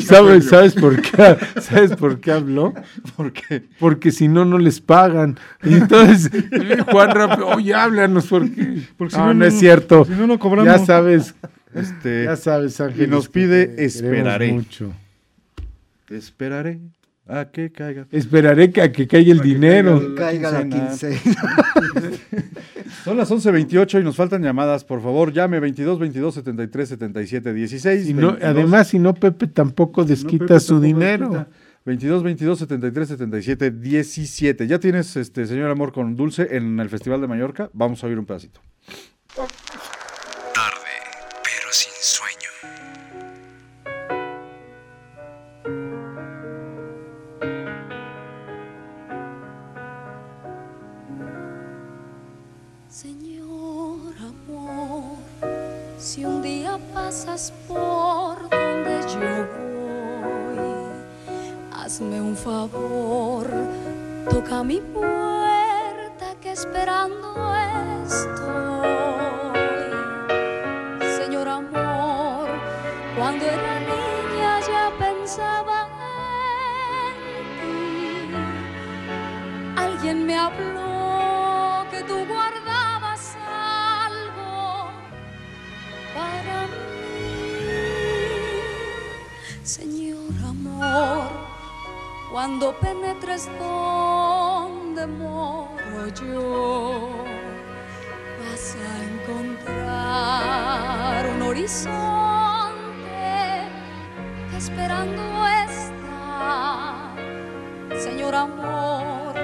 [0.00, 1.36] ¿Sabes, ¿Sabes por qué?
[1.60, 2.72] ¿Sabes por qué habló?
[3.16, 3.64] ¿Por qué?
[3.78, 5.38] Porque si no, no les pagan.
[5.62, 6.30] Y entonces,
[6.90, 8.80] Juan rápido, oye, háblanos porque.
[8.96, 10.06] Porque si no, no, es cierto.
[10.06, 10.72] si no, no cobramos.
[10.72, 11.34] Ya sabes,
[11.74, 13.04] Este, ya sabes, Ángel.
[13.04, 14.52] y nos pide esperaré.
[14.52, 14.92] Mucho.
[16.10, 16.80] Esperaré
[17.28, 18.06] a que caiga.
[18.12, 20.14] Esperaré que, a que caiga el dinero.
[20.14, 21.16] caiga Caiga la quincena.
[21.20, 22.12] quincena.
[23.04, 24.84] Son las 11.28 y nos faltan llamadas.
[24.84, 28.08] Por favor, llame 22 22 73 77 16.
[28.08, 28.50] Y no, 22.
[28.50, 31.28] además, si no, Pepe tampoco No, desquita Pepe su tampoco dinero.
[31.30, 31.48] desquita.
[31.84, 34.66] 22 22 73 77 17.
[34.66, 37.70] Ya tienes, este señor Amor con Dulce en el Festival de Mallorca.
[37.72, 38.60] Vamos a oír un pedacito.
[56.94, 60.58] Pasas por donde yo voy,
[61.72, 63.46] hazme un favor,
[64.28, 67.54] toca mi puerta que esperando
[68.04, 68.88] estoy.
[71.18, 72.48] Señor amor,
[73.16, 75.88] cuando era niña ya pensaba
[77.22, 78.36] en ti.
[79.76, 80.85] Alguien me habló
[92.36, 97.24] cuando penetres donde moro yo,
[98.38, 101.96] vas a encontrar un horizonte
[104.54, 105.22] esperando
[105.64, 107.14] está.
[107.98, 109.34] Señor amor,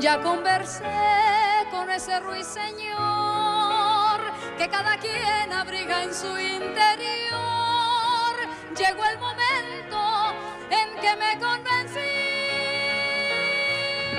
[0.00, 2.98] ya conversé con ese ruiseñor
[4.56, 7.38] que cada quien abriga en su interior.
[8.78, 10.32] Llegó el momento
[10.70, 12.19] en que me convencí.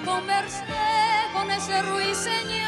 [0.00, 0.64] conversé
[1.32, 2.66] con ese ruiseñor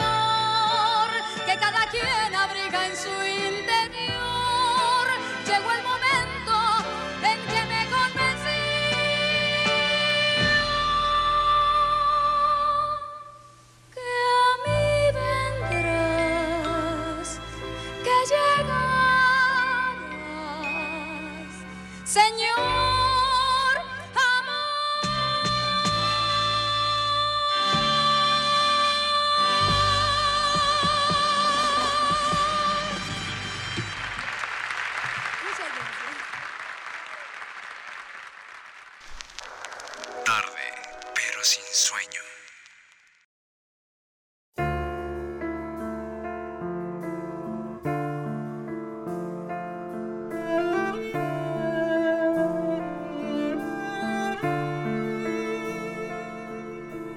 [1.47, 5.07] que cada quien abriga en su interior.
[5.47, 6.24] Llegó el momento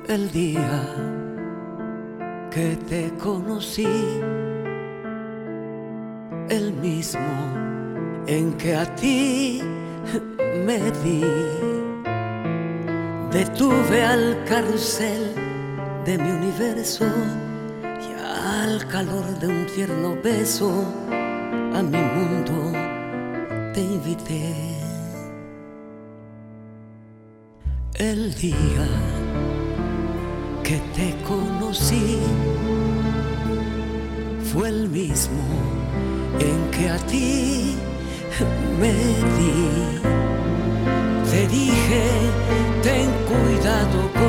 [0.07, 0.83] el día
[2.49, 3.87] que te conocí,
[6.49, 7.19] el mismo
[8.25, 9.61] en que a ti
[10.65, 11.23] me di.
[13.31, 15.33] Detuve al carrusel
[16.05, 17.05] de mi universo
[17.83, 18.13] y
[18.47, 20.71] al calor de un tierno beso
[21.73, 22.71] a mi mundo
[23.73, 24.53] te invité.
[27.99, 29.16] El día
[30.97, 32.17] te conocí
[34.51, 35.43] fue el mismo
[36.39, 37.75] en que a ti
[38.79, 38.93] me
[39.37, 39.55] di.
[41.29, 42.03] Te dije,
[42.81, 44.26] ten cuidado con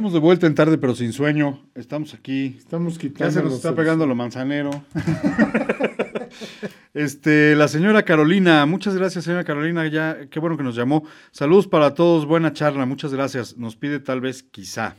[0.00, 1.62] Estamos de vuelta en tarde, pero sin sueño.
[1.74, 2.54] Estamos aquí.
[2.56, 3.32] Estamos Ya quitando.
[3.32, 4.70] se nos está pegando lo manzanero.
[6.94, 9.86] este, la señora Carolina, muchas gracias, señora Carolina.
[9.88, 11.04] Ya, qué bueno que nos llamó.
[11.32, 13.58] Saludos para todos, buena charla, muchas gracias.
[13.58, 14.96] Nos pide tal vez quizá.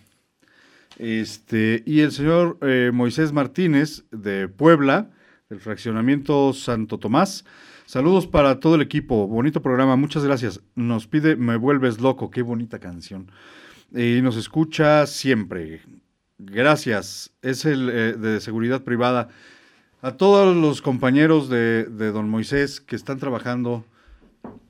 [1.00, 5.10] Este, y el señor eh, Moisés Martínez de Puebla,
[5.50, 7.44] del fraccionamiento Santo Tomás.
[7.88, 9.28] Saludos para todo el equipo.
[9.28, 10.62] Bonito programa, muchas gracias.
[10.76, 13.32] Nos pide Me vuelves loco, qué bonita canción.
[13.94, 15.82] Y nos escucha siempre.
[16.38, 17.32] Gracias.
[17.42, 19.30] Es el eh, de seguridad privada.
[20.02, 23.86] A todos los compañeros de, de don Moisés que están trabajando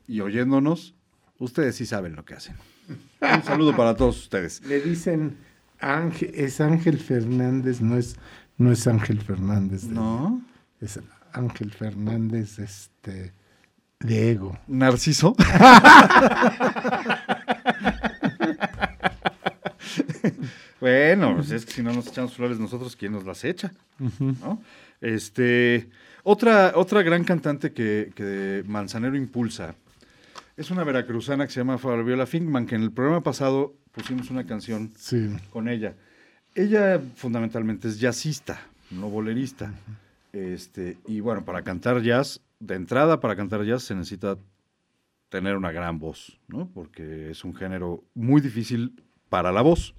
[0.08, 0.94] y oyéndonos,
[1.40, 2.56] ustedes sí saben lo que hacen.
[3.22, 4.62] Un saludo para todos ustedes.
[4.66, 5.38] Le dicen
[5.80, 8.18] Ángel, es Ángel Fernández, no es,
[8.58, 9.84] no es Ángel Fernández.
[9.88, 10.42] de- ¿No?
[10.82, 11.00] Es
[11.32, 13.32] Ángel Fernández, este,
[14.02, 14.60] de ego.
[14.68, 15.34] Narciso.
[20.82, 23.72] bueno, pues es que si no nos echamos flores nosotros, ¿quién nos las echa?
[24.20, 24.62] ¿No?
[25.00, 25.90] Este,
[26.24, 29.76] otra, otra gran cantante que, que Manzanero impulsa
[30.58, 34.46] es una veracruzana que se llama Fabiola Finkman, que en el programa pasado pusimos una
[34.46, 35.30] canción Sí.
[35.50, 35.96] con ella.
[36.54, 38.60] Ella fundamentalmente es jazzista,
[38.92, 39.74] no bolerista.
[40.34, 44.38] Este, y bueno, para cantar jazz, de entrada para cantar jazz se necesita
[45.30, 46.68] tener una gran voz, ¿no?
[46.74, 49.96] Porque es un género muy difícil para la voz.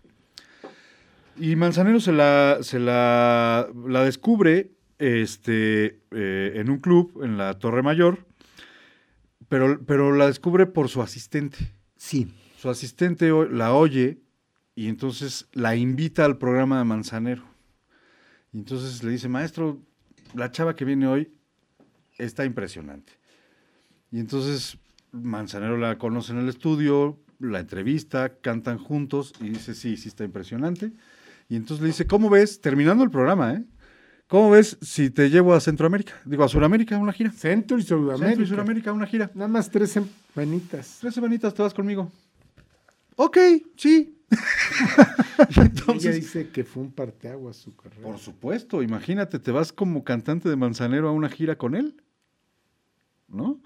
[1.37, 7.59] Y Manzanero se la, se la, la descubre este, eh, en un club en la
[7.59, 8.27] Torre Mayor,
[9.49, 11.59] pero, pero la descubre por su asistente.
[11.97, 12.33] Sí.
[12.59, 14.21] Su asistente la oye
[14.75, 17.45] y entonces la invita al programa de Manzanero.
[18.53, 19.81] Y entonces le dice, maestro,
[20.35, 21.33] la chava que viene hoy
[22.19, 23.13] está impresionante.
[24.11, 24.79] Y entonces
[25.11, 30.25] Manzanero la conoce en el estudio, la entrevista, cantan juntos y dice, sí, sí está
[30.25, 30.93] impresionante.
[31.53, 32.63] Y entonces le dice, ¿cómo ves?
[32.63, 33.63] Terminando el programa, ¿eh?
[34.27, 36.15] ¿Cómo ves si te llevo a Centroamérica?
[36.25, 37.31] Digo, a Sudamérica, una gira.
[37.31, 38.27] Centro y Sudamérica.
[38.27, 39.31] Centro y Sudamérica, una gira.
[39.35, 39.95] Nada más tres
[40.35, 40.97] semanitas.
[41.03, 42.11] Tres semanitas te vas conmigo.
[43.17, 43.37] Ok,
[43.77, 44.19] sí.
[44.31, 44.35] Y
[45.51, 48.01] Ella entonces, dice que fue un parteaguas su carrera.
[48.01, 52.03] por supuesto, imagínate, te vas como cantante de Manzanero a una gira con él,
[53.29, 53.61] ¿no?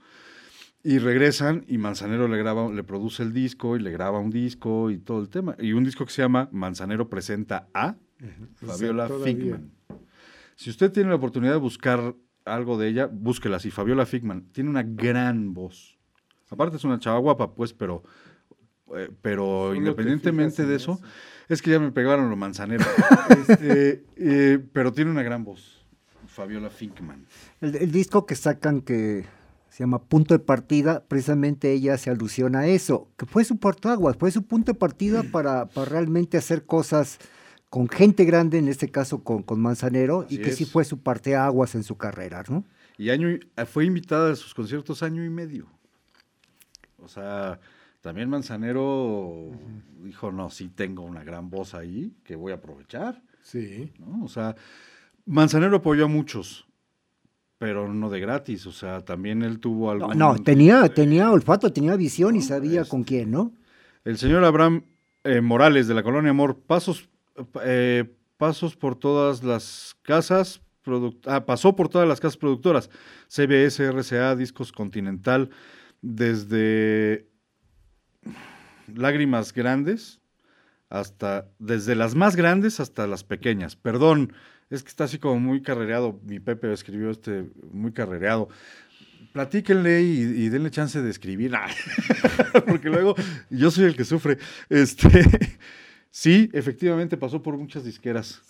[0.89, 4.89] Y regresan y Manzanero le graba, le produce el disco y le graba un disco
[4.93, 5.57] y todo el tema.
[5.59, 7.97] Y un disco que se llama Manzanero presenta a
[8.55, 9.35] Fabiola todavía.
[9.35, 9.73] Figman.
[10.55, 12.15] Si usted tiene la oportunidad de buscar
[12.45, 13.73] algo de ella, búsquela así.
[13.73, 15.99] Fabiola Figman tiene una gran voz.
[16.51, 18.05] Aparte es una chava guapa, pues, pero,
[18.97, 21.01] eh, pero Solo independientemente de eso,
[21.49, 22.87] es que ya me pegaron los manzaneros.
[23.49, 25.85] Este, eh, pero tiene una gran voz.
[26.29, 27.27] Fabiola Figman.
[27.61, 29.25] El, el disco que sacan que
[29.77, 34.17] se llama Punto de Partida, precisamente ella se alusiona a eso, que fue su portaguas,
[34.17, 37.19] fue su punto de partida para, para realmente hacer cosas
[37.69, 41.75] con gente grande, en este caso con, con Manzanero, y que sí fue su parteaguas
[41.75, 42.65] en su carrera, ¿no?
[42.97, 45.67] Y año eh, fue invitada a sus conciertos año y medio.
[46.97, 47.61] O sea,
[48.01, 49.51] también Manzanero
[50.03, 53.23] dijo, no, sí tengo una gran voz ahí que voy a aprovechar.
[53.43, 53.93] Sí.
[53.99, 54.25] ¿no?
[54.25, 54.57] O sea,
[55.27, 56.66] Manzanero apoyó a muchos,
[57.59, 58.67] pero no de gratis.
[58.67, 60.19] O sea, también él tuvo No, algún...
[60.19, 63.53] no, tenía, tenía olfato, tenía visión y sabía con quién, ¿no?
[64.05, 64.85] El señor Abraham
[65.25, 67.09] eh, Morales de la Colonia Amor, pasos,
[67.65, 68.05] eh,
[68.37, 70.61] pasos por todas las casas,
[71.27, 72.91] ah, pasó por todas las casas productoras,
[73.29, 75.51] CBS, RCA, Discos Continental,
[76.03, 77.27] desde
[78.95, 80.21] Lágrimas Grandes
[80.89, 83.75] hasta, desde las más grandes hasta las pequeñas.
[83.75, 84.33] Perdón,
[84.71, 88.49] es que está así como muy carrereado, mi Pepe escribió este, muy carrereado.
[89.33, 91.53] Platíquenle y, y denle chance de escribir.
[92.67, 93.15] Porque luego
[93.51, 94.39] yo soy el que sufre.
[94.69, 95.09] Este,
[96.11, 98.43] sí, efectivamente pasó por muchas disqueras.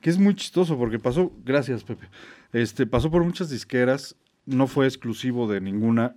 [0.00, 2.08] Que es muy chistoso porque pasó, gracias Pepe,
[2.52, 4.16] este, pasó por muchas disqueras,
[4.46, 6.16] no fue exclusivo de ninguna,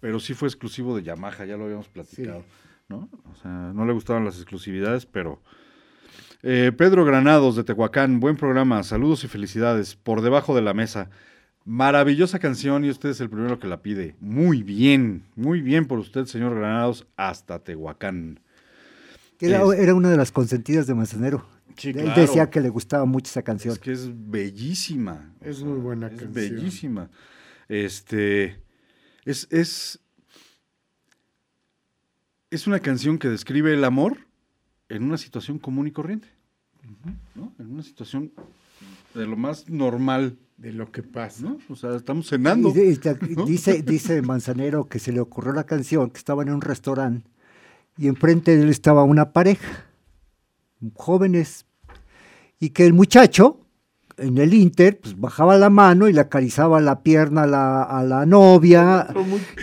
[0.00, 2.44] pero sí fue exclusivo de Yamaha, ya lo habíamos platicado,
[2.88, 3.08] ¿no?
[3.32, 5.40] O sea, no le gustaban las exclusividades, pero...
[6.42, 11.10] Eh, Pedro Granados de Tehuacán, buen programa, saludos y felicidades, por debajo de la mesa.
[11.64, 14.14] Maravillosa canción y usted es el primero que la pide.
[14.20, 18.38] Muy bien, muy bien por usted, señor Granados, hasta Tehuacán.
[19.40, 21.44] Era, Es- era una de las consentidas de Manzanero.
[21.76, 22.20] Sí, Él claro.
[22.20, 23.72] decía que le gustaba mucho esa canción.
[23.74, 25.34] Es que es bellísima.
[25.40, 26.32] Es muy buena Es canción.
[26.32, 27.10] bellísima.
[27.68, 28.62] Este
[29.24, 29.98] es, es,
[32.50, 34.18] es una canción que describe el amor
[34.88, 36.28] en una situación común y corriente.
[37.34, 37.52] ¿no?
[37.58, 38.32] En una situación
[39.14, 40.36] de lo más normal.
[40.56, 41.42] De lo que pasa.
[41.44, 41.58] ¿no?
[41.68, 42.70] O sea, estamos cenando.
[42.70, 43.14] Y de- y te-
[43.44, 47.28] dice, dice Manzanero que se le ocurrió la canción, que estaban en un restaurante
[47.98, 49.84] y enfrente de él estaba una pareja,
[50.94, 51.66] jóvenes,
[52.58, 53.65] y que el muchacho
[54.18, 58.02] en el Inter pues, bajaba la mano y le acariciaba la pierna a la, a
[58.02, 59.08] la novia,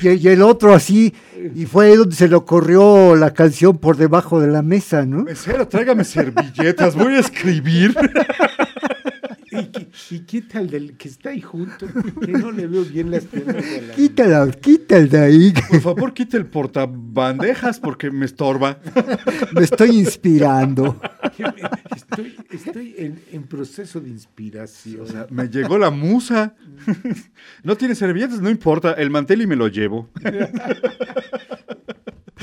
[0.01, 1.13] y, y el otro así,
[1.55, 5.23] y fue donde se le ocurrió la canción por debajo de la mesa, ¿no?
[5.23, 7.95] Mesero, tráigame servilletas, voy a escribir.
[10.09, 11.87] ¿Y, quita el del que está ahí junto,
[12.21, 13.63] que no le veo bien las piernas.
[13.63, 18.79] de la- Quítala, quítala de ahí, Por favor, quite el portabandejas porque me estorba.
[19.53, 20.99] me estoy inspirando.
[21.95, 25.01] Estoy, estoy en, en proceso de inspiración.
[25.01, 26.55] O sea, me llegó la musa.
[27.63, 30.09] No tiene servilletas, no importa, el mantel y me lo llevo.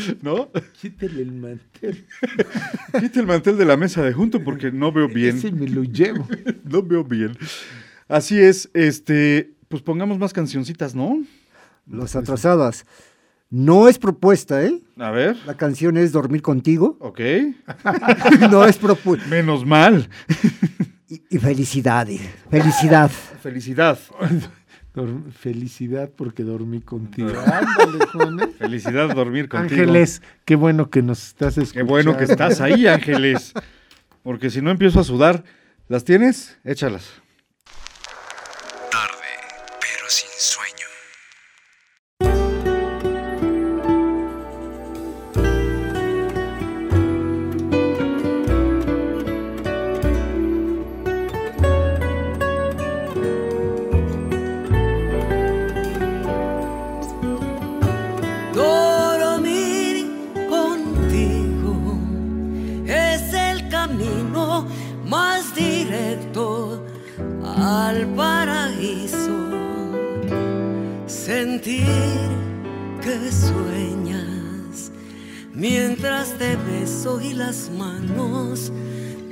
[0.23, 0.49] ¿No?
[0.81, 2.07] Quítale el mantel.
[2.99, 5.37] Quite el mantel de la mesa de junto porque no veo bien.
[5.37, 6.27] Ese me lo llevo.
[6.65, 7.37] No veo bien.
[8.09, 11.23] Así es, este, pues pongamos más cancioncitas, ¿no?
[11.87, 12.85] Los atrasadas.
[13.51, 14.81] No es propuesta, ¿eh?
[14.99, 16.97] A ver, La canción es Dormir contigo.
[17.01, 17.21] ok.
[18.51, 19.27] no es propuesta.
[19.29, 20.09] Menos mal.
[21.09, 22.21] Y, y felicidades.
[22.49, 23.11] Felicidad.
[23.43, 23.99] Felicidad.
[25.31, 27.31] Felicidad porque dormí contigo.
[27.31, 28.53] Ándale.
[28.59, 29.81] Felicidad dormir contigo.
[29.83, 31.91] Ángeles, qué bueno que nos estás Qué escuchando.
[31.91, 33.53] bueno que estás ahí, Ángeles.
[34.23, 35.45] Porque si no empiezo a sudar,
[35.89, 36.59] ¿las tienes?
[36.65, 37.20] Échalas.
[76.21, 78.71] de besos y las manos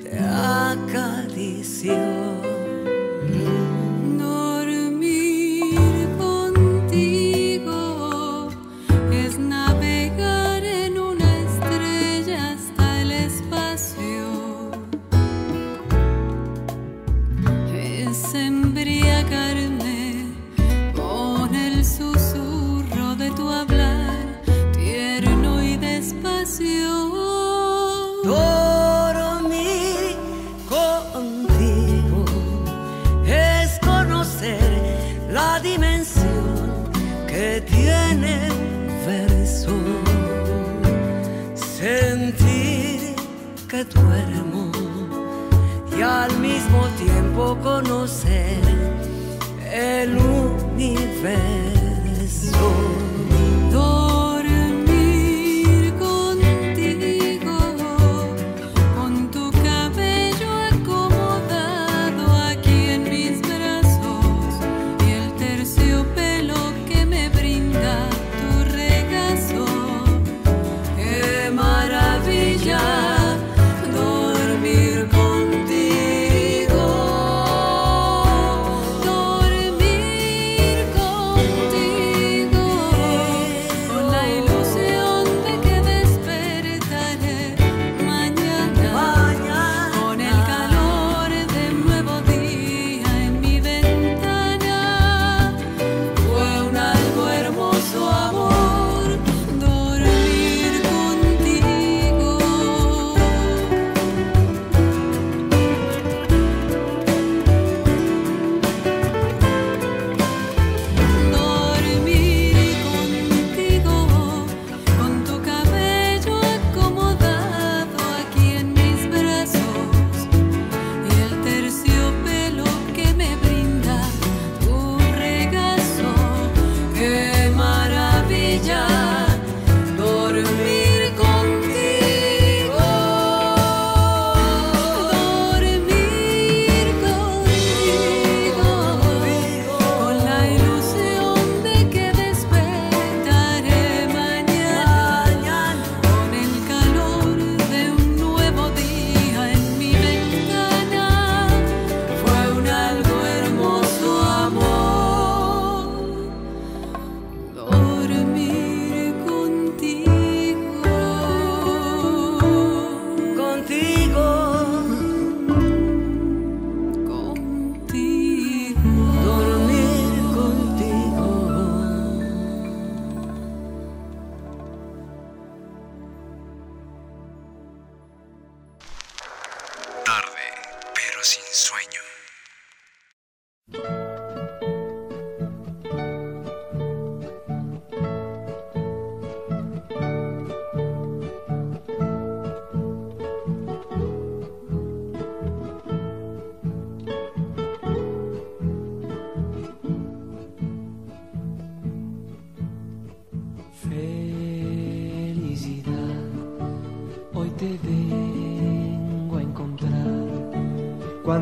[0.02, 1.92] te acarició.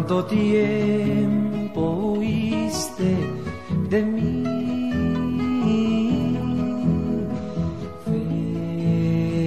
[0.06, 1.80] cuánto tiempo
[2.14, 3.16] huiste
[3.90, 4.44] de mí.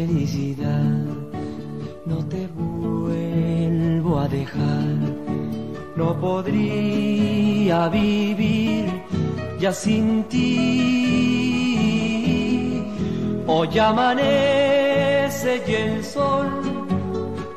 [0.08, 1.06] Felicidad,
[2.06, 4.98] no te vuelvo a dejar,
[5.96, 9.02] no podría vivir
[9.62, 10.76] ya sin ti.
[13.48, 16.50] Hoy amanece y el sol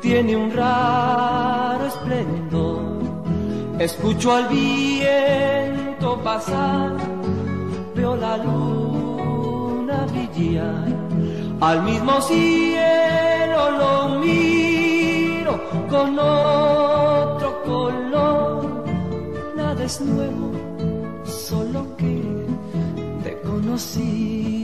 [0.01, 2.42] tiene un raro esplendor
[3.79, 6.95] Escucho al viento pasar,
[7.95, 10.87] veo la luna brillar,
[11.59, 15.59] al mismo cielo lo miro
[15.89, 18.85] con otro color,
[19.55, 20.51] nada es nuevo,
[21.25, 22.21] solo que
[23.23, 24.62] te conocí.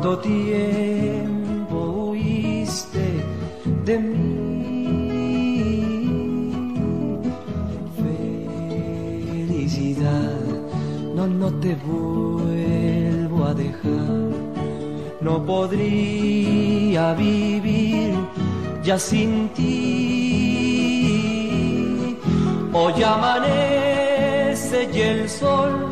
[0.00, 1.76] Cuánto tiempo
[2.08, 3.06] huiste
[3.84, 4.30] de mí.
[9.46, 10.40] Felicidad,
[11.14, 14.30] no, no te vuelvo a dejar.
[15.20, 18.14] No podría vivir
[18.82, 19.66] ya sin ti.
[22.72, 25.89] Hoy amanece y el sol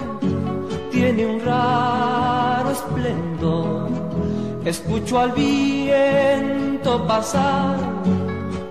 [4.69, 7.79] Escucho al viento pasar,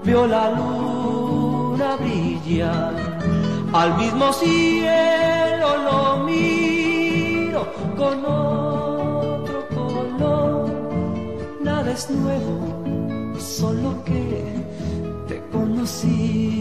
[0.04, 2.94] veo la luna brillar.
[3.74, 7.66] Al mismo cielo lo miro
[7.98, 10.70] con otro color.
[11.64, 14.44] Nada es nuevo, solo que
[15.28, 16.57] te conocí.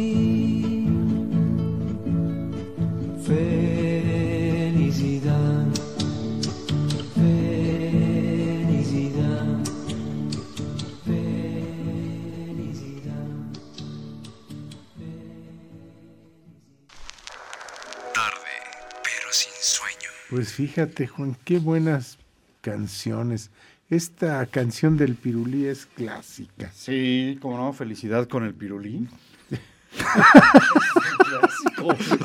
[20.46, 22.18] Pues fíjate, Juan, qué buenas
[22.60, 23.50] canciones.
[23.90, 26.70] Esta canción del Pirulí es clásica.
[26.72, 29.08] Sí, como no, felicidad con el pirulí.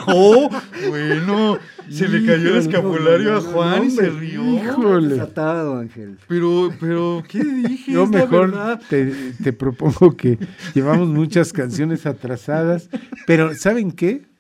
[0.08, 0.50] Oh,
[0.90, 4.44] bueno, se le cayó el escapulario a Juan y se rió.
[4.44, 5.16] Híjole.
[5.16, 6.18] Desatado, Ángel.
[6.28, 7.92] Pero, pero, ¿qué dije?
[7.92, 10.40] Yo mejor te, te propongo que
[10.74, 12.90] llevamos muchas canciones atrasadas,
[13.28, 14.31] pero ¿saben qué?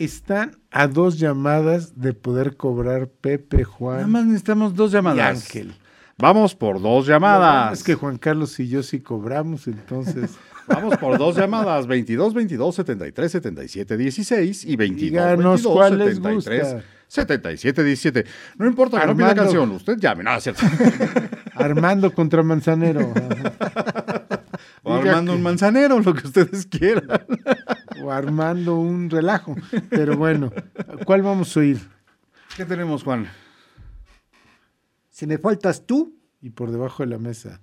[0.00, 5.44] Están a dos llamadas de poder cobrar Pepe, Juan Nada más necesitamos dos y llamadas.
[5.44, 5.74] Ángel.
[6.16, 7.78] Vamos por dos llamadas.
[7.78, 10.30] Es que Juan Carlos y yo sí cobramos, entonces
[10.66, 16.16] Vamos por dos llamadas, 22 22 73 77 16 y 22 Díganos 22 cuál les
[16.16, 16.88] 73 gusta.
[17.08, 18.24] 77 17.
[18.56, 19.42] No importa que no pida Armando.
[19.42, 20.62] canción, usted llame, no, es cierto.
[21.54, 23.12] Armando contra Manzanero.
[24.90, 27.08] O armando que- un manzanero, lo que ustedes quieran.
[28.02, 29.54] o armando un relajo.
[29.90, 30.52] Pero bueno,
[31.04, 31.80] ¿cuál vamos a oír?
[32.56, 33.28] ¿Qué tenemos, Juan?
[35.10, 37.60] Si me faltas tú Y por debajo de la mesa.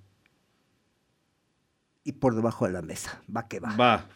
[2.04, 3.20] y por debajo de la mesa.
[3.34, 3.74] Va que va.
[3.76, 4.06] Va.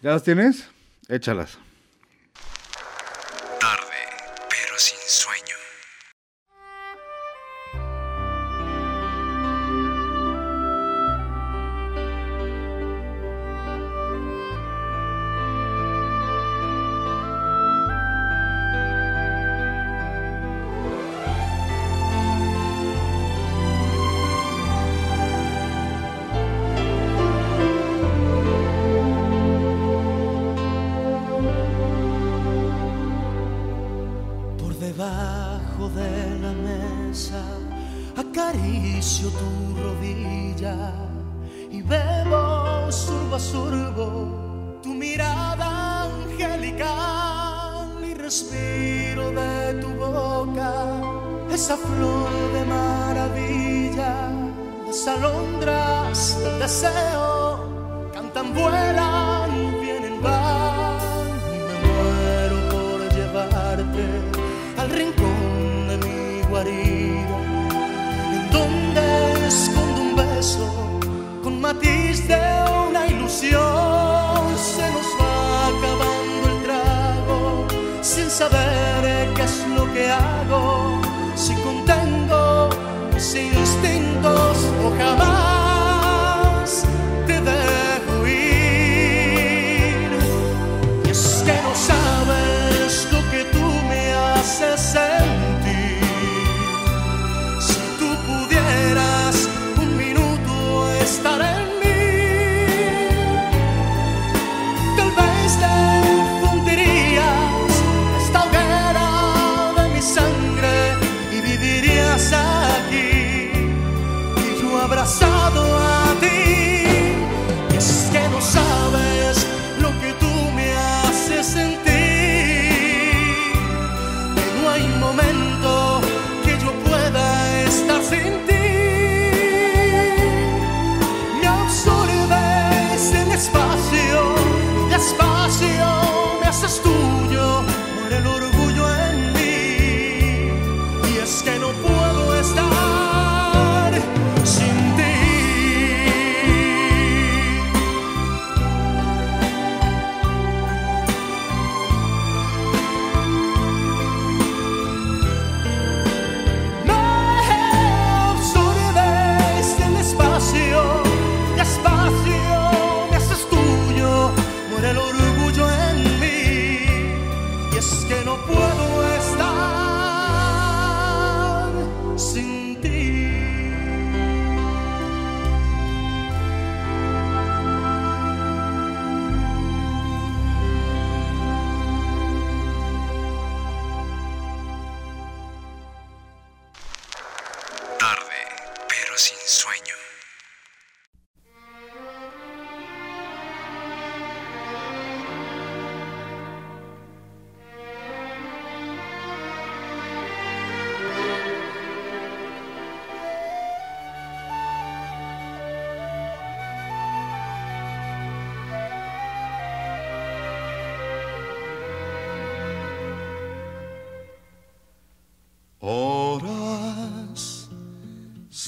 [0.00, 0.68] ¿Ya las tienes?
[1.08, 1.58] Échalas.
[3.60, 4.00] Tarde,
[4.48, 5.53] pero sin sueño.
[66.62, 66.93] De mi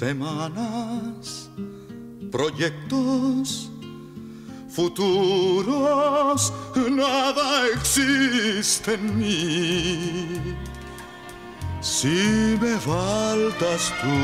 [0.07, 1.51] Semanas,
[2.31, 3.73] proyectos,
[4.69, 6.53] futuros,
[6.93, 10.57] nada existe en mí.
[11.81, 14.17] Si me faltas tú,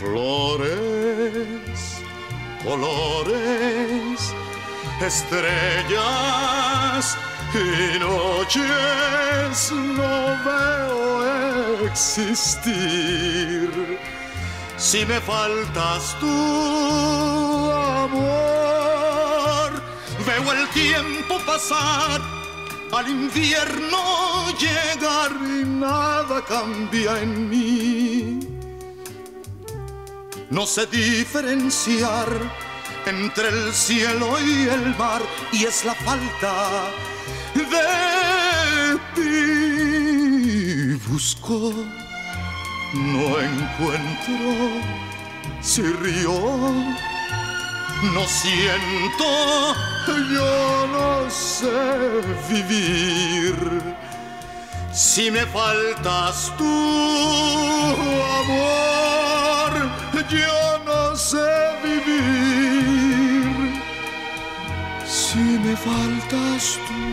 [0.00, 1.78] flores,
[2.64, 4.34] colores,
[5.00, 6.52] estrellas
[7.54, 13.70] y noches no veo existir.
[14.78, 18.22] Si me faltas tú, amor,
[20.26, 22.22] veo el tiempo pasar,
[22.92, 28.40] al invierno llegar y nada cambia en mí.
[30.50, 32.28] No sé diferenciar
[33.06, 35.22] entre el cielo y el mar
[35.52, 36.90] y es la falta
[37.54, 39.32] de ti.
[41.08, 41.72] Busco,
[42.94, 44.40] no encuentro,
[45.60, 46.38] si río,
[48.14, 49.74] no siento,
[50.30, 53.56] yo no sé vivir.
[54.92, 56.64] Si me faltas tú,
[58.40, 59.72] amor,
[60.28, 61.38] yo no sé
[61.82, 63.72] vivir.
[65.06, 67.11] Si me faltas tú.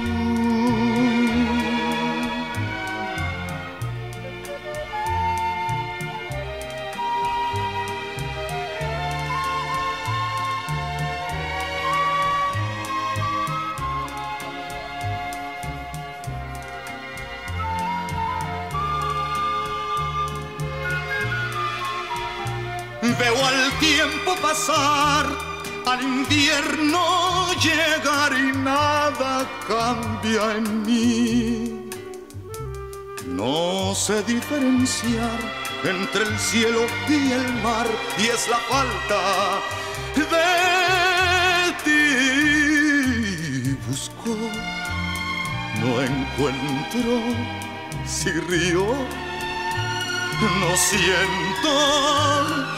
[23.79, 25.25] Tiempo pasar,
[25.85, 31.89] al invierno llegar y nada cambia en mí.
[33.25, 35.39] No sé diferenciar
[35.83, 37.87] entre el cielo y el mar
[38.17, 39.61] y es la falta
[40.15, 43.77] de ti.
[43.87, 44.35] Busco,
[45.79, 47.21] no encuentro,
[48.05, 48.85] si río
[50.41, 51.73] no siento,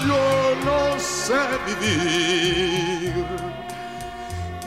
[0.07, 3.25] yo no sé vivir.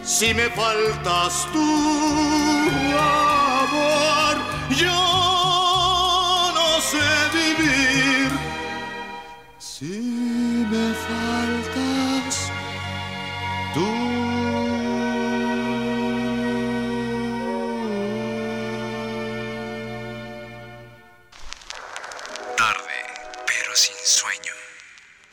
[0.04, 4.36] Si me faltas tú, amor,
[4.70, 7.33] yo no sé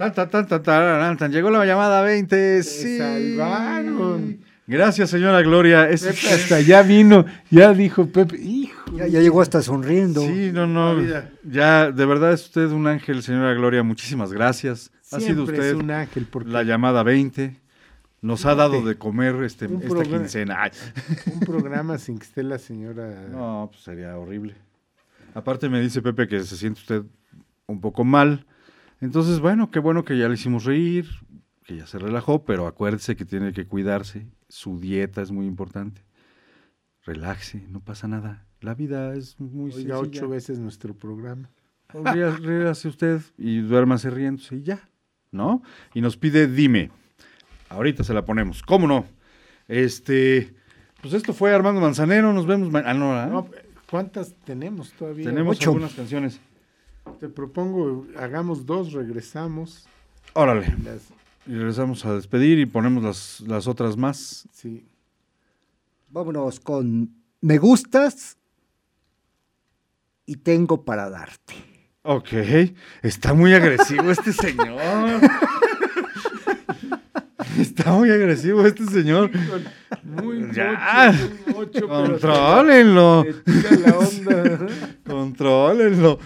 [0.09, 1.31] Tan, tan, tan.
[1.31, 2.63] Llegó la llamada 20.
[2.63, 2.97] Sí.
[2.97, 4.39] salvaron.
[4.65, 5.89] Gracias, señora Gloria.
[5.89, 8.95] Es, hasta ya vino, ya dijo Pepe, hijo.
[8.95, 10.21] Ya, ya llegó hasta sonriendo.
[10.21, 10.95] Sí, no, no.
[11.43, 13.83] Ya, de verdad es usted un ángel, señora Gloria.
[13.83, 14.91] Muchísimas gracias.
[15.11, 17.59] Ha sido usted es un ángel porque la llamada 20.
[18.21, 20.63] Nos ha dado de comer este, un esta programa- quincena.
[20.63, 20.71] Ay.
[21.33, 23.23] un programa sin que esté la señora.
[23.31, 24.55] No, pues sería horrible.
[25.33, 27.03] Aparte me dice Pepe que se siente usted
[27.67, 28.45] un poco mal.
[29.01, 31.07] Entonces, bueno, qué bueno que ya le hicimos reír,
[31.65, 34.27] que ya se relajó, pero acuérdese que tiene que cuidarse.
[34.47, 36.01] Su dieta es muy importante.
[37.03, 38.45] Relájese, no pasa nada.
[38.61, 39.97] La vida es muy Oiga sencilla.
[39.97, 41.49] ocho veces nuestro programa.
[41.93, 44.87] Ría- Ríase usted y duérmase riéndose y ya,
[45.31, 45.63] ¿no?
[45.95, 46.91] Y nos pide dime.
[47.69, 48.61] Ahorita se la ponemos.
[48.61, 49.05] ¿Cómo no?
[49.67, 50.53] Este,
[51.01, 52.33] pues esto fue Armando Manzanero.
[52.33, 52.71] Nos vemos.
[52.85, 53.25] Ah, no.
[53.27, 53.47] No,
[53.89, 55.25] ¿Cuántas tenemos todavía?
[55.25, 55.71] Tenemos ocho.
[55.71, 56.39] algunas canciones.
[57.19, 59.85] Te propongo, hagamos dos, regresamos.
[60.33, 60.75] Órale.
[60.83, 61.09] Las-
[61.47, 64.47] Y regresamos a despedir y ponemos las, las otras más.
[64.51, 64.85] sí.
[66.13, 67.09] Vámonos con
[67.39, 68.37] Me gustas
[70.25, 71.53] y tengo para darte.
[72.03, 72.27] Ok.
[73.01, 75.21] Está muy agresivo este señor.
[77.57, 79.31] Está muy agresivo este señor.
[80.03, 81.13] Muy Ya.
[81.47, 83.23] mucho, mucho, pero Contrólenlo.
[83.23, 84.67] te tira la onda.
[85.07, 86.19] Contrólenlo.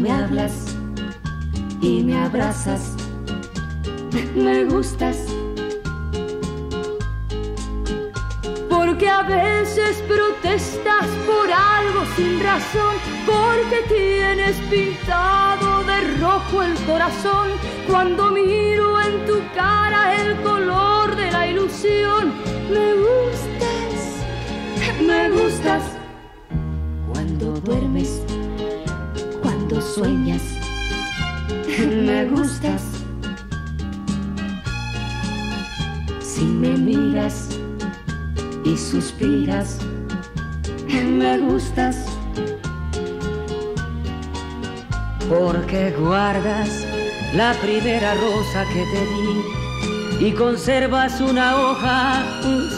[0.00, 0.52] Me hablas
[1.82, 2.96] y me abrazas,
[4.34, 5.18] me gustas.
[8.70, 12.94] Porque a veces protestas por algo sin razón,
[13.26, 17.48] porque tienes pintado de rojo el corazón
[17.86, 22.32] cuando miro en tu cara el color de la ilusión.
[22.70, 24.00] Me gustas,
[25.06, 25.82] me gustas
[27.12, 28.22] cuando duermes,
[29.80, 30.42] cuando sueñas.
[31.78, 32.82] Me gustas
[36.20, 37.48] si me miras
[38.64, 39.78] y suspiras.
[40.88, 41.96] Me gustas
[45.28, 46.86] porque guardas
[47.34, 52.22] la primera rosa que te di y conservas una hoja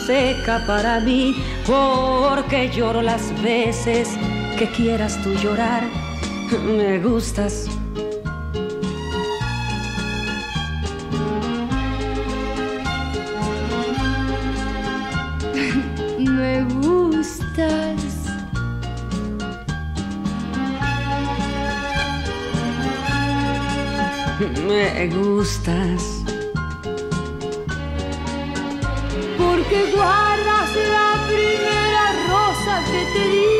[0.07, 1.35] seca para mí,
[1.66, 4.09] porque lloro las veces
[4.59, 6.02] que quieras tú llorar.
[6.61, 7.66] Me gustas.
[16.19, 18.03] Me gustas.
[24.69, 26.03] Me gustas.
[29.39, 33.57] Porque guardas la primera rosa que te di.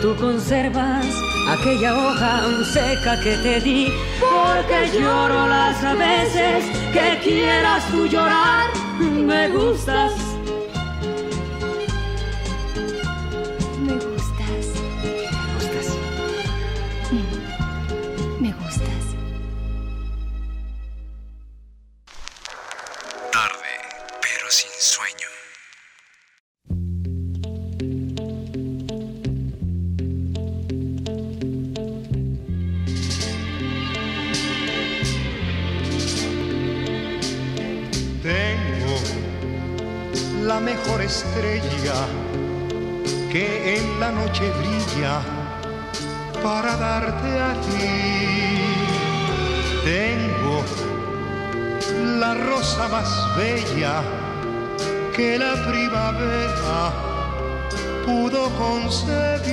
[0.00, 8.06] Tú conservas aquella hoja seca que te di, porque lloro las veces que quieras tú
[8.06, 8.70] llorar.
[8.98, 10.29] Me gustas.
[55.14, 56.92] Que la primavera
[58.06, 59.50] pudo concebir.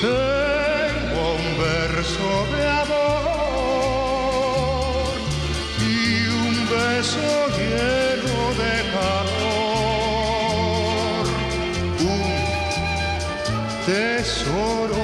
[0.00, 3.66] Tengo un verso de amor
[5.80, 5.90] y
[6.28, 9.64] un beso lleno de calor,
[12.00, 12.30] un
[13.86, 14.95] tesoro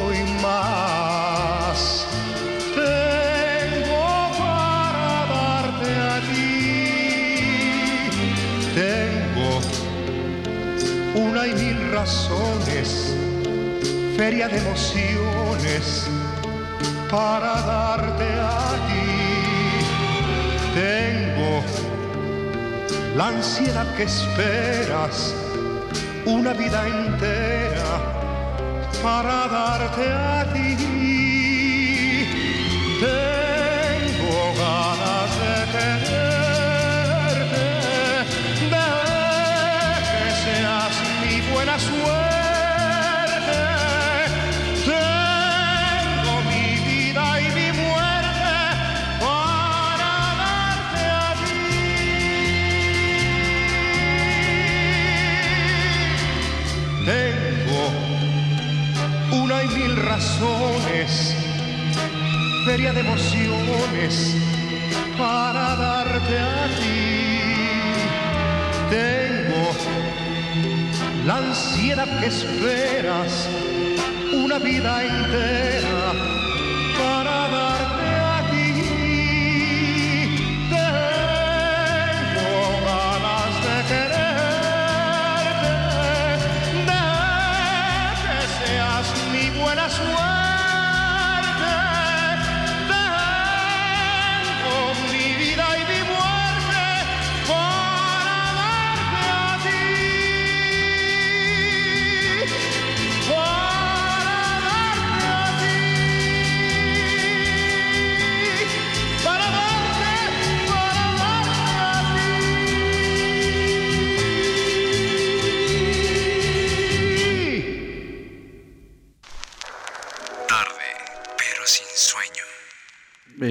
[12.03, 13.15] mil razones,
[14.17, 16.09] feria de emociones
[17.09, 19.09] para darte a ti.
[20.75, 21.63] Tengo
[23.17, 25.35] la ansiedad que esperas,
[26.27, 27.93] una vida entera
[29.03, 30.77] para darte a ti.
[33.01, 36.32] Tengo ganas de quererte,
[62.65, 64.35] feria de emociones
[65.19, 67.43] para darte a ti.
[68.91, 69.71] Tengo
[71.27, 73.49] la ansiedad que esperas,
[74.33, 76.42] una vida entera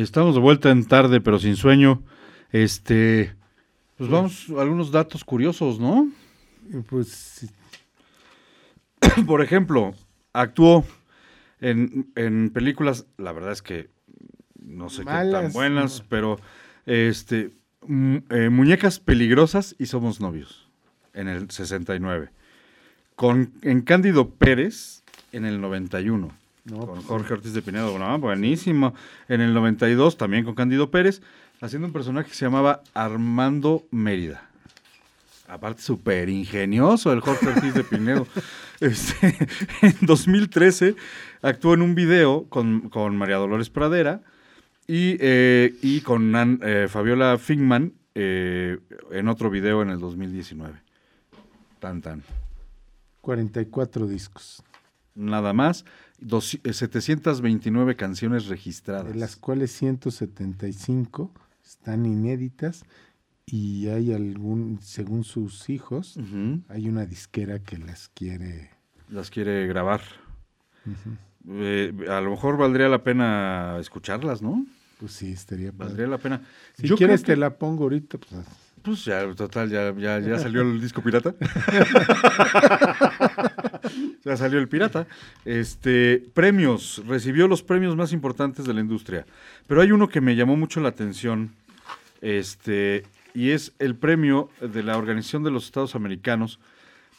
[0.01, 2.03] Estamos de vuelta en tarde, pero sin sueño.
[2.51, 3.33] Este,
[3.97, 6.09] pues vamos a algunos datos curiosos, ¿no?
[6.89, 7.51] Pues
[9.25, 9.93] Por ejemplo,
[10.33, 10.85] actuó
[11.59, 13.89] en, en películas, la verdad es que
[14.63, 16.05] no sé qué tan buenas, no.
[16.09, 16.39] pero
[16.85, 17.51] este,
[18.29, 20.69] eh, Muñecas Peligrosas y Somos Novios,
[21.13, 22.29] en el 69.
[23.15, 26.31] Con, en Cándido Pérez, en el 91.
[26.65, 27.97] No, con pues, Jorge Ortiz de Pinedo.
[27.97, 28.93] No, buenísimo.
[29.27, 31.21] En el 92 también con Cándido Pérez,
[31.59, 34.47] haciendo un personaje que se llamaba Armando Mérida.
[35.47, 38.27] Aparte, súper ingenioso el Jorge Ortiz de Pinedo.
[38.81, 39.37] Este,
[39.83, 40.95] en 2013
[41.43, 44.21] actuó en un video con, con María Dolores Pradera
[44.87, 48.79] y, eh, y con Nan- eh, Fabiola Fingman eh,
[49.11, 50.81] en otro video en el 2019.
[51.79, 52.23] Tan, tan.
[53.21, 54.63] 44 discos,
[55.13, 55.85] Nada más.
[56.21, 59.07] Dos- eh, 729 canciones registradas.
[59.11, 61.31] de las cuales 175
[61.65, 62.83] están inéditas
[63.45, 66.17] y hay algún, según sus hijos,
[66.69, 68.69] hay una disquera que las quiere.
[69.09, 70.01] Las quiere grabar.
[71.49, 74.65] Eh, a lo mejor valdría la pena escucharlas, ¿no?
[74.99, 75.87] Pues sí, estaría padre.
[75.87, 76.41] Valdría la pena.
[76.77, 78.45] Si Yo quieres te la pongo ahorita, pues
[78.83, 81.33] Pues ya, total, ya, ya, ya salió el disco pirata.
[84.23, 85.07] ya salió el pirata.
[85.45, 89.25] Este, premios, recibió los premios más importantes de la industria.
[89.67, 91.51] Pero hay uno que me llamó mucho la atención,
[92.21, 93.03] este,
[93.33, 96.59] y es el premio de la Organización de los Estados Americanos,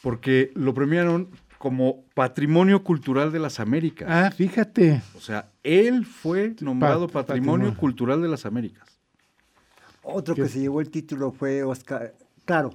[0.01, 4.07] porque lo premiaron como Patrimonio Cultural de las Américas.
[4.11, 5.01] Ah, fíjate.
[5.15, 7.77] O sea, él fue nombrado Pat- Patrimonio patrimonio.
[7.79, 8.99] Cultural de las Américas.
[10.01, 12.13] Otro que se llevó el título fue Oscar.
[12.43, 12.71] Claro,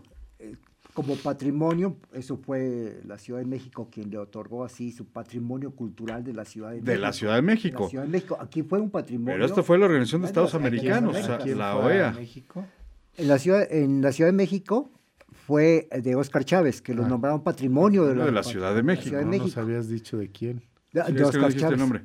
[1.02, 6.24] como patrimonio, eso fue la Ciudad de México quien le otorgó así su patrimonio cultural
[6.24, 7.00] de la Ciudad de, De México.
[7.00, 7.82] la Ciudad de México.
[7.84, 8.36] La Ciudad de México.
[8.40, 9.34] Aquí fue un patrimonio.
[9.34, 11.56] Pero esto fue la Organización de Bueno, Estados Americanos, América.
[11.56, 12.12] la OEA.
[12.12, 12.66] México?
[13.16, 14.90] En la ciudad, en la Ciudad de México
[15.46, 17.08] fue de Oscar Chávez, que lo Ah.
[17.08, 19.08] nombraron patrimonio de la, de la Ciudad de México.
[19.10, 20.64] Ciudad de No nos habías dicho de quién.
[20.92, 21.78] De, Sí, de es que no Oscar el Chávez.
[21.78, 22.04] nombre.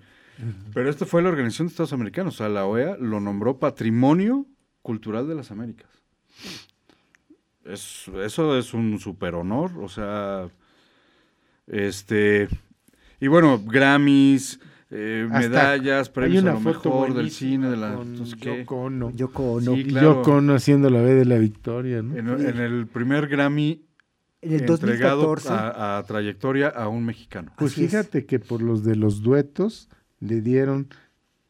[0.74, 4.46] Pero esto fue la Organización de Estados Americanos, o sea, la OEA lo nombró Patrimonio
[4.82, 5.90] Cultural de las Américas.
[7.66, 10.50] Es, eso es un super honor, o sea,
[11.68, 12.48] este,
[13.20, 14.60] y bueno, Grammys,
[14.92, 18.60] eh, medallas, hay premios a una lo foto mejor del cine, de la, con qué.
[18.60, 19.12] Yoko Ono.
[19.12, 19.74] Yoko Ono.
[19.76, 20.16] Sí, Y claro.
[20.16, 22.16] Yoko Ono haciendo la B de la victoria, ¿no?
[22.18, 23.86] En, en el primer Grammy
[24.42, 25.50] En el entregado 2014.
[25.54, 27.54] a, a trayectoria a un mexicano.
[27.56, 27.92] Pues Así es.
[27.92, 29.88] fíjate que por los de los duetos
[30.20, 30.90] le dieron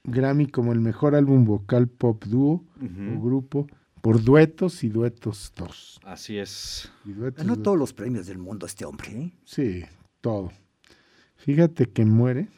[0.03, 3.68] Grammy como el mejor álbum vocal pop dúo o grupo
[4.04, 5.98] por duetos y duetos dos.
[6.04, 6.92] Así es.
[7.06, 7.64] Y duetos Ganó dos.
[7.64, 9.10] todos los premios del mundo este hombre.
[9.14, 9.32] ¿eh?
[9.46, 9.86] Sí,
[10.20, 10.52] todo.
[11.38, 12.50] Fíjate que muere.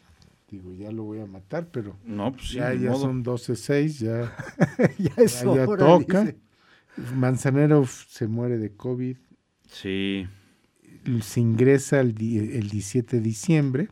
[0.49, 3.01] Digo, ya lo voy a matar, pero No, pues sí, ya, ni ya modo.
[3.01, 4.35] son 12.6, ya,
[4.97, 6.21] ya es ya, ya hora, toca.
[6.21, 6.37] dice.
[7.15, 9.15] Manzanero se muere de COVID.
[9.69, 10.27] Sí.
[11.21, 13.89] se ingresa el, el 17 de diciembre.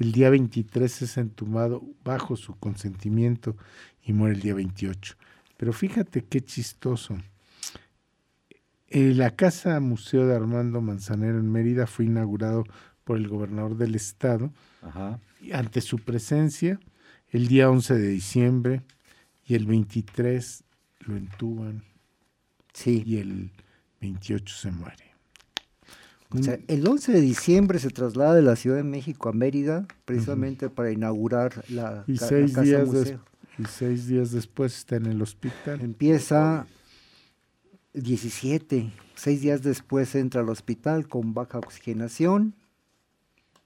[0.00, 3.56] El día 23 es entumado bajo su consentimiento
[4.02, 5.14] y muere el día 28.
[5.56, 7.16] Pero fíjate qué chistoso.
[8.88, 12.64] Eh, la Casa Museo de Armando Manzanero en Mérida fue inaugurado
[13.04, 14.52] por el gobernador del estado
[14.82, 15.20] Ajá.
[15.40, 16.78] y ante su presencia
[17.30, 18.82] el día 11 de diciembre
[19.46, 20.64] y el 23
[21.00, 21.82] lo entuban
[22.72, 23.02] Sí.
[23.06, 23.50] y el
[24.00, 25.04] 28 se muere.
[26.30, 29.86] O sea, el 11 de diciembre se traslada de la Ciudad de México a Mérida
[30.04, 33.24] precisamente para inaugurar la, Y ca- la seis, Casa días Museo.
[33.58, 35.80] Y seis días después está en el hospital.
[35.80, 36.66] Empieza
[37.92, 42.54] el 17, seis días después entra al hospital con baja oxigenación,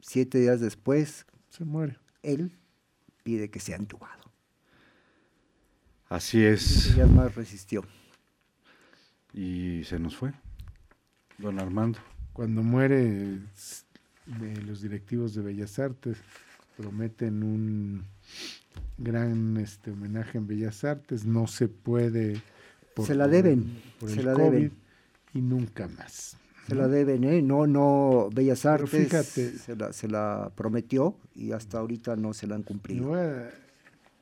[0.01, 1.97] siete días después Se muere.
[2.23, 2.53] él
[3.23, 4.23] pide que sea entubado.
[6.09, 6.95] Así es.
[6.97, 7.85] Ya más resistió.
[9.35, 10.33] Y se nos fue.
[11.37, 11.99] Don Armando.
[12.33, 13.41] Cuando muere
[14.27, 16.17] de los directivos de Bellas Artes,
[16.77, 18.05] prometen un
[18.99, 21.25] gran este, homenaje en Bellas Artes.
[21.25, 22.41] No se puede.
[23.07, 23.65] Se la deben,
[24.01, 24.73] por se la COVID deben.
[25.35, 26.37] y nunca más.
[26.67, 27.41] Se la deben, ¿eh?
[27.43, 29.53] No, no, Bellas Artes fíjate.
[29.57, 33.15] se, la, se la prometió y hasta ahorita no se la han cumplido.
[33.15, 33.49] a-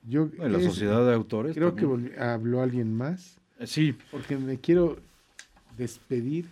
[0.09, 1.55] yo, En la es- sociedad de autores.
[1.57, 2.21] Creo que también.
[2.21, 3.97] habló alguien más, Eh, Sí.
[4.13, 4.99] porque me quiero
[5.77, 6.47] despedir.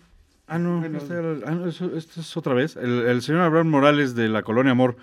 [0.47, 0.97] Ah, no, Bueno.
[0.97, 2.75] esta, ah, no, eso- esto es otra vez.
[2.75, 4.97] El, el señor Abraham Morales de la Colonia Amor.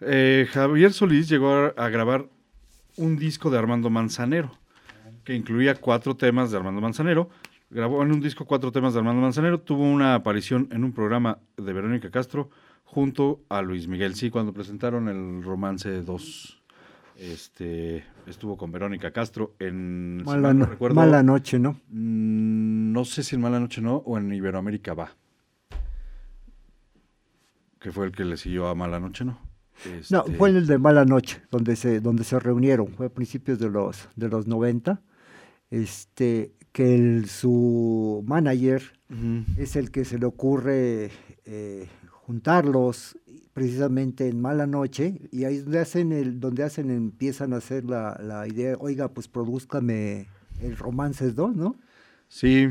[0.00, 2.26] Eh, Javier Solís llegó a, a grabar
[2.98, 4.52] un disco de Armando Manzanero,
[5.24, 7.30] que incluía cuatro temas de Armando Manzanero.
[7.70, 9.60] Grabó en un disco cuatro temas de Armando Manzanero.
[9.60, 12.50] Tuvo una aparición en un programa de Verónica Castro
[12.84, 14.14] junto a Luis Miguel.
[14.14, 16.54] Sí, cuando presentaron el Romance 2.
[17.18, 20.22] Este, estuvo con Verónica Castro en...
[20.24, 21.72] Mala, mal no no- recuerdo, mala noche, ¿no?
[21.90, 25.10] Mm, No sé si en Mala Noche no o en Iberoamérica va.
[27.80, 29.38] Que fue el que le siguió a Mala Noche, ¿no?
[30.10, 33.10] No, Este, fue en el de Mala Noche, donde se, donde se reunieron, fue a
[33.10, 35.00] principios de los, de los 90,
[35.70, 38.82] este, que el, su manager
[39.56, 41.10] es el que se le ocurre
[41.44, 43.16] eh, juntarlos,
[43.54, 47.84] precisamente en Mala Noche, y ahí es donde hacen, el, donde hacen empiezan a hacer
[47.84, 50.28] la, la idea, oiga, pues produzcame
[50.60, 51.76] el Romances 2, ¿no?
[52.28, 52.68] Sí,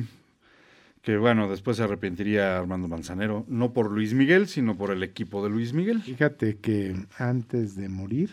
[1.08, 5.42] que bueno, después se arrepentiría Armando Manzanero, no por Luis Miguel, sino por el equipo
[5.42, 6.02] de Luis Miguel.
[6.02, 8.30] Fíjate que antes de morir,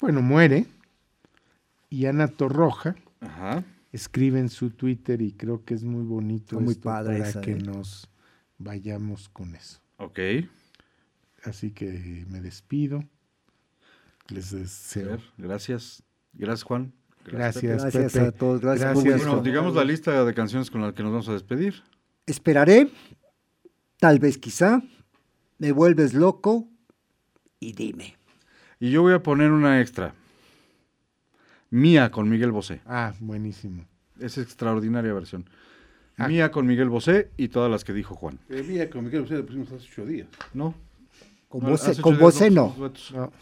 [0.00, 0.64] bueno, muere,
[1.90, 3.62] y Ana Torroja Ajá.
[3.92, 7.42] escribe en su Twitter, y creo que es muy bonito muy esto padre para esa,
[7.42, 7.58] que ¿eh?
[7.62, 8.08] nos
[8.56, 9.82] vayamos con eso.
[9.98, 10.18] Ok.
[11.44, 13.04] Así que me despido.
[14.28, 15.08] Les A deseo.
[15.10, 16.02] ver, gracias.
[16.32, 16.94] Gracias, Juan.
[17.30, 18.26] Gracias, Gracias Pepe.
[18.26, 19.26] a todos, gracias, Gracias.
[19.26, 21.82] Bueno, digamos la lista de canciones con las que nos vamos a despedir.
[22.26, 22.90] Esperaré,
[23.98, 24.82] tal vez quizá,
[25.58, 26.68] me vuelves loco
[27.58, 28.16] y dime.
[28.78, 30.14] Y yo voy a poner una extra.
[31.70, 32.80] Mía con Miguel Bosé.
[32.86, 33.84] Ah, buenísimo.
[34.18, 35.48] Es extraordinaria versión.
[36.16, 36.28] Ah.
[36.28, 38.38] Mía con Miguel Bosé y todas las que dijo Juan.
[38.48, 40.28] Eh, mira, con Miguel Bosé le pusimos hace ocho días.
[40.52, 40.74] ¿No?
[41.48, 42.74] Con, No, con voce no.
[43.12, 43.32] No.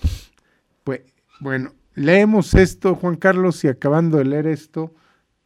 [0.84, 1.00] Pues,
[1.40, 4.94] bueno, leemos esto, Juan Carlos, y acabando de leer esto,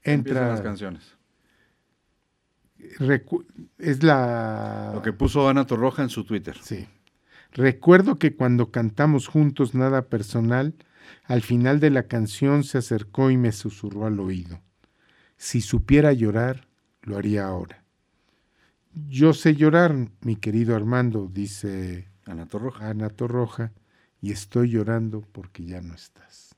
[0.03, 0.65] Empiezan las entra.
[0.71, 1.17] canciones.
[2.99, 3.45] recu-
[3.79, 4.93] es la.
[4.95, 6.57] Lo que puso Ana Torroja en su Twitter.
[6.63, 6.89] Sí.
[7.53, 10.75] Recuerdo que cuando cantamos juntos nada personal,
[11.25, 14.61] al final de la canción se acercó y me susurró al oído.
[15.37, 16.67] Si supiera llorar,
[17.03, 17.85] lo haría ahora.
[19.09, 22.89] Yo sé llorar, mi querido Armando, dice Ana Torroja.
[22.89, 23.73] Ana Torroja,
[24.23, 26.55] y estoy llorando porque ya no estás.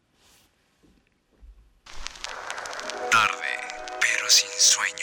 [3.10, 3.52] Tarde,
[4.00, 4.93] pero sin sueño.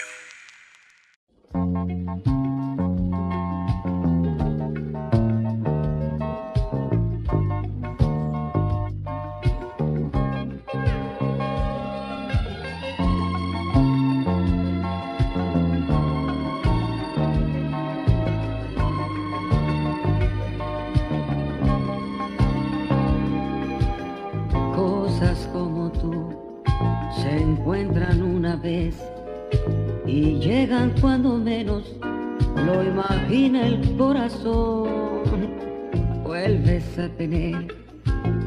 [37.01, 37.75] A tener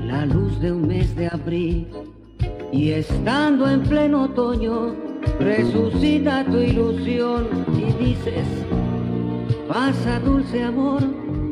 [0.04, 1.88] la luz de un mes de abril
[2.70, 4.94] y estando en pleno otoño
[5.40, 8.46] resucita tu ilusión y dices,
[9.66, 11.02] pasa dulce amor,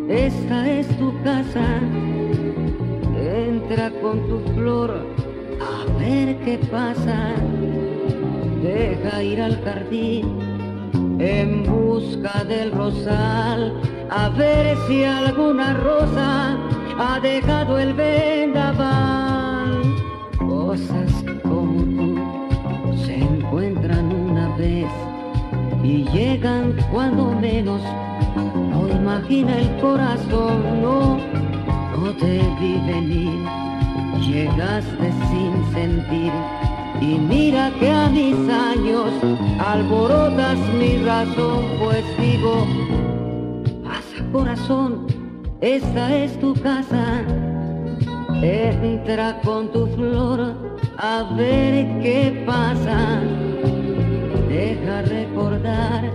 [0.08, 1.80] esta es tu casa.
[3.16, 5.04] Entra con tu flor
[5.60, 7.34] a ver qué pasa.
[8.62, 10.38] Deja ir al jardín
[11.18, 13.80] en busca del rosal
[14.14, 16.58] a ver si alguna rosa
[16.98, 19.82] ha dejado el vendaval.
[20.39, 24.90] Cosas como tú se encuentran una vez
[25.82, 27.81] y llegan cuando menos
[28.70, 30.82] lo imagina el corazón.
[30.82, 31.19] No,
[31.97, 33.39] no te vi venir,
[34.20, 36.32] llegaste sin sentir.
[37.01, 39.10] Y mira que a mis años
[39.59, 42.64] alborotas mi razón, pues digo,
[43.82, 45.06] pasa corazón,
[45.62, 47.24] esta es tu casa.
[48.43, 50.55] Entra con tu flor
[50.98, 53.20] a ver qué pasa.
[54.48, 56.10] Deja recordar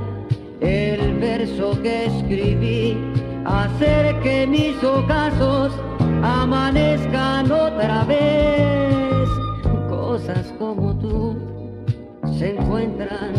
[0.59, 2.97] el verso que escribí,
[3.45, 5.71] hacer que mis ocasos
[6.21, 9.29] amanezcan otra vez.
[9.89, 11.37] Cosas como tú
[12.37, 13.31] se encuentran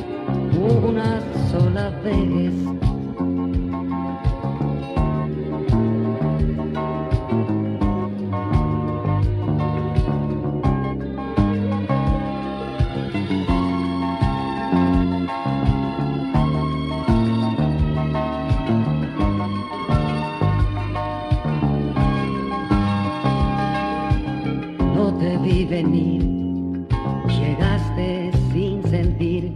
[0.59, 1.21] una
[1.51, 2.88] sola vez.
[25.69, 26.23] Venir,
[27.29, 29.53] llegaste sin sentir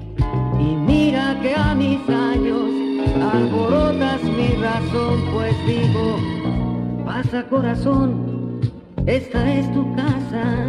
[0.59, 2.71] y mira que a mis años
[3.33, 6.19] alborotas mi razón, pues digo,
[7.07, 8.61] pasa corazón,
[9.07, 10.67] esta es tu casa,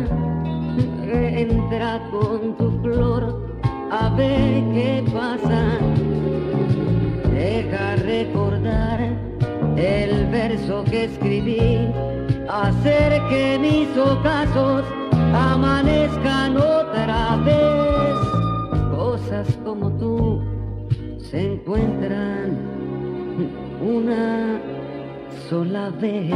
[1.11, 3.45] entra con tu flor
[3.91, 5.77] a ver qué pasa,
[7.31, 8.99] deja recordar
[9.75, 11.89] el verso que escribí
[12.49, 14.85] hacer que mis ocasos
[15.33, 18.17] amanezcan otra vez.
[18.95, 20.41] Cosas como tú
[21.19, 22.57] se encuentran
[23.81, 24.59] una
[25.49, 26.33] sola vez.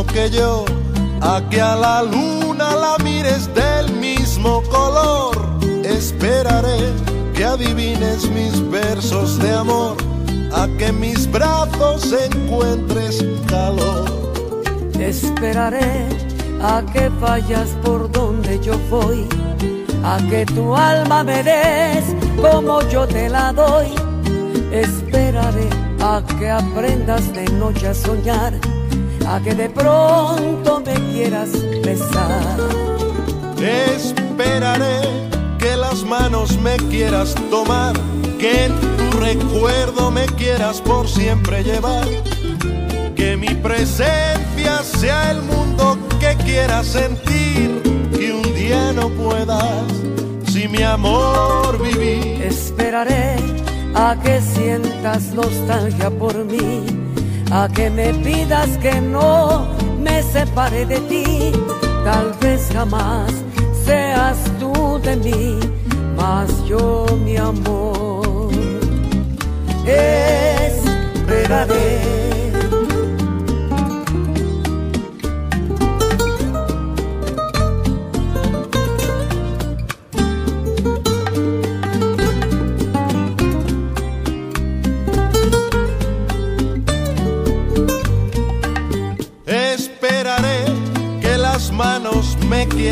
[0.00, 0.64] Que yo,
[1.20, 5.36] a que a la luna la mires del mismo color.
[5.84, 6.78] Esperaré
[7.34, 9.96] que adivines mis versos de amor,
[10.52, 14.10] a que mis brazos encuentres calor.
[14.98, 16.08] Esperaré
[16.62, 19.26] a que vayas por donde yo voy,
[20.04, 22.04] a que tu alma me des
[22.40, 23.88] como yo te la doy.
[24.72, 25.68] Esperaré
[26.00, 28.54] a que aprendas de noche a soñar,
[29.28, 31.50] a que de pronto me quieras
[31.82, 32.56] besar.
[33.60, 35.00] Esperaré
[35.58, 37.94] que las manos me quieras tomar,
[38.38, 42.06] que tu recuerdo me quieras por siempre llevar.
[43.16, 47.82] Que mi presencia sea el mundo que quieras sentir,
[48.16, 49.84] que un día no puedas
[50.46, 52.42] si mi amor vivir.
[52.42, 53.36] Esperaré
[53.94, 56.84] a que sientas nostalgia por mí,
[57.52, 59.66] a que me pidas que no
[60.00, 61.52] me separe de ti.
[62.04, 63.30] Tal vez jamás
[63.84, 65.60] seas tú de mí,
[66.16, 68.50] mas yo mi amor
[69.84, 70.32] esperaré.
[71.14, 72.31] Esperaré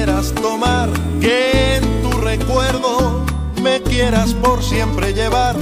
[0.04, 0.88] quieras tomar,
[1.20, 3.22] que en tu recuerdo
[3.62, 5.56] me quieras por siempre llevar,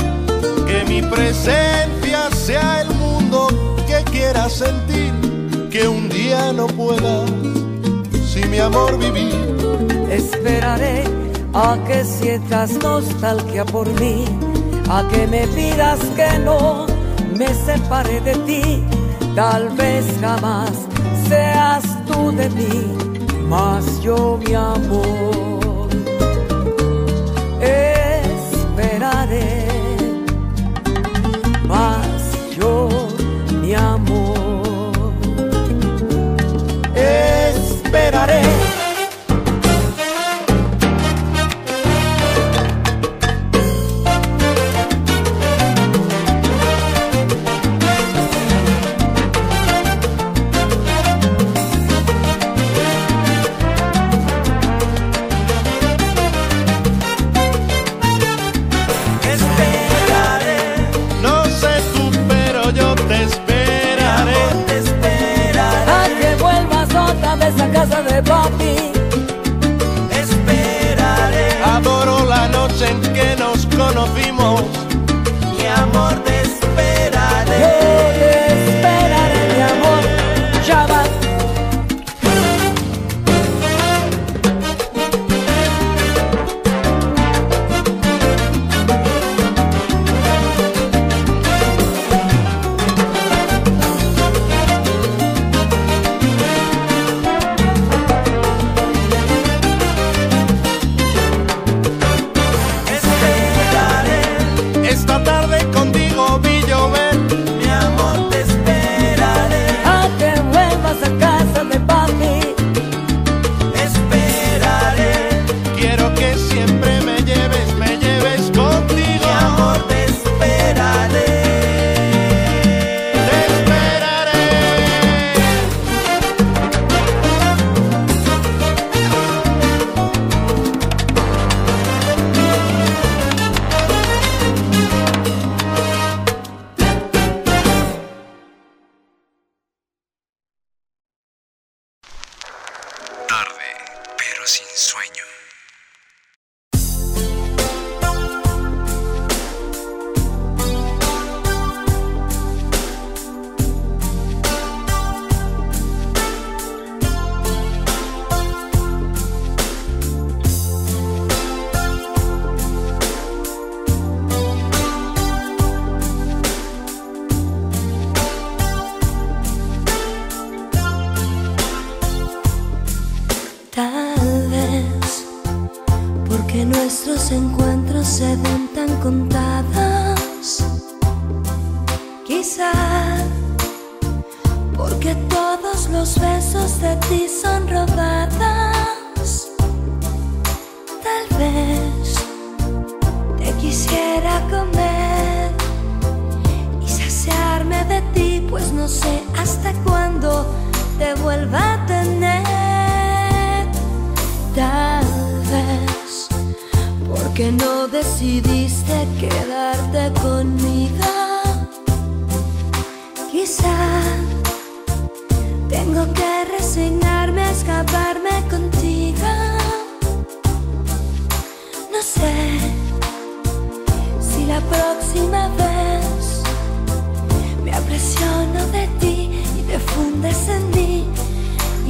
[0.64, 3.48] que mi presencia sea el mundo
[3.88, 5.12] que quieras sentir,
[5.70, 7.24] que un día no pueda
[8.28, 9.34] si mi amor vivir.
[10.08, 11.02] Esperaré
[11.52, 14.24] a que sientas nostalgia por mí,
[14.88, 16.86] a que me pidas que no
[17.36, 18.84] me separe de ti.
[19.34, 20.70] Tal vez jamás
[21.28, 23.07] seas tú de mí,
[23.48, 25.88] mas yo mi amor
[28.78, 29.66] esperaré.
[31.66, 32.88] Mas yo
[33.62, 35.12] mi amor
[36.94, 38.47] esperaré.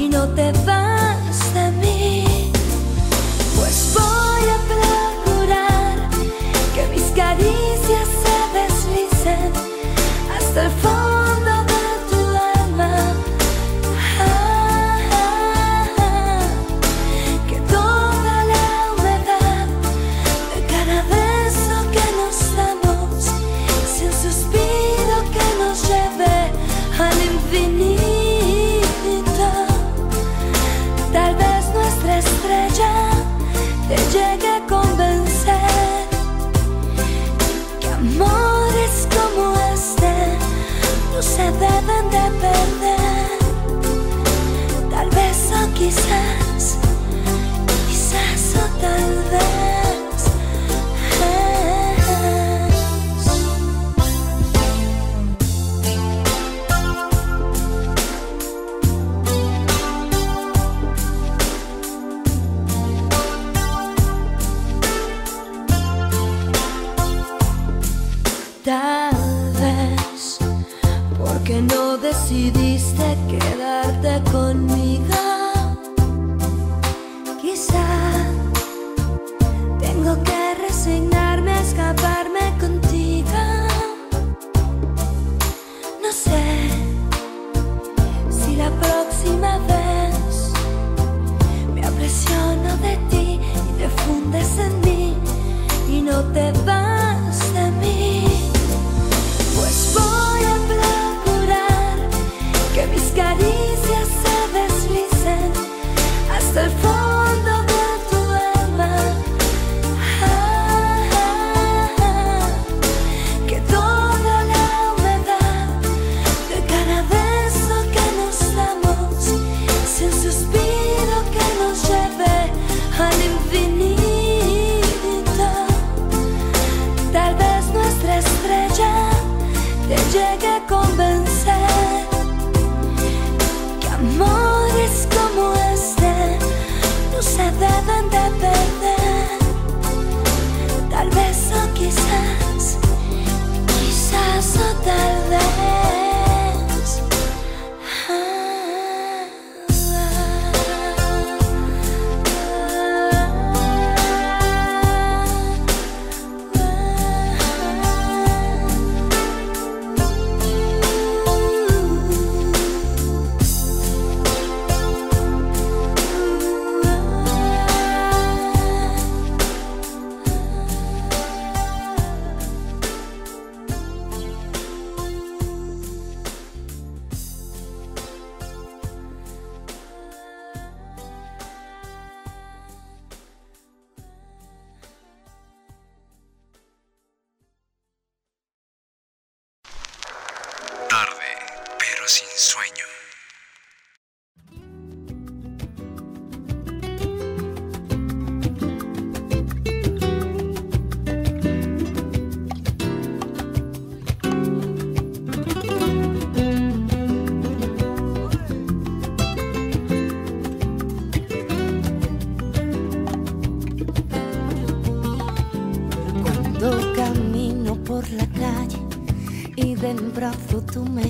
[0.09, 0.88] No te vas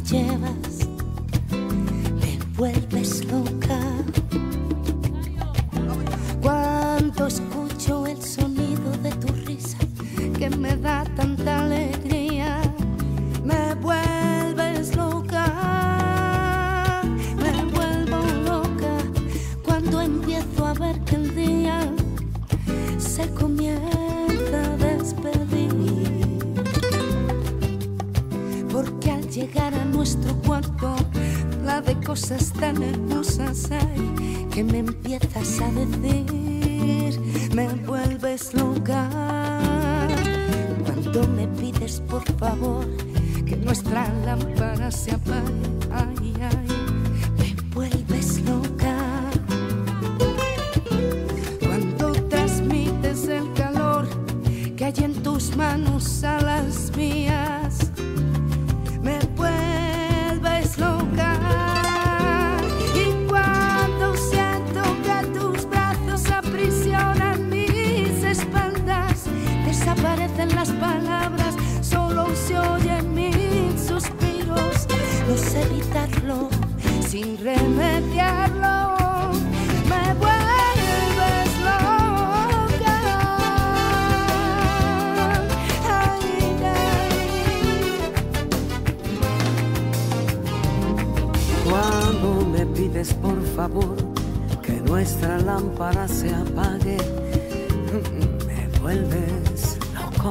[0.08, 0.57] tú
[95.58, 96.98] lámpara se apague,
[98.46, 100.30] me vuelves loco.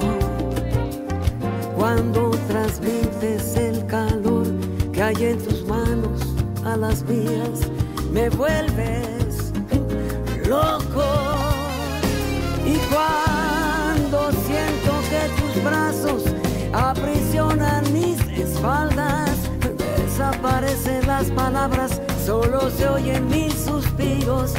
[1.76, 4.48] Cuando transmites el calor
[4.94, 6.22] que hay en tus manos
[6.64, 7.60] a las mías,
[8.14, 9.52] me vuelves
[10.48, 11.06] loco.
[12.66, 16.24] Y cuando siento que tus brazos
[16.72, 19.36] aprisionan mis espaldas,
[19.98, 24.54] desaparecen las palabras, solo se oyen mis suspiros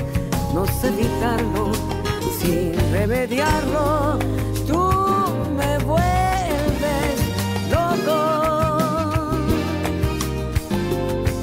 [0.54, 1.72] no sé evitarlo,
[2.38, 4.18] sin remediarlo,
[4.66, 4.80] tú
[5.56, 7.16] me vuelves
[7.70, 8.18] loco.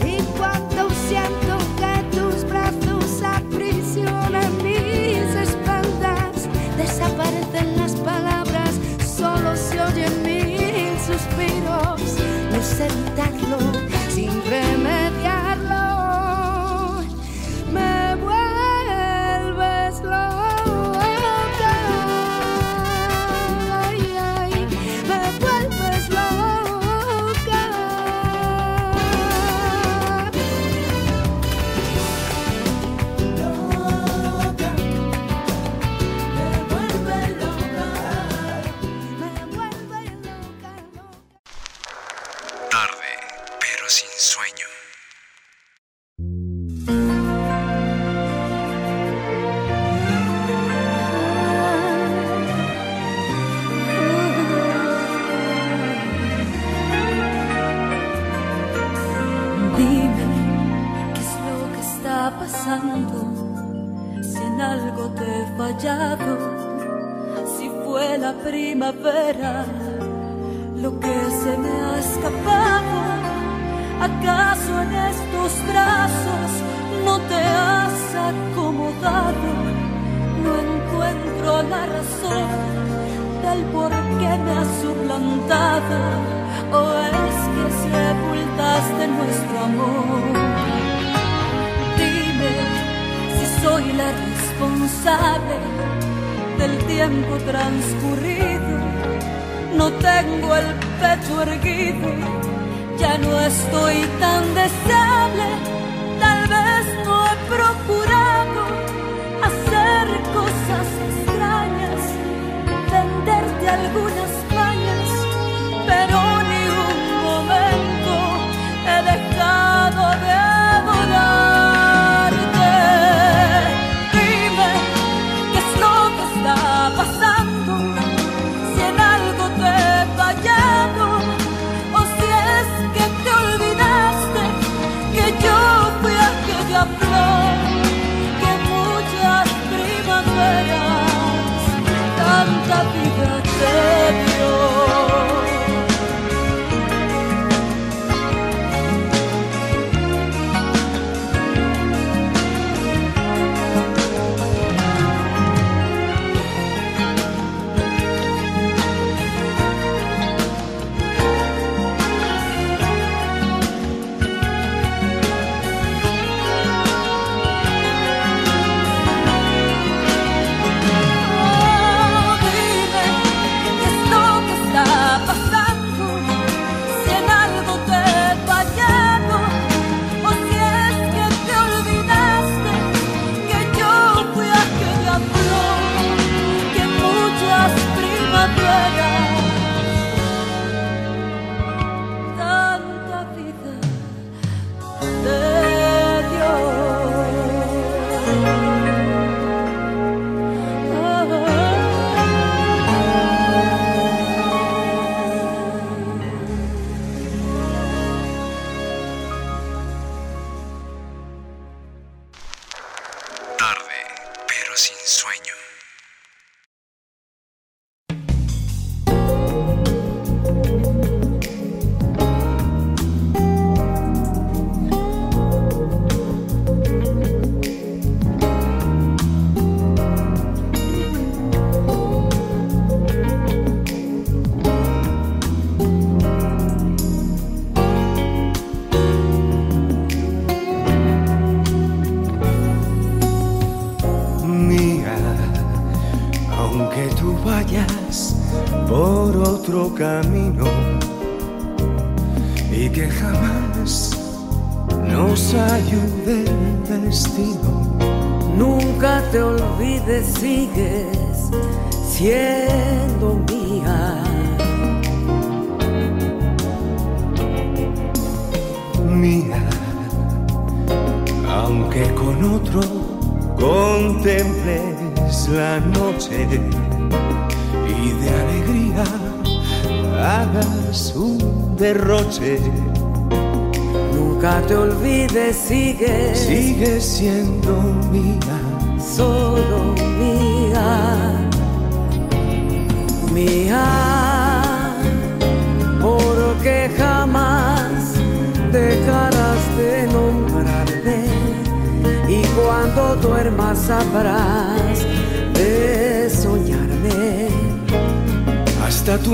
[0.03, 8.72] Y cuando siento que tus brazos aprisionan mis espaldas, desaparecen las palabras,
[9.17, 12.01] solo se oyen mil suspiros,
[12.51, 13.84] no sé evitarlo.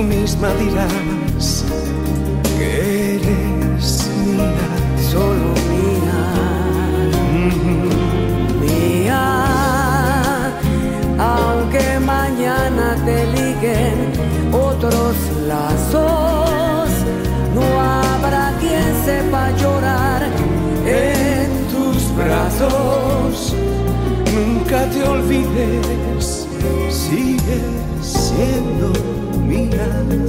[0.03, 1.65] Misma dirás
[2.57, 4.67] que eres mía,
[5.11, 6.21] solo mía,
[8.61, 9.23] mía,
[11.19, 13.97] aunque mañana te liguen
[14.51, 15.15] otros
[15.47, 16.89] lazos,
[17.55, 20.23] no habrá quien sepa llorar
[20.85, 23.55] en tus brazos.
[24.33, 26.47] Nunca te olvides,
[26.89, 29.00] sigues siendo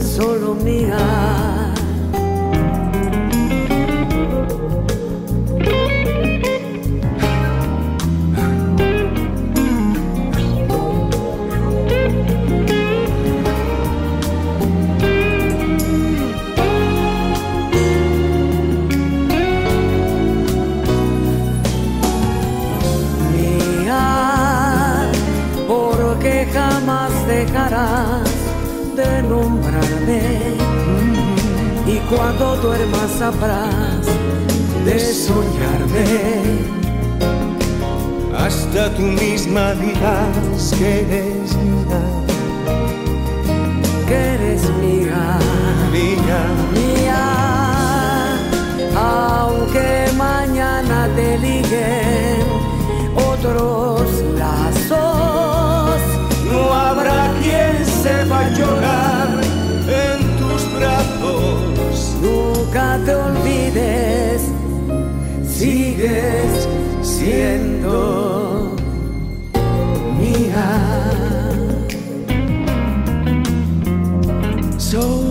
[0.01, 1.52] solo mía.
[32.43, 34.07] Cuando duermas sabrás
[34.85, 36.07] de soñarme.
[38.37, 42.03] hasta tú misma dirás que eres mía,
[44.09, 45.39] que eres mía,
[45.93, 46.41] mía,
[46.75, 47.25] mía,
[48.97, 52.43] aunque mañana te liguen
[53.15, 54.03] otros
[54.37, 56.01] lazos,
[56.51, 59.11] no habrá quien sepa llorar
[63.73, 64.42] olvides,
[65.47, 66.68] sigues
[67.02, 68.76] siendo
[70.18, 71.09] mía.
[74.78, 75.22] Solo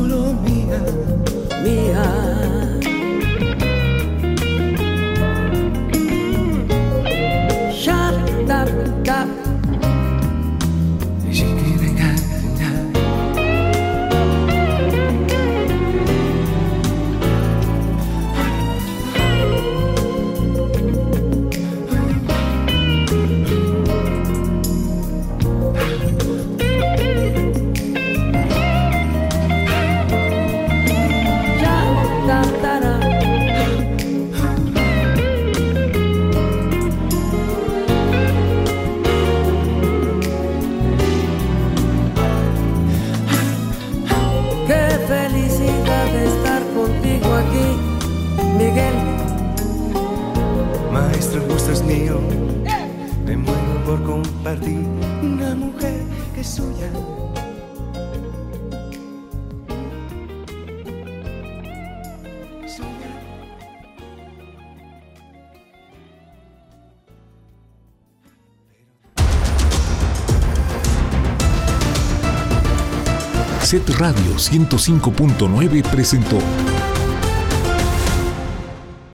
[73.72, 76.38] Set Radio 105.9 presentó